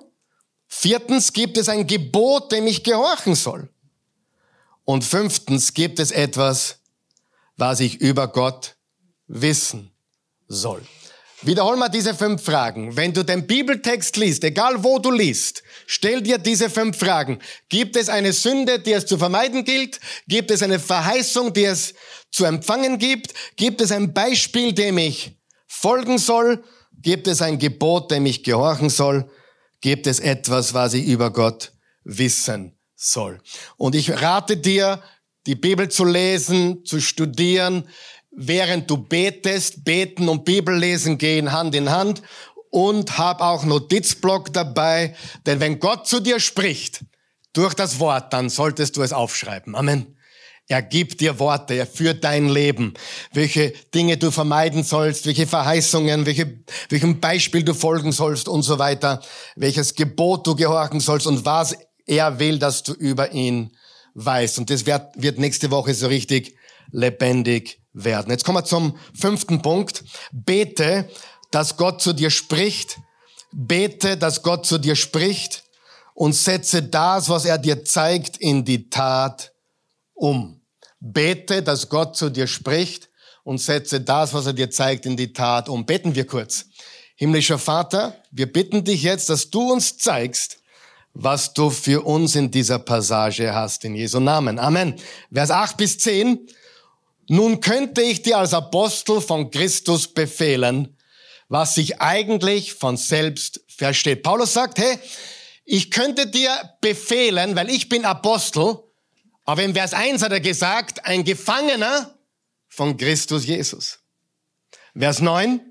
Viertens, 0.67 1.33
gibt 1.33 1.57
es 1.57 1.69
ein 1.69 1.87
Gebot, 1.87 2.51
dem 2.51 2.67
ich 2.67 2.83
gehorchen 2.83 3.35
soll? 3.35 3.69
Und 4.83 5.03
fünftens, 5.03 5.73
gibt 5.73 5.99
es 5.99 6.11
etwas, 6.11 6.79
was 7.55 7.79
ich 7.79 7.99
über 7.99 8.27
Gott 8.27 8.75
wissen 9.27 9.91
soll? 10.47 10.81
Wiederhol 11.43 11.75
mal 11.77 11.89
diese 11.89 12.15
fünf 12.15 12.43
Fragen. 12.43 12.95
Wenn 12.97 13.13
du 13.13 13.23
den 13.23 13.45
Bibeltext 13.45 14.17
liest, 14.17 14.43
egal 14.43 14.83
wo 14.83 14.97
du 14.97 15.11
liest, 15.11 15.61
stell 15.85 16.21
dir 16.21 16.39
diese 16.39 16.69
fünf 16.69 16.97
Fragen. 16.97 17.39
Gibt 17.69 17.95
es 17.95 18.09
eine 18.09 18.33
Sünde, 18.33 18.79
die 18.79 18.93
es 18.93 19.05
zu 19.05 19.19
vermeiden 19.19 19.63
gilt? 19.63 19.99
Gibt 20.27 20.49
es 20.49 20.63
eine 20.63 20.79
Verheißung, 20.79 21.53
die 21.53 21.65
es 21.65 21.93
zu 22.31 22.45
empfangen 22.45 22.97
gibt? 22.97 23.35
Gibt 23.55 23.81
es 23.81 23.91
ein 23.91 24.13
Beispiel, 24.13 24.73
dem 24.73 24.97
ich 24.97 25.37
folgen 25.67 26.17
soll? 26.17 26.63
Gibt 26.99 27.27
es 27.27 27.43
ein 27.43 27.59
Gebot, 27.59 28.09
dem 28.09 28.25
ich 28.25 28.43
gehorchen 28.43 28.89
soll? 28.89 29.29
Gibt 29.79 30.07
es 30.07 30.19
etwas, 30.19 30.73
was 30.73 30.95
ich 30.95 31.05
über 31.05 31.31
Gott 31.31 31.71
wissen 32.03 32.75
soll? 32.95 33.39
Und 33.77 33.93
ich 33.93 34.09
rate 34.09 34.57
dir, 34.57 35.03
die 35.45 35.55
Bibel 35.55 35.87
zu 35.87 36.03
lesen, 36.03 36.83
zu 36.83 36.99
studieren, 36.99 37.87
während 38.37 38.89
du 38.89 38.97
betest, 38.97 39.83
beten 39.83 40.29
und 40.29 40.45
Bibellesen 40.45 41.17
gehen 41.17 41.51
Hand 41.51 41.75
in 41.75 41.89
Hand 41.89 42.21
und 42.69 43.17
hab 43.17 43.41
auch 43.41 43.65
Notizblock 43.65 44.53
dabei, 44.53 45.15
denn 45.45 45.59
wenn 45.59 45.79
Gott 45.79 46.07
zu 46.07 46.19
dir 46.19 46.39
spricht 46.39 47.03
durch 47.53 47.73
das 47.73 47.99
Wort, 47.99 48.31
dann 48.33 48.49
solltest 48.49 48.95
du 48.95 49.01
es 49.01 49.11
aufschreiben. 49.11 49.75
Amen. 49.75 50.13
Er 50.69 50.81
gibt 50.81 51.21
dir 51.21 51.39
Worte, 51.39 51.73
er 51.75 51.87
führt 51.87 52.25
dein 52.25 52.49
Leben, 52.49 52.93
welche 53.31 53.71
Dinge 53.95 54.17
du 54.17 54.31
vermeiden 54.31 54.83
sollst, 54.83 55.25
welche 55.25 55.47
Verheißungen, 55.47 56.25
welche, 56.25 56.59
welchem 56.89 57.21
Beispiel 57.21 57.63
du 57.63 57.73
folgen 57.73 58.11
sollst 58.11 58.49
und 58.49 58.63
so 58.63 58.77
weiter, 58.77 59.21
welches 59.55 59.95
Gebot 59.95 60.45
du 60.45 60.55
gehorchen 60.55 60.99
sollst 60.99 61.25
und 61.25 61.45
was 61.45 61.75
er 62.05 62.39
will, 62.39 62.59
dass 62.59 62.83
du 62.83 62.91
über 62.93 63.31
ihn 63.31 63.71
weißt. 64.13 64.59
Und 64.59 64.69
das 64.69 64.85
wird, 64.85 65.09
wird 65.15 65.39
nächste 65.39 65.71
Woche 65.71 65.93
so 65.93 66.07
richtig 66.07 66.56
lebendig 66.91 67.81
werden. 67.93 68.31
Jetzt 68.31 68.45
kommen 68.45 68.59
wir 68.59 68.65
zum 68.65 68.97
fünften 69.13 69.61
Punkt. 69.61 70.03
Bete, 70.31 71.09
dass 71.51 71.77
Gott 71.77 72.01
zu 72.01 72.13
dir 72.13 72.29
spricht. 72.29 72.99
Bete, 73.51 74.17
dass 74.17 74.43
Gott 74.43 74.65
zu 74.65 74.77
dir 74.77 74.95
spricht 74.95 75.63
und 76.13 76.33
setze 76.33 76.83
das, 76.83 77.29
was 77.29 77.45
er 77.45 77.57
dir 77.57 77.85
zeigt, 77.85 78.37
in 78.37 78.65
die 78.65 78.89
Tat 78.89 79.53
um. 80.13 80.61
Bete, 80.99 81.63
dass 81.63 81.89
Gott 81.89 82.15
zu 82.15 82.29
dir 82.29 82.47
spricht 82.47 83.09
und 83.43 83.59
setze 83.59 84.01
das, 84.01 84.33
was 84.33 84.45
er 84.45 84.53
dir 84.53 84.69
zeigt, 84.69 85.05
in 85.05 85.15
die 85.15 85.31
Tat 85.31 85.69
um. 85.69 85.85
Beten 85.85 86.15
wir 86.15 86.27
kurz. 86.27 86.65
Himmlischer 87.15 87.57
Vater, 87.57 88.15
wir 88.29 88.51
bitten 88.51 88.83
dich 88.83 89.03
jetzt, 89.03 89.29
dass 89.29 89.49
du 89.49 89.71
uns 89.71 89.97
zeigst, 89.97 90.59
was 91.13 91.53
du 91.53 91.69
für 91.69 92.05
uns 92.05 92.35
in 92.35 92.51
dieser 92.51 92.77
Passage 92.77 93.53
hast, 93.53 93.85
in 93.85 93.95
Jesu 93.95 94.19
Namen. 94.19 94.59
Amen. 94.59 94.95
Vers 95.31 95.49
8 95.49 95.77
bis 95.77 95.97
10. 95.97 96.47
Nun 97.27 97.59
könnte 97.59 98.01
ich 98.01 98.21
dir 98.21 98.37
als 98.37 98.53
Apostel 98.53 99.21
von 99.21 99.51
Christus 99.51 100.07
befehlen, 100.07 100.97
was 101.49 101.75
sich 101.75 102.01
eigentlich 102.01 102.73
von 102.73 102.97
selbst 102.97 103.61
versteht. 103.67 104.23
Paulus 104.23 104.53
sagt, 104.53 104.79
hey, 104.79 104.97
ich 105.65 105.91
könnte 105.91 106.27
dir 106.27 106.49
befehlen, 106.81 107.55
weil 107.55 107.69
ich 107.69 107.89
bin 107.89 108.05
Apostel, 108.05 108.79
aber 109.43 109.63
im 109.63 109.73
Vers 109.73 109.93
1 109.93 110.21
hat 110.21 110.31
er 110.31 110.39
gesagt, 110.39 111.05
ein 111.05 111.23
Gefangener 111.23 112.17
von 112.69 112.95
Christus 112.97 113.45
Jesus. 113.45 113.99
Vers 114.97 115.19
9, 115.19 115.61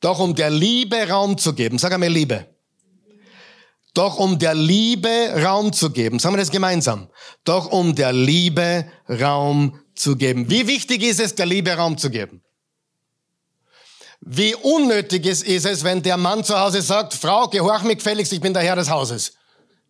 doch 0.00 0.20
um 0.20 0.34
der 0.34 0.50
Liebe 0.50 1.08
Raum 1.08 1.38
zu 1.38 1.54
geben. 1.54 1.78
Sag 1.78 1.92
einmal 1.92 2.08
Liebe. 2.08 2.46
Doch 3.94 4.18
um 4.18 4.38
der 4.38 4.54
Liebe 4.54 5.32
Raum 5.42 5.72
zu 5.72 5.90
geben. 5.90 6.18
Sagen 6.18 6.34
wir 6.34 6.38
das 6.38 6.50
gemeinsam. 6.50 7.08
Doch 7.42 7.66
um 7.72 7.94
der 7.94 8.12
Liebe 8.12 8.90
Raum 9.08 9.80
zu 9.98 10.16
geben. 10.16 10.50
Wie 10.50 10.66
wichtig 10.66 11.02
ist 11.02 11.20
es, 11.20 11.34
der 11.34 11.46
Liebe 11.46 11.72
Raum 11.72 11.98
zu 11.98 12.10
geben? 12.10 12.42
Wie 14.20 14.54
unnötig 14.54 15.26
ist, 15.26 15.46
es, 15.46 15.84
wenn 15.84 16.02
der 16.02 16.16
Mann 16.16 16.42
zu 16.42 16.58
Hause 16.58 16.82
sagt, 16.82 17.14
Frau, 17.14 17.48
gehorch 17.48 17.82
mir 17.82 17.96
gefälligst, 17.96 18.32
ich 18.32 18.40
bin 18.40 18.52
der 18.52 18.62
Herr 18.62 18.76
des 18.76 18.90
Hauses. 18.90 19.34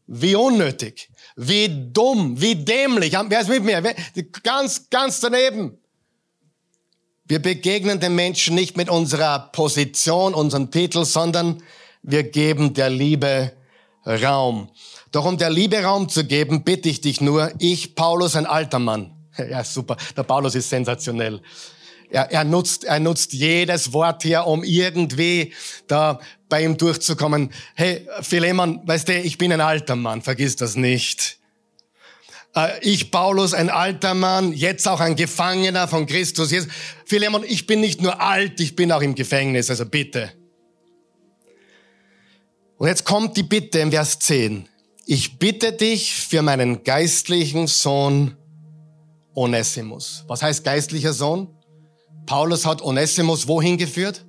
Wie 0.07 0.35
unnötig, 0.35 1.11
wie 1.37 1.69
dumm, 1.93 2.41
wie 2.41 2.55
dämlich. 2.55 3.13
Wer 3.13 3.41
ist 3.41 3.49
mit 3.49 3.65
mir? 3.65 3.83
Ganz, 4.43 4.89
ganz 4.91 5.21
daneben. 5.21 5.79
Wir 7.25 7.41
begegnen 7.41 8.01
den 8.01 8.15
Menschen 8.15 8.55
nicht 8.55 8.77
mit 8.77 8.89
unserer 8.89 9.51
Position, 9.53 10.35
unserem 10.35 10.71
Titel, 10.71 11.05
sondern 11.05 11.63
wir 12.03 12.23
geben 12.23 12.73
der 12.73 12.89
Liebe 12.89 13.53
Raum. 14.07 14.71
Doch 15.13 15.27
um 15.27 15.37
der 15.37 15.51
Liebe 15.51 15.83
Raum 15.83 16.09
zu 16.09 16.25
geben, 16.25 16.65
bitte 16.65 16.89
ich 16.89 17.01
dich 17.03 17.21
nur, 17.21 17.53
ich, 17.59 17.95
Paulus, 17.95 18.37
ein 18.37 18.47
alter 18.47 18.79
Mann, 18.79 19.18
Ja, 19.51 19.65
super. 19.65 19.97
Der 20.17 20.23
Paulus 20.23 20.55
ist 20.55 20.69
sensationell. 20.69 21.41
Er, 22.11 22.31
er, 22.31 22.45
nutzt, 22.45 22.85
er 22.85 23.01
nutzt 23.01 23.33
jedes 23.33 23.93
Wort 23.93 24.23
hier, 24.23 24.47
um 24.47 24.65
irgendwie 24.65 25.53
da 25.87 26.21
bei 26.49 26.65
ihm 26.65 26.77
durchzukommen. 26.77 27.53
Hey, 27.75 28.07
Philemon, 28.23 28.81
weißt 28.85 29.09
du, 29.09 29.21
ich 29.21 29.37
bin 29.37 29.53
ein 29.53 29.61
alter 29.61 29.95
Mann, 29.95 30.23
vergiss 30.23 30.57
das 30.57 30.75
nicht. 30.77 31.39
Äh, 32.57 32.81
ich, 32.81 33.11
Paulus, 33.11 33.53
ein 33.53 33.69
alter 33.69 34.15
Mann, 34.15 34.55
jetzt 34.55 34.89
auch 34.89 35.01
ein 35.01 35.17
Gefangener 35.17 35.87
von 35.87 36.07
Christus. 36.07 36.55
Philemon, 37.05 37.45
ich 37.47 37.67
bin 37.67 37.81
nicht 37.81 38.01
nur 38.01 38.23
alt, 38.23 38.59
ich 38.61 38.75
bin 38.75 38.91
auch 38.91 39.03
im 39.03 39.15
Gefängnis, 39.15 39.69
also 39.69 39.85
bitte. 39.85 40.33
Und 42.79 42.87
jetzt 42.87 43.05
kommt 43.05 43.37
die 43.37 43.43
Bitte 43.43 43.81
im 43.81 43.91
Vers 43.91 44.19
10. 44.21 44.67
Ich 45.05 45.39
bitte 45.39 45.73
dich 45.73 46.15
für 46.15 46.41
meinen 46.41 46.85
geistlichen 46.85 47.67
Sohn 47.67 48.38
Onesimus. 49.39 50.25
Was 50.27 50.43
heißt 50.43 50.65
geistlicher 50.65 51.13
Sohn? 51.13 51.49
Paulus 52.27 52.67
hat 52.67 52.83
Onesimus 52.83 53.47
wohin 53.47 53.79
geführt? 53.79 54.27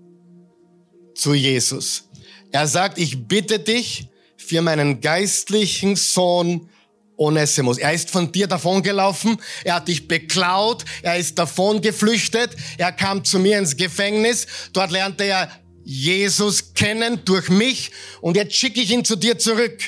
Zu 1.16 1.34
Jesus. 1.34 2.10
Er 2.52 2.68
sagt, 2.68 3.00
ich 3.00 3.28
bitte 3.28 3.58
dich 3.60 4.08
für 4.38 4.62
meinen 4.62 5.02
geistlichen 5.02 5.96
Sohn 5.96 6.70
Onesimus. 7.18 7.80
Er 7.80 7.92
ist 7.92 8.12
von 8.12 8.32
dir 8.32 8.46
davongelaufen, 8.46 9.38
er 9.64 9.76
hat 9.76 9.88
dich 9.88 10.08
beklaut, 10.08 10.86
er 11.02 11.18
ist 11.18 11.40
davon 11.40 11.82
geflüchtet, 11.82 12.56
er 12.78 12.92
kam 12.92 13.26
zu 13.26 13.40
mir 13.40 13.58
ins 13.58 13.76
Gefängnis, 13.76 14.46
dort 14.74 14.92
lernte 14.92 15.24
er 15.24 15.52
Jesus 15.84 16.76
kennen 16.76 17.22
durch 17.26 17.50
mich 17.50 17.92
und 18.22 18.38
jetzt 18.38 18.54
schicke 18.54 18.80
ich 18.80 18.92
ihn 18.92 19.04
zu 19.04 19.16
dir 19.16 19.40
zurück. 19.40 19.82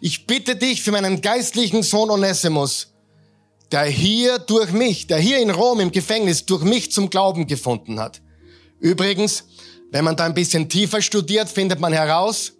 Ich 0.00 0.26
bitte 0.26 0.56
dich 0.56 0.82
für 0.82 0.92
meinen 0.92 1.20
geistlichen 1.20 1.82
Sohn 1.82 2.10
Onesimus, 2.10 2.91
der 3.72 3.84
hier 3.84 4.38
durch 4.38 4.70
mich, 4.72 5.06
der 5.06 5.18
hier 5.18 5.38
in 5.38 5.50
Rom 5.50 5.80
im 5.80 5.90
Gefängnis 5.90 6.44
durch 6.44 6.62
mich 6.62 6.92
zum 6.92 7.08
Glauben 7.08 7.46
gefunden 7.46 7.98
hat. 7.98 8.20
Übrigens, 8.78 9.44
wenn 9.90 10.04
man 10.04 10.16
da 10.16 10.24
ein 10.24 10.34
bisschen 10.34 10.68
tiefer 10.68 11.00
studiert, 11.00 11.48
findet 11.48 11.80
man 11.80 11.92
heraus, 11.92 12.52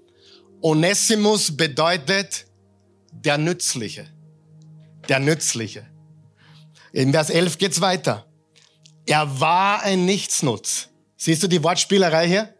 Onesimus 0.63 1.55
bedeutet 1.55 2.47
der 3.11 3.37
Nützliche. 3.37 4.09
Der 5.09 5.19
Nützliche. 5.19 5.87
In 6.93 7.13
Vers 7.13 7.31
11 7.31 7.59
geht's 7.59 7.81
weiter. 7.81 8.27
Er 9.05 9.41
war 9.41 9.83
ein 9.83 10.07
Nichtsnutz. 10.07 10.89
Siehst 11.17 11.43
du 11.43 11.49
die 11.49 11.63
Wortspielerei 11.63 12.27
hier? 12.27 12.55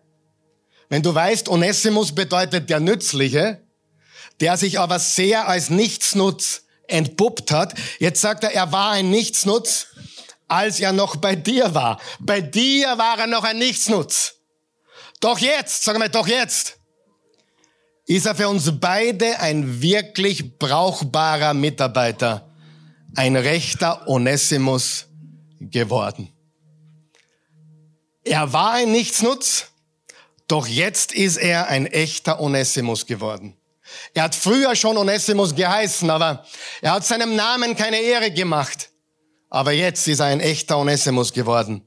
Wenn 0.89 1.03
du 1.03 1.15
weißt, 1.15 1.49
Onesimus 1.49 2.15
bedeutet 2.15 2.69
der 2.69 2.81
Nützliche, 2.81 3.63
der 4.41 4.57
sich 4.57 4.79
aber 4.79 4.99
sehr 4.99 5.49
als 5.49 5.71
Nichtsnutz 5.71 6.65
entpuppt 6.87 7.51
hat. 7.51 7.75
Jetzt 7.99 8.21
sagt 8.21 8.45
er, 8.45 8.53
er 8.53 8.73
war 8.73 8.91
ein 8.91 9.11
Nichtsnutz, 9.11 9.89
als 10.49 10.81
er 10.81 10.93
noch 10.93 11.17
bei 11.17 11.35
dir 11.35 11.75
war. 11.75 12.01
Bei 12.21 12.41
dir 12.41 12.99
war 12.99 13.19
er 13.19 13.27
noch 13.27 13.45
ein 13.45 13.59
Nichtsnutz. 13.59 14.35
Doch 15.21 15.39
jetzt, 15.39 15.85
sagen 15.85 16.01
wir 16.01 16.09
doch 16.09 16.27
jetzt, 16.27 16.79
ist 18.07 18.27
er 18.27 18.35
für 18.35 18.49
uns 18.49 18.71
beide 18.81 19.39
ein 19.39 19.81
wirklich 19.81 20.59
brauchbarer 20.59 21.55
Mitarbeiter, 21.55 22.51
ein 23.15 23.37
rechter 23.37 24.09
Onesimus 24.09 25.07
geworden. 25.61 26.29
Er 28.25 28.53
war 28.53 28.73
ein 28.73 28.93
Nichtsnutz, 28.93 29.67
doch 30.49 30.67
jetzt 30.67 31.13
ist 31.13 31.37
er 31.37 31.69
ein 31.69 31.87
echter 31.87 32.41
Onesimus 32.41 33.07
geworden. 33.07 33.57
Er 34.15 34.25
hat 34.25 34.35
früher 34.35 34.75
schon 34.77 34.97
Onesimus 34.97 35.55
geheißen, 35.55 36.11
aber 36.11 36.45
er 36.81 36.93
hat 36.93 37.05
seinem 37.05 37.37
Namen 37.37 37.77
keine 37.77 37.99
Ehre 37.99 38.31
gemacht. 38.31 38.91
Aber 39.51 39.73
jetzt 39.73 40.09
ist 40.09 40.21
er 40.21 40.27
ein 40.27 40.41
echter 40.41 40.79
Onesimus 40.79 41.33
geworden. 41.33 41.87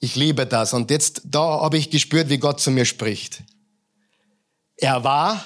Ich 0.00 0.16
liebe 0.16 0.46
das. 0.46 0.72
Und 0.72 0.90
jetzt, 0.90 1.22
da 1.24 1.60
habe 1.60 1.78
ich 1.78 1.90
gespürt, 1.90 2.28
wie 2.28 2.38
Gott 2.38 2.60
zu 2.60 2.70
mir 2.70 2.84
spricht. 2.84 3.42
Er 4.76 5.04
war, 5.04 5.42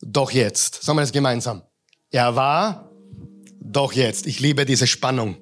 doch 0.00 0.30
jetzt. 0.30 0.82
Sagen 0.82 0.98
wir 0.98 1.02
das 1.02 1.12
gemeinsam. 1.12 1.62
Er 2.10 2.36
war, 2.36 2.90
doch 3.60 3.92
jetzt. 3.92 4.26
Ich 4.26 4.40
liebe 4.40 4.64
diese 4.64 4.86
Spannung. 4.86 5.36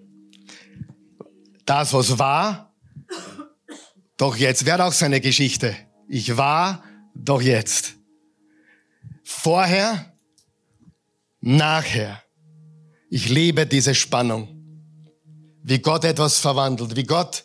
Das, 1.66 1.93
was 1.93 2.18
war, 2.18 2.74
doch 4.16 4.37
jetzt. 4.37 4.64
Wer 4.64 4.74
hat 4.74 4.80
auch 4.80 4.93
seine 4.93 5.20
Geschichte? 5.20 5.74
Ich 6.09 6.37
war, 6.37 6.85
doch 7.14 7.43
jetzt. 7.43 7.95
Vorher, 9.25 10.12
nachher. 11.41 12.22
Ich 13.09 13.29
liebe 13.29 13.66
diese 13.66 13.95
Spannung. 13.95 14.49
Wie 15.62 15.79
Gott 15.79 16.05
etwas 16.05 16.39
verwandelt, 16.39 16.95
wie 16.95 17.05
Gott 17.05 17.45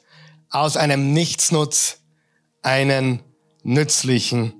aus 0.49 0.75
einem 0.75 1.13
Nichtsnutz 1.13 2.01
einen 2.61 3.23
nützlichen 3.63 4.53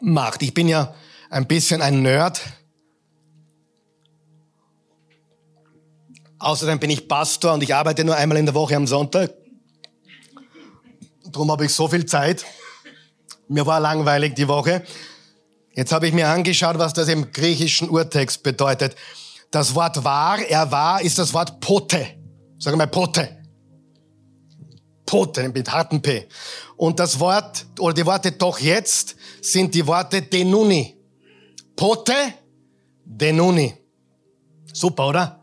macht. 0.00 0.42
Ich 0.42 0.52
bin 0.52 0.68
ja 0.68 0.94
ein 1.30 1.46
bisschen 1.46 1.80
ein 1.80 2.02
Nerd. 2.02 2.40
Außerdem 6.40 6.80
bin 6.80 6.90
ich 6.90 7.06
Pastor 7.06 7.54
und 7.54 7.62
ich 7.62 7.74
arbeite 7.74 8.04
nur 8.04 8.16
einmal 8.16 8.38
in 8.38 8.46
der 8.46 8.54
Woche 8.54 8.74
am 8.74 8.86
Sonntag. 8.86 9.32
Darum 11.24 11.52
habe 11.52 11.66
ich 11.66 11.74
so 11.74 11.86
viel 11.86 12.06
Zeit. 12.06 12.44
Mir 13.46 13.66
war 13.66 13.78
langweilig 13.78 14.34
die 14.34 14.48
Woche. 14.48 14.82
Jetzt 15.80 15.92
habe 15.92 16.06
ich 16.06 16.12
mir 16.12 16.28
angeschaut, 16.28 16.76
was 16.76 16.92
das 16.92 17.08
im 17.08 17.32
griechischen 17.32 17.88
Urtext 17.88 18.42
bedeutet. 18.42 18.96
Das 19.50 19.74
Wort 19.74 20.04
war, 20.04 20.38
er 20.38 20.70
war, 20.70 21.00
ist 21.00 21.18
das 21.18 21.32
Wort 21.32 21.58
pote. 21.58 22.06
Sag 22.58 22.76
mal 22.76 22.86
pote. 22.86 23.38
Pote 25.06 25.48
mit 25.48 25.72
harten 25.72 26.02
P. 26.02 26.28
Und 26.76 27.00
das 27.00 27.18
Wort, 27.18 27.64
oder 27.78 27.94
die 27.94 28.04
Worte 28.04 28.32
doch 28.32 28.58
jetzt, 28.58 29.16
sind 29.40 29.74
die 29.74 29.86
Worte 29.86 30.20
denuni. 30.20 30.98
Pote, 31.74 32.12
denuni. 33.02 33.72
Super, 34.74 35.08
oder? 35.08 35.42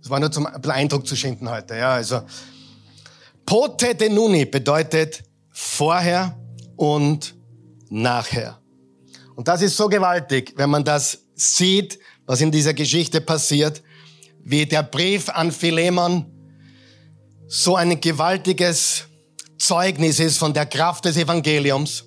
Das 0.00 0.08
war 0.08 0.20
nur 0.20 0.32
zum 0.32 0.46
Eindruck 0.46 1.06
zu 1.06 1.14
schinden 1.14 1.50
heute. 1.50 1.76
Ja, 1.76 1.92
also. 1.92 2.22
Pote 3.44 3.94
denuni 3.94 4.46
bedeutet 4.46 5.22
vorher 5.50 6.34
und 6.76 7.34
nachher. 7.90 8.59
Und 9.36 9.48
das 9.48 9.62
ist 9.62 9.76
so 9.76 9.88
gewaltig, 9.88 10.52
wenn 10.56 10.70
man 10.70 10.84
das 10.84 11.24
sieht, 11.34 11.98
was 12.26 12.40
in 12.40 12.50
dieser 12.50 12.74
Geschichte 12.74 13.20
passiert, 13.20 13.82
wie 14.42 14.66
der 14.66 14.82
Brief 14.82 15.28
an 15.28 15.52
Philemon 15.52 16.26
so 17.46 17.76
ein 17.76 18.00
gewaltiges 18.00 19.06
Zeugnis 19.58 20.20
ist 20.20 20.38
von 20.38 20.54
der 20.54 20.66
Kraft 20.66 21.04
des 21.04 21.16
Evangeliums, 21.16 22.04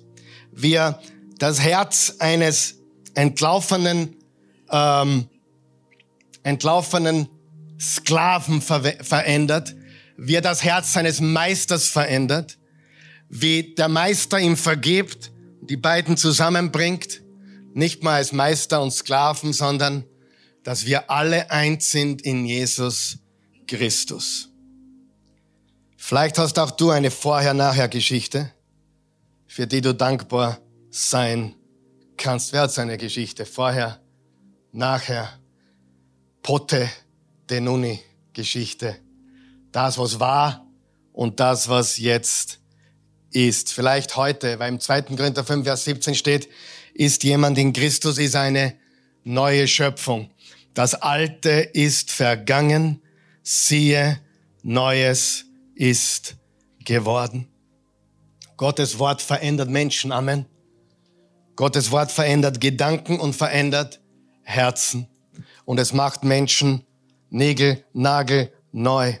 wie 0.52 0.74
er 0.74 1.00
das 1.38 1.60
Herz 1.60 2.16
eines 2.18 2.76
entlaufenen, 3.14 4.16
ähm, 4.70 5.28
entlaufenen 6.42 7.28
Sklaven 7.78 8.62
ver 8.62 8.82
verändert, 9.02 9.74
wie 10.16 10.36
er 10.36 10.40
das 10.40 10.64
Herz 10.64 10.92
seines 10.92 11.20
Meisters 11.20 11.88
verändert, 11.88 12.58
wie 13.28 13.74
der 13.74 13.88
Meister 13.88 14.38
ihm 14.38 14.56
vergibt, 14.56 15.32
die 15.68 15.76
beiden 15.76 16.16
zusammenbringt, 16.16 17.22
nicht 17.72 18.02
mal 18.02 18.16
als 18.16 18.32
Meister 18.32 18.82
und 18.82 18.92
Sklaven, 18.92 19.52
sondern 19.52 20.04
dass 20.62 20.86
wir 20.86 21.10
alle 21.10 21.50
eins 21.50 21.90
sind 21.90 22.22
in 22.22 22.46
Jesus 22.46 23.18
Christus. 23.66 24.50
Vielleicht 25.96 26.38
hast 26.38 26.58
auch 26.58 26.70
du 26.70 26.90
eine 26.90 27.10
Vorher-Nachher-Geschichte, 27.10 28.52
für 29.46 29.66
die 29.66 29.80
du 29.80 29.94
dankbar 29.94 30.58
sein 30.90 31.54
kannst. 32.16 32.52
Wer 32.52 32.62
hat 32.62 32.72
seine 32.72 32.98
Geschichte? 32.98 33.46
Vorher, 33.46 34.00
nachher, 34.72 35.28
Potte, 36.42 36.88
Denuni 37.48 38.00
Geschichte. 38.32 38.96
Das, 39.72 39.98
was 39.98 40.20
war 40.20 40.66
und 41.12 41.40
das, 41.40 41.68
was 41.68 41.98
jetzt 41.98 42.60
ist. 43.34 43.72
Vielleicht 43.72 44.16
heute, 44.16 44.58
weil 44.58 44.70
im 44.72 44.80
2. 44.80 45.02
Korinther 45.02 45.44
5, 45.44 45.64
Vers 45.64 45.84
17 45.84 46.14
steht, 46.14 46.48
ist 46.94 47.24
jemand 47.24 47.58
in 47.58 47.72
Christus, 47.72 48.18
ist 48.18 48.36
eine 48.36 48.74
neue 49.24 49.66
Schöpfung. 49.66 50.30
Das 50.74 50.94
Alte 50.94 51.50
ist 51.50 52.10
vergangen, 52.10 53.02
siehe, 53.42 54.20
Neues 54.62 55.44
ist 55.74 56.36
geworden. 56.84 57.48
Gottes 58.56 58.98
Wort 58.98 59.20
verändert 59.20 59.68
Menschen. 59.68 60.12
Amen. 60.12 60.46
Gottes 61.56 61.90
Wort 61.90 62.10
verändert 62.10 62.60
Gedanken 62.60 63.20
und 63.20 63.34
verändert 63.34 64.00
Herzen. 64.42 65.06
Und 65.64 65.78
es 65.78 65.92
macht 65.92 66.24
Menschen 66.24 66.84
Nägel, 67.30 67.84
Nagel 67.92 68.52
neu. 68.72 69.14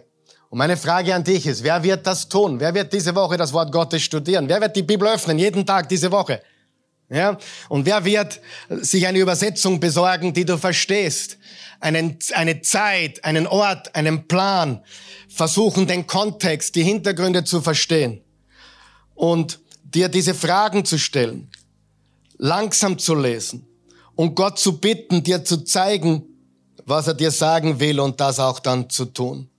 Und 0.54 0.58
meine 0.58 0.76
Frage 0.76 1.12
an 1.12 1.24
dich 1.24 1.48
ist, 1.48 1.64
wer 1.64 1.82
wird 1.82 2.06
das 2.06 2.28
tun? 2.28 2.60
Wer 2.60 2.72
wird 2.72 2.92
diese 2.92 3.12
Woche 3.16 3.36
das 3.36 3.52
Wort 3.52 3.72
Gottes 3.72 4.02
studieren? 4.02 4.48
Wer 4.48 4.60
wird 4.60 4.76
die 4.76 4.84
Bibel 4.84 5.08
öffnen, 5.08 5.36
jeden 5.36 5.66
Tag 5.66 5.88
diese 5.88 6.12
Woche? 6.12 6.40
Ja? 7.10 7.36
Und 7.68 7.84
wer 7.86 8.04
wird 8.04 8.40
sich 8.68 9.04
eine 9.04 9.18
Übersetzung 9.18 9.80
besorgen, 9.80 10.32
die 10.32 10.44
du 10.44 10.56
verstehst? 10.56 11.38
Einen, 11.80 12.20
eine 12.34 12.60
Zeit, 12.60 13.24
einen 13.24 13.48
Ort, 13.48 13.96
einen 13.96 14.28
Plan, 14.28 14.84
versuchen 15.28 15.88
den 15.88 16.06
Kontext, 16.06 16.76
die 16.76 16.84
Hintergründe 16.84 17.42
zu 17.42 17.60
verstehen 17.60 18.22
und 19.16 19.58
dir 19.82 20.08
diese 20.08 20.34
Fragen 20.34 20.84
zu 20.84 21.00
stellen, 21.00 21.50
langsam 22.38 22.96
zu 22.96 23.16
lesen 23.16 23.66
und 24.14 24.36
Gott 24.36 24.60
zu 24.60 24.78
bitten, 24.78 25.24
dir 25.24 25.44
zu 25.44 25.64
zeigen, 25.64 26.22
was 26.86 27.08
er 27.08 27.14
dir 27.14 27.32
sagen 27.32 27.80
will 27.80 27.98
und 27.98 28.20
das 28.20 28.38
auch 28.38 28.60
dann 28.60 28.88
zu 28.88 29.06
tun. 29.06 29.50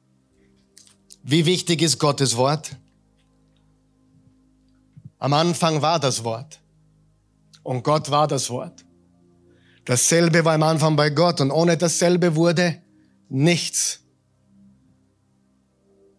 Wie 1.27 1.47
wichtig 1.47 1.81
ist 1.81 1.97
Gottes 1.97 2.37
Wort? 2.37 2.77
Am 5.17 5.33
Anfang 5.33 5.81
war 5.81 5.99
das 5.99 6.23
Wort. 6.23 6.59
Und 7.63 7.81
Gott 7.81 8.11
war 8.11 8.27
das 8.27 8.51
Wort. 8.51 8.85
Dasselbe 9.85 10.45
war 10.45 10.53
am 10.53 10.61
Anfang 10.61 10.95
bei 10.95 11.09
Gott 11.09 11.41
und 11.41 11.49
ohne 11.49 11.77
dasselbe 11.77 12.35
wurde 12.35 12.79
nichts. 13.27 14.01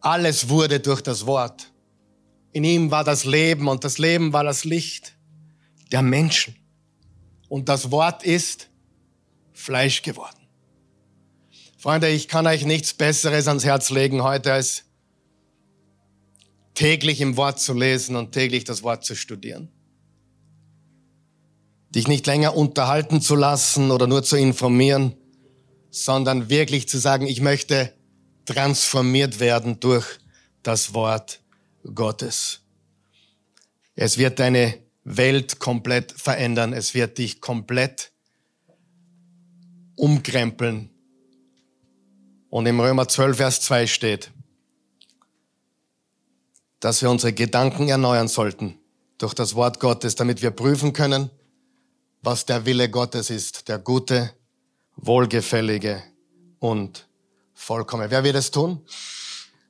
Alles 0.01 0.49
wurde 0.49 0.81
durch 0.81 1.03
das 1.03 1.25
Wort. 1.25 1.71
In 2.51 2.65
ihm 2.65 2.91
war 2.91 3.05
das 3.05 3.25
Leben 3.25 3.69
und 3.69 3.85
das 3.85 3.99
Leben 3.99 4.33
war 4.33 4.43
das 4.43 4.65
Licht 4.65 5.15
der 5.93 6.03
Menschen. 6.03 6.57
Und 7.49 7.69
das 7.69 7.93
Wort 7.93 8.25
ist 8.25 8.71
Fleisch 9.53 10.03
geworden. 10.03 10.49
Freunde, 11.79 12.09
ich 12.09 12.27
kann 12.27 12.49
euch 12.49 12.65
nichts 12.65 12.93
Besseres 12.93 13.47
ans 13.47 13.65
Herz 13.65 13.91
legen 13.91 14.25
heute, 14.25 14.53
als 14.53 14.86
täglich 16.77 17.21
im 17.21 17.37
Wort 17.37 17.59
zu 17.59 17.75
lesen 17.75 18.15
und 18.15 18.31
täglich 18.31 18.63
das 18.63 18.85
Wort 18.85 19.05
zu 19.05 19.17
studieren 19.17 19.73
dich 21.97 22.09
nicht 22.09 22.27
länger 22.27 22.55
unterhalten 22.55 23.23
zu 23.23 23.35
lassen 23.35 23.91
oder 23.91 24.07
nur 24.07 24.23
zu 24.23 24.37
informieren, 24.37 25.15
sondern 25.91 26.51
wirklich 26.51 26.89
zu 26.89 26.99
sagen, 26.99 27.27
ich 27.27 27.41
möchte 27.41 27.95
transformiert 28.45 29.41
werden 29.41 29.81
durch 29.81 30.05
das 30.63 30.93
Wort 30.93 31.41
Gottes. 31.95 32.61
Es 33.95 34.19
wird 34.19 34.39
deine 34.39 34.75
Welt 35.05 35.59
komplett 35.59 36.13
verändern. 36.13 36.75
Es 36.75 36.93
wird 36.93 37.17
dich 37.17 37.41
komplett 37.41 38.13
umkrempeln. 39.95 40.91
Und 42.51 42.67
im 42.67 42.79
Römer 42.79 43.09
12, 43.09 43.37
Vers 43.39 43.61
2 43.63 43.87
steht, 43.87 44.33
dass 46.81 47.03
wir 47.03 47.11
unsere 47.11 47.33
Gedanken 47.33 47.89
erneuern 47.89 48.29
sollten 48.29 48.79
durch 49.19 49.35
das 49.35 49.55
Wort 49.55 49.81
Gottes, 49.81 50.15
damit 50.15 50.43
wir 50.43 50.51
prüfen 50.51 50.93
können, 50.93 51.31
was 52.23 52.45
der 52.45 52.67
Wille 52.67 52.91
Gottes 52.91 53.31
ist, 53.31 53.69
der 53.69 53.79
gute, 53.79 54.33
wohlgefällige 54.97 56.03
und 56.59 57.09
vollkommene. 57.55 58.11
Wer 58.11 58.25
wird 58.25 58.37
es 58.37 58.51
tun? 58.51 58.85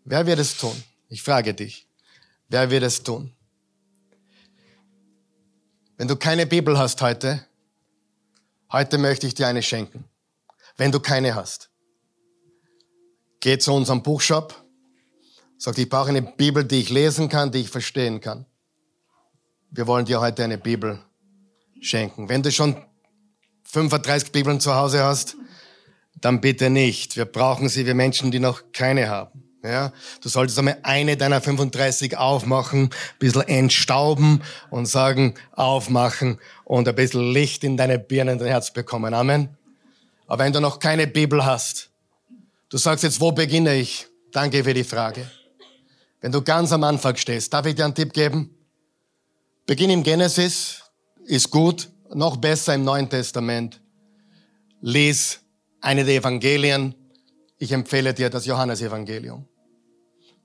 Wer 0.05 0.27
wird 0.27 0.39
es 0.39 0.57
tun? 0.57 0.83
Ich 1.09 1.23
frage 1.23 1.55
dich. 1.55 1.87
Wer 2.49 2.71
wird 2.71 2.83
es 2.83 3.03
tun? 3.03 3.33
Wenn 5.97 6.09
du 6.09 6.17
keine 6.17 6.47
Bibel 6.47 6.79
hast 6.79 7.01
heute, 7.01 7.45
heute 8.71 8.99
möchte 8.99 9.27
ich 9.27 9.35
dir 9.35 9.47
eine 9.47 9.63
schenken. 9.63 10.05
Wenn 10.77 10.93
du 10.93 11.01
keine 11.01 11.35
hast, 11.35 11.71
geh 13.41 13.59
zu 13.59 13.73
unserem 13.73 14.03
Buchshop, 14.03 14.66
sag, 15.59 15.79
ich 15.79 15.89
brauche 15.89 16.09
eine 16.09 16.23
Bibel, 16.23 16.65
die 16.65 16.81
ich 16.81 16.91
lesen 16.91 17.29
kann, 17.29 17.51
die 17.51 17.61
ich 17.61 17.71
verstehen 17.71 18.21
kann. 18.21 18.47
Wir 19.71 19.87
wollen 19.87 20.05
dir 20.05 20.21
heute 20.21 20.45
eine 20.45 20.59
Bibel 20.59 20.99
schenken. 21.81 22.29
Wenn 22.29 22.43
du 22.43 22.51
schon 22.51 22.77
35 23.65 24.33
Bibeln 24.33 24.61
zu 24.61 24.75
Hause 24.75 25.05
hast, 25.05 25.37
dann 26.21 26.41
bitte 26.41 26.71
nicht. 26.71 27.17
Wir 27.17 27.25
brauchen 27.25 27.69
sie, 27.69 27.87
wir 27.87 27.95
Menschen, 27.95 28.31
die 28.31 28.39
noch 28.39 28.63
keine 28.73 29.09
haben. 29.09 29.43
Ja, 29.63 29.93
du 30.21 30.29
solltest 30.29 30.59
einmal 30.59 30.79
eine 30.85 31.17
deiner 31.17 31.41
35 31.41 32.17
aufmachen, 32.17 32.85
ein 32.85 32.91
bisschen 33.19 33.43
entstauben 33.43 34.43
und 34.71 34.87
sagen, 34.87 35.35
aufmachen 35.53 36.39
und 36.65 36.87
ein 36.87 36.95
bisschen 36.95 37.33
Licht 37.33 37.65
in 37.65 37.77
deine 37.77 37.99
Birne 37.99 38.33
und 38.33 38.41
dein 38.41 38.49
Herz 38.49 38.73
bekommen. 38.73 39.13
Amen. 39.13 39.49
Aber 40.29 40.45
wenn 40.45 40.53
du 40.53 40.61
noch 40.61 40.79
keine 40.79 41.09
Bibel 41.09 41.45
hast, 41.45 41.91
du 42.69 42.77
sagst 42.77 43.03
jetzt, 43.03 43.21
wo 43.21 43.33
beginne 43.33 43.75
ich? 43.75 44.07
Danke 44.31 44.63
für 44.63 44.75
die 44.75 44.85
Frage. 44.85 45.29
Wenn 46.21 46.33
du 46.33 46.43
ganz 46.43 46.73
am 46.73 46.85
Anfang 46.85 47.17
stehst, 47.17 47.53
darf 47.53 47.67
ich 47.67 47.75
dir 47.75 47.85
einen 47.85 47.95
Tipp 47.95 48.13
geben? 48.13 48.55
Beginn 49.67 49.91
im 49.91 50.03
Genesis, 50.03 50.83
ist 51.27 51.51
gut, 51.51 51.91
noch 52.15 52.37
besser 52.37 52.75
im 52.75 52.85
Neuen 52.85 53.09
Testament. 53.11 53.81
Lies 54.81 55.41
eine 55.81 56.05
der 56.05 56.17
Evangelien. 56.17 56.95
Ich 57.59 57.73
empfehle 57.73 58.15
dir 58.15 58.31
das 58.31 58.47
Johannesevangelium. 58.47 59.47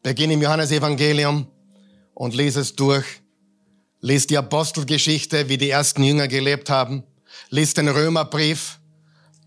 Beginn 0.01 0.31
im 0.31 0.41
Johannesevangelium 0.41 1.47
und 2.13 2.35
lies 2.35 2.55
es 2.55 2.75
durch. 2.75 3.05
Lies 3.99 4.25
die 4.25 4.37
Apostelgeschichte, 4.37 5.47
wie 5.49 5.57
die 5.57 5.69
ersten 5.69 6.03
Jünger 6.03 6.27
gelebt 6.27 6.69
haben. 6.69 7.03
Lies 7.49 7.75
den 7.75 7.87
Römerbrief. 7.87 8.79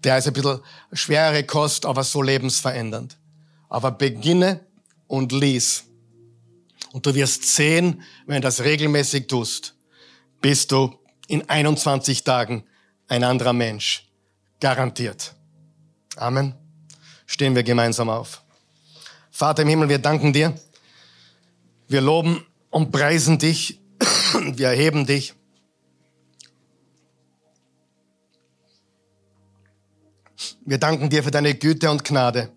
Der 0.05 0.19
ist 0.19 0.29
ein 0.29 0.33
bisschen 0.33 0.61
schwere 0.93 1.43
Kost, 1.45 1.87
aber 1.87 2.05
so 2.05 2.23
lebensverändernd. 2.23 3.19
Aber 3.69 3.91
beginne 3.91 4.61
und 5.09 5.33
lies. 5.33 5.85
Und 6.95 7.07
du 7.07 7.15
wirst 7.17 7.43
sehen, 7.43 8.05
wenn 8.25 8.37
du 8.37 8.43
das 8.43 8.63
regelmäßig 8.63 9.27
tust, 9.27 9.75
bist 10.41 10.71
du 10.71 10.97
in 11.27 11.49
21 11.51 12.23
Tagen 12.23 12.63
ein 13.09 13.25
anderer 13.25 13.53
Mensch. 13.53 14.09
Garantiert. 14.61 15.35
Amen. 16.15 16.55
Stehen 17.27 17.57
wir 17.57 17.65
gemeinsam 17.65 18.11
auf. 18.11 18.45
Vater 19.33 19.63
im 19.63 19.69
Himmel, 19.71 19.89
wir 19.89 19.99
danken 19.99 20.33
dir. 20.33 20.55
Wir 21.89 22.01
loben 22.01 22.47
und 22.71 22.93
preisen 22.93 23.41
dich. 23.41 23.81
Wir 24.55 24.69
erheben 24.69 25.05
dich. 25.05 25.35
Wir 30.65 30.79
danken 30.79 31.11
dir 31.11 31.25
für 31.25 31.33
deine 31.33 31.55
Güte 31.55 31.91
und 31.91 32.05
Gnade. 32.05 32.53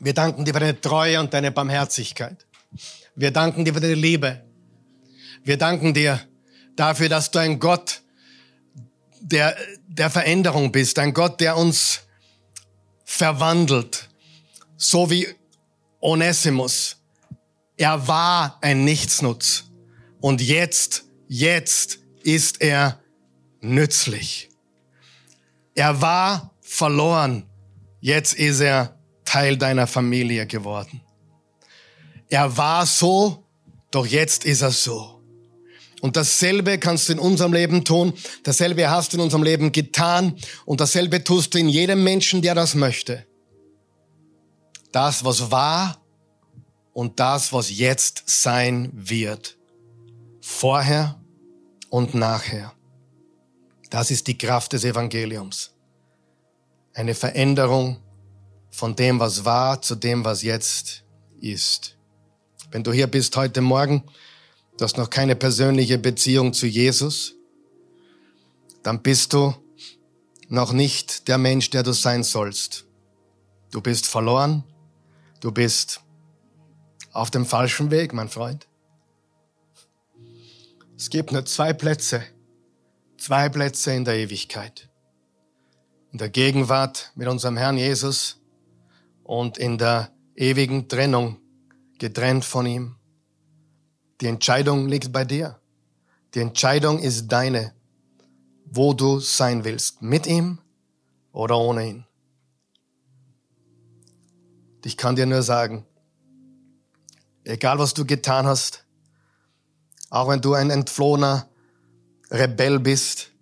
Wir 0.00 0.14
danken 0.14 0.44
dir 0.44 0.52
für 0.52 0.60
deine 0.60 0.80
Treue 0.80 1.20
und 1.20 1.32
deine 1.32 1.52
Barmherzigkeit. 1.52 2.44
Wir 3.16 3.30
danken 3.30 3.64
dir 3.64 3.72
für 3.72 3.80
deine 3.80 3.94
Liebe. 3.94 4.44
Wir 5.42 5.56
danken 5.56 5.94
dir 5.94 6.20
dafür, 6.76 7.08
dass 7.08 7.30
du 7.30 7.38
ein 7.38 7.58
Gott 7.58 8.02
der, 9.20 9.56
der 9.88 10.10
Veränderung 10.10 10.70
bist, 10.70 10.98
ein 10.98 11.14
Gott, 11.14 11.40
der 11.40 11.56
uns 11.56 12.00
verwandelt, 13.04 14.10
so 14.76 15.10
wie 15.10 15.26
Onesimus. 16.00 16.98
Er 17.78 18.06
war 18.06 18.58
ein 18.60 18.84
Nichtsnutz 18.84 19.64
und 20.20 20.42
jetzt, 20.42 21.04
jetzt 21.26 21.98
ist 22.22 22.60
er 22.60 23.00
nützlich. 23.62 24.50
Er 25.74 26.02
war 26.02 26.54
verloren, 26.60 27.46
jetzt 28.00 28.34
ist 28.34 28.60
er 28.60 28.98
Teil 29.24 29.56
deiner 29.56 29.86
Familie 29.86 30.46
geworden. 30.46 31.00
Er 32.28 32.56
war 32.56 32.86
so, 32.86 33.44
doch 33.90 34.06
jetzt 34.06 34.44
ist 34.44 34.62
er 34.62 34.70
so. 34.70 35.16
Und 36.00 36.16
dasselbe 36.16 36.78
kannst 36.78 37.08
du 37.08 37.14
in 37.14 37.18
unserem 37.18 37.52
Leben 37.52 37.84
tun, 37.84 38.12
dasselbe 38.42 38.90
hast 38.90 39.12
du 39.12 39.16
in 39.16 39.22
unserem 39.22 39.42
Leben 39.42 39.72
getan 39.72 40.36
und 40.64 40.80
dasselbe 40.80 41.24
tust 41.24 41.54
du 41.54 41.58
in 41.58 41.68
jedem 41.68 42.04
Menschen, 42.04 42.42
der 42.42 42.54
das 42.54 42.74
möchte. 42.74 43.26
Das, 44.92 45.24
was 45.24 45.50
war 45.50 45.98
und 46.92 47.18
das, 47.18 47.52
was 47.52 47.76
jetzt 47.76 48.24
sein 48.26 48.90
wird. 48.92 49.56
Vorher 50.40 51.20
und 51.90 52.14
nachher. 52.14 52.72
Das 53.90 54.10
ist 54.10 54.26
die 54.26 54.38
Kraft 54.38 54.72
des 54.72 54.84
Evangeliums. 54.84 55.72
Eine 56.94 57.14
Veränderung 57.14 57.98
von 58.70 58.94
dem, 58.94 59.18
was 59.18 59.44
war, 59.44 59.80
zu 59.80 59.94
dem, 59.94 60.24
was 60.24 60.42
jetzt 60.42 61.04
ist. 61.40 61.95
Wenn 62.70 62.82
du 62.82 62.92
hier 62.92 63.06
bist 63.06 63.36
heute 63.36 63.60
Morgen, 63.60 64.02
du 64.76 64.84
hast 64.84 64.98
noch 64.98 65.08
keine 65.08 65.36
persönliche 65.36 65.98
Beziehung 65.98 66.52
zu 66.52 66.66
Jesus, 66.66 67.34
dann 68.82 69.02
bist 69.02 69.32
du 69.32 69.54
noch 70.48 70.72
nicht 70.72 71.28
der 71.28 71.38
Mensch, 71.38 71.70
der 71.70 71.82
du 71.82 71.92
sein 71.92 72.22
sollst. 72.22 72.84
Du 73.70 73.80
bist 73.80 74.06
verloren, 74.06 74.64
du 75.40 75.52
bist 75.52 76.00
auf 77.12 77.30
dem 77.30 77.46
falschen 77.46 77.90
Weg, 77.90 78.12
mein 78.12 78.28
Freund. 78.28 78.66
Es 80.96 81.10
gibt 81.10 81.32
nur 81.32 81.44
zwei 81.44 81.72
Plätze, 81.72 82.22
zwei 83.18 83.48
Plätze 83.48 83.92
in 83.92 84.04
der 84.04 84.16
Ewigkeit. 84.16 84.88
In 86.12 86.18
der 86.18 86.30
Gegenwart 86.30 87.12
mit 87.14 87.28
unserem 87.28 87.56
Herrn 87.56 87.76
Jesus 87.76 88.40
und 89.24 89.58
in 89.58 89.78
der 89.78 90.10
ewigen 90.34 90.88
Trennung, 90.88 91.38
getrennt 91.98 92.44
von 92.44 92.66
ihm. 92.66 92.96
Die 94.20 94.26
Entscheidung 94.26 94.88
liegt 94.88 95.12
bei 95.12 95.24
dir. 95.24 95.60
Die 96.34 96.40
Entscheidung 96.40 96.98
ist 96.98 97.28
deine, 97.28 97.74
wo 98.64 98.92
du 98.94 99.20
sein 99.20 99.64
willst, 99.64 100.02
mit 100.02 100.26
ihm 100.26 100.58
oder 101.32 101.58
ohne 101.58 101.88
ihn. 101.88 102.06
Ich 104.84 104.96
kann 104.96 105.16
dir 105.16 105.26
nur 105.26 105.42
sagen, 105.42 105.84
egal 107.42 107.78
was 107.78 107.92
du 107.92 108.04
getan 108.04 108.46
hast, 108.46 108.84
auch 110.10 110.28
wenn 110.28 110.40
du 110.40 110.54
ein 110.54 110.70
entflohener 110.70 111.48
Rebell 112.30 112.78
bist, 112.78 113.32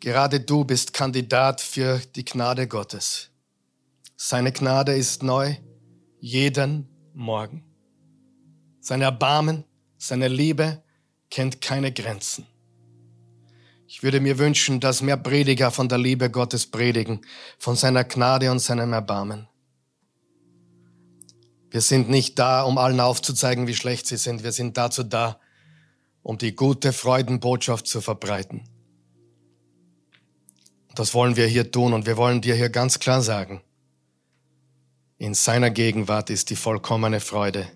gerade 0.00 0.40
du 0.40 0.64
bist 0.64 0.92
Kandidat 0.92 1.60
für 1.60 2.00
die 2.16 2.24
Gnade 2.24 2.66
Gottes. 2.66 3.30
Seine 4.16 4.50
Gnade 4.50 4.96
ist 4.96 5.22
neu 5.22 5.54
jeden 6.18 6.88
Morgen. 7.16 7.64
Sein 8.78 9.00
Erbarmen, 9.00 9.64
seine 9.96 10.28
Liebe 10.28 10.82
kennt 11.30 11.62
keine 11.62 11.90
Grenzen. 11.90 12.46
Ich 13.88 14.02
würde 14.02 14.20
mir 14.20 14.36
wünschen, 14.36 14.80
dass 14.80 15.00
mehr 15.00 15.16
Prediger 15.16 15.70
von 15.70 15.88
der 15.88 15.96
Liebe 15.96 16.30
Gottes 16.30 16.66
predigen, 16.66 17.22
von 17.58 17.74
seiner 17.74 18.04
Gnade 18.04 18.50
und 18.50 18.58
seinem 18.58 18.92
Erbarmen. 18.92 19.48
Wir 21.70 21.80
sind 21.80 22.10
nicht 22.10 22.38
da, 22.38 22.62
um 22.64 22.76
allen 22.76 23.00
aufzuzeigen, 23.00 23.66
wie 23.66 23.74
schlecht 23.74 24.06
sie 24.06 24.18
sind. 24.18 24.44
Wir 24.44 24.52
sind 24.52 24.76
dazu 24.76 25.02
da, 25.02 25.40
um 26.22 26.36
die 26.36 26.54
gute 26.54 26.92
Freudenbotschaft 26.92 27.86
zu 27.86 28.02
verbreiten. 28.02 28.68
Das 30.94 31.14
wollen 31.14 31.36
wir 31.36 31.46
hier 31.46 31.72
tun 31.72 31.94
und 31.94 32.04
wir 32.04 32.18
wollen 32.18 32.42
dir 32.42 32.54
hier 32.54 32.68
ganz 32.68 32.98
klar 32.98 33.22
sagen. 33.22 33.62
In 35.18 35.32
seiner 35.32 35.70
Gegenwart 35.70 36.28
ist 36.28 36.50
die 36.50 36.56
vollkommene 36.56 37.20
Freude. 37.20 37.66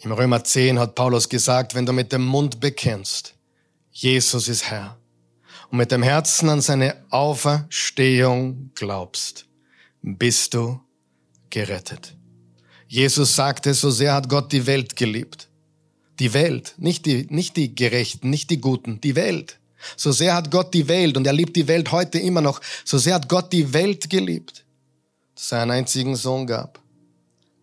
Im 0.00 0.12
Römer 0.12 0.44
10 0.44 0.78
hat 0.78 0.94
Paulus 0.94 1.30
gesagt, 1.30 1.74
wenn 1.74 1.86
du 1.86 1.94
mit 1.94 2.12
dem 2.12 2.22
Mund 2.22 2.60
bekennst, 2.60 3.34
Jesus 3.90 4.46
ist 4.46 4.70
Herr, 4.70 4.98
und 5.70 5.78
mit 5.78 5.90
dem 5.90 6.02
Herzen 6.02 6.50
an 6.50 6.60
seine 6.60 7.02
Auferstehung 7.08 8.72
glaubst, 8.74 9.46
bist 10.02 10.52
du 10.52 10.80
gerettet. 11.48 12.14
Jesus 12.86 13.34
sagte, 13.34 13.72
so 13.72 13.90
sehr 13.90 14.12
hat 14.12 14.28
Gott 14.28 14.52
die 14.52 14.66
Welt 14.66 14.96
geliebt. 14.96 15.48
Die 16.18 16.34
Welt, 16.34 16.74
nicht 16.76 17.06
die, 17.06 17.26
nicht 17.30 17.56
die 17.56 17.74
Gerechten, 17.74 18.28
nicht 18.28 18.50
die 18.50 18.60
Guten, 18.60 19.00
die 19.00 19.16
Welt. 19.16 19.60
So 19.96 20.12
sehr 20.12 20.34
hat 20.34 20.50
Gott 20.50 20.74
die 20.74 20.88
Welt 20.88 21.16
und 21.16 21.26
er 21.26 21.32
liebt 21.32 21.56
die 21.56 21.68
Welt 21.68 21.90
heute 21.90 22.18
immer 22.18 22.42
noch. 22.42 22.60
So 22.84 22.98
sehr 22.98 23.14
hat 23.14 23.30
Gott 23.30 23.50
die 23.52 23.72
Welt 23.72 24.10
geliebt, 24.10 24.65
dass 25.36 25.52
er 25.52 25.62
einen 25.62 25.70
einzigen 25.70 26.16
Sohn 26.16 26.46
gab, 26.46 26.80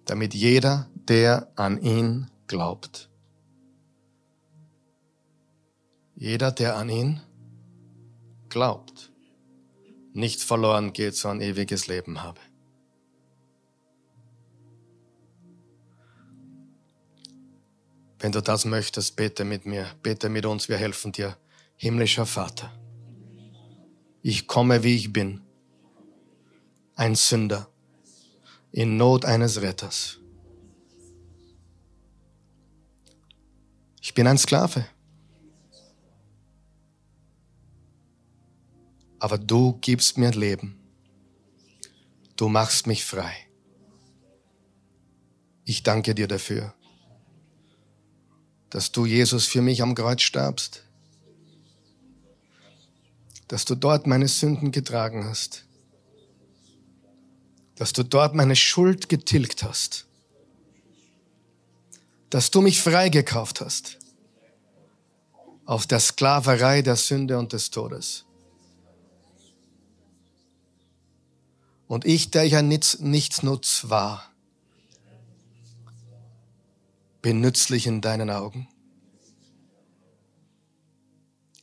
damit 0.06 0.34
jeder, 0.34 0.88
der 0.96 1.52
an 1.56 1.82
ihn 1.82 2.30
glaubt. 2.48 3.10
Jeder, 6.16 6.52
der 6.52 6.78
an 6.78 6.90
ihn 6.90 7.22
glaubt, 8.48 9.12
nicht 10.14 10.42
verloren 10.42 10.94
geht, 10.94 11.16
sondern 11.16 11.50
ewiges 11.50 11.88
Leben 11.88 12.22
habe. 12.22 12.40
Wenn 18.20 18.32
du 18.32 18.42
das 18.42 18.64
möchtest, 18.66 19.16
bete 19.16 19.44
mit 19.44 19.66
mir, 19.66 19.88
bete 20.04 20.30
mit 20.30 20.46
uns, 20.46 20.70
wir 20.70 20.78
helfen 20.78 21.12
dir. 21.12 21.36
Himmlischer 21.76 22.28
Vater, 22.28 22.72
ich 24.22 24.48
komme, 24.48 24.84
wie 24.84 24.96
ich 24.96 25.12
bin, 25.12 25.43
ein 26.96 27.16
Sünder, 27.16 27.70
in 28.72 28.98
Not 28.98 29.26
eines 29.26 29.62
Retters. 29.62 30.20
Ich 34.02 34.14
bin 34.14 34.28
ein 34.28 34.38
Sklave. 34.38 34.86
Aber 39.20 39.38
du 39.38 39.78
gibst 39.80 40.18
mir 40.18 40.32
Leben. 40.32 40.78
Du 42.36 42.50
machst 42.50 42.88
mich 42.88 43.06
frei. 43.06 43.34
Ich 45.64 45.84
danke 45.84 46.14
dir 46.14 46.28
dafür, 46.28 46.74
dass 48.70 48.92
du, 48.92 49.06
Jesus, 49.06 49.46
für 49.46 49.62
mich 49.62 49.82
am 49.82 49.96
Kreuz 49.96 50.22
starbst, 50.24 50.84
dass 53.48 53.66
du 53.66 53.76
dort 53.76 54.08
meine 54.08 54.28
Sünden 54.28 54.72
getragen 54.72 55.24
hast, 55.26 55.63
dass 57.76 57.94
du 57.94 58.04
dort 58.04 58.36
meine 58.36 58.56
Schuld 58.56 59.10
getilgt 59.10 59.64
hast, 59.64 60.06
dass 62.30 62.52
du 62.52 62.62
mich 62.62 62.82
freigekauft 62.82 63.62
hast 63.62 64.00
auf 65.66 65.88
der 65.88 66.00
Sklaverei 66.00 66.82
der 66.82 66.96
Sünde 66.96 67.38
und 67.38 67.54
des 67.54 67.72
Todes. 67.72 68.26
Und 71.88 72.06
ich, 72.06 72.32
der 72.32 72.44
ich 72.46 72.56
ein 72.56 72.68
Nichtsnutz 72.68 73.90
war, 73.90 74.32
bin 77.22 77.40
nützlich 77.40 77.88
in 77.88 78.02
deinen 78.02 78.30
Augen. 78.30 78.68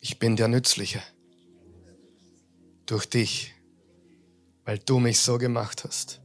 Ich 0.01 0.19
bin 0.19 0.37
der 0.37 0.49
Nützliche 0.49 1.03
durch 2.87 3.07
dich, 3.07 3.55
weil 4.65 4.79
du 4.79 4.99
mich 4.99 5.21
so 5.21 5.39
gemacht 5.39 5.85
hast. 5.85 6.21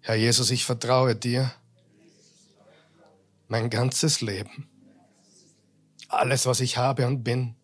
Herr 0.00 0.16
Jesus, 0.16 0.50
ich 0.50 0.64
vertraue 0.64 1.14
dir 1.14 1.52
mein 3.48 3.70
ganzes 3.70 4.20
Leben, 4.20 4.68
alles, 6.08 6.46
was 6.46 6.60
ich 6.60 6.76
habe 6.76 7.06
und 7.06 7.22
bin, 7.22 7.54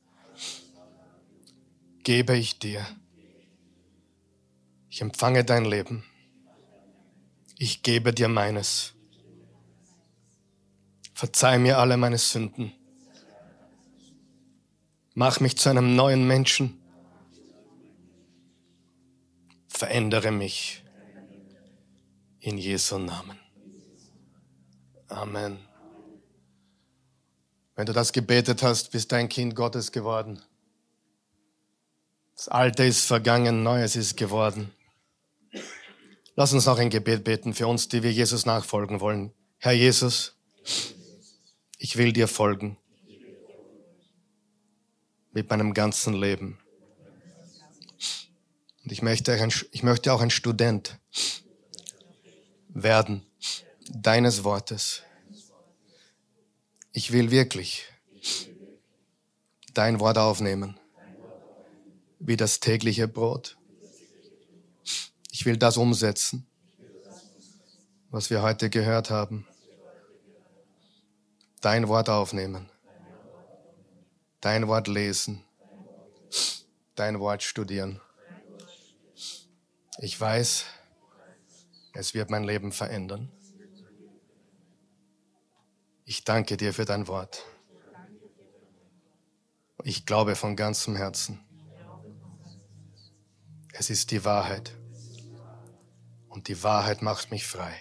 gebe 2.05 2.37
ich 2.37 2.59
dir. 2.59 2.87
Ich 4.89 5.01
empfange 5.01 5.45
dein 5.45 5.65
Leben. 5.65 6.05
Ich 7.59 7.83
gebe 7.83 8.15
dir 8.15 8.29
meines. 8.29 8.95
Verzeih 11.13 11.59
mir 11.59 11.79
alle 11.79 11.97
meine 11.97 12.19
Sünden. 12.19 12.73
Mach 15.15 15.41
mich 15.41 15.59
zu 15.59 15.69
einem 15.69 15.97
neuen 15.97 16.27
Menschen. 16.27 16.78
Verändere 19.79 20.33
mich. 20.33 20.83
In 22.41 22.59
Jesu 22.59 22.99
Namen. 22.99 23.39
Amen. 25.07 25.61
Wenn 27.77 27.87
du 27.87 27.93
das 27.93 28.13
gebetet 28.13 28.65
hast, 28.65 28.91
bist 28.91 29.13
dein 29.13 29.29
Kind 29.29 29.55
Gottes 29.55 29.93
geworden. 29.93 30.43
Das 32.35 32.49
Alte 32.49 32.83
ist 32.83 33.05
vergangen, 33.05 33.63
Neues 33.63 33.95
ist 33.95 34.17
geworden. 34.17 34.73
Lass 36.35 36.53
uns 36.53 36.67
noch 36.67 36.81
ein 36.81 36.91
Gebet 36.91 37.23
beten 37.23 37.55
für 37.55 37.69
uns, 37.69 37.87
die 37.87 38.03
wir 38.03 38.11
Jesus 38.11 38.47
nachfolgen 38.47 38.99
wollen. 38.99 39.33
Herr 39.59 39.75
Jesus, 39.75 40.35
ich 41.79 41.97
will 41.97 42.13
dir 42.13 42.27
folgen 42.27 42.77
mit 45.31 45.49
meinem 45.49 45.73
ganzen 45.73 46.15
Leben. 46.15 46.59
Und 48.89 48.93
ich 48.93 49.03
möchte, 49.03 49.35
ein, 49.35 49.53
ich 49.71 49.83
möchte 49.83 50.15
auch 50.15 50.23
ein 50.23 50.31
Student 50.31 50.99
werden 52.71 53.27
deines 53.91 54.45
Wortes. 54.45 55.03
Ich 56.93 57.13
will 57.13 57.31
wirklich 57.31 57.85
dein 59.75 60.01
Wort 60.01 60.17
aufnehmen, 60.17 60.81
wie 62.19 62.39
das 62.39 62.61
tägliche 62.61 63.09
Brot. 63.09 63.59
Ich 65.33 65.45
will 65.45 65.59
das 65.59 65.77
umsetzen, 65.77 66.47
was 68.09 68.31
wir 68.31 68.41
heute 68.41 68.71
gehört 68.71 69.11
haben 69.11 69.47
dein 71.61 71.89
Wort 71.89 72.09
aufnehmen, 72.09 72.71
dein 74.41 74.67
Wort 74.67 74.89
lesen, 74.89 75.45
dein 76.95 77.21
Wort 77.21 77.43
studieren. 77.43 78.01
Ich 80.01 80.21
weiß, 80.21 80.65
es 81.95 82.15
wird 82.15 82.31
mein 82.31 82.45
Leben 82.45 82.71
verändern. 82.71 83.33
Ich 86.05 86.23
danke 86.23 86.57
dir 86.57 86.73
für 86.73 86.85
dein 86.85 87.09
Wort. 87.09 87.45
Ich 89.83 90.07
glaube 90.07 90.37
von 90.37 90.55
ganzem 90.55 90.95
Herzen. 90.95 91.41
Es 93.73 93.91
ist 93.91 94.13
die 94.13 94.25
Wahrheit. 94.25 94.73
Und 96.29 96.47
die 96.47 96.63
Wahrheit 96.63 97.03
macht 97.03 97.33
mich 97.33 97.47
frei. 97.47 97.75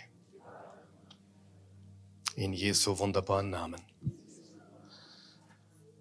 In 2.36 2.52
Jesu 2.54 2.98
wunderbaren 2.98 3.52
Namen. 3.52 3.87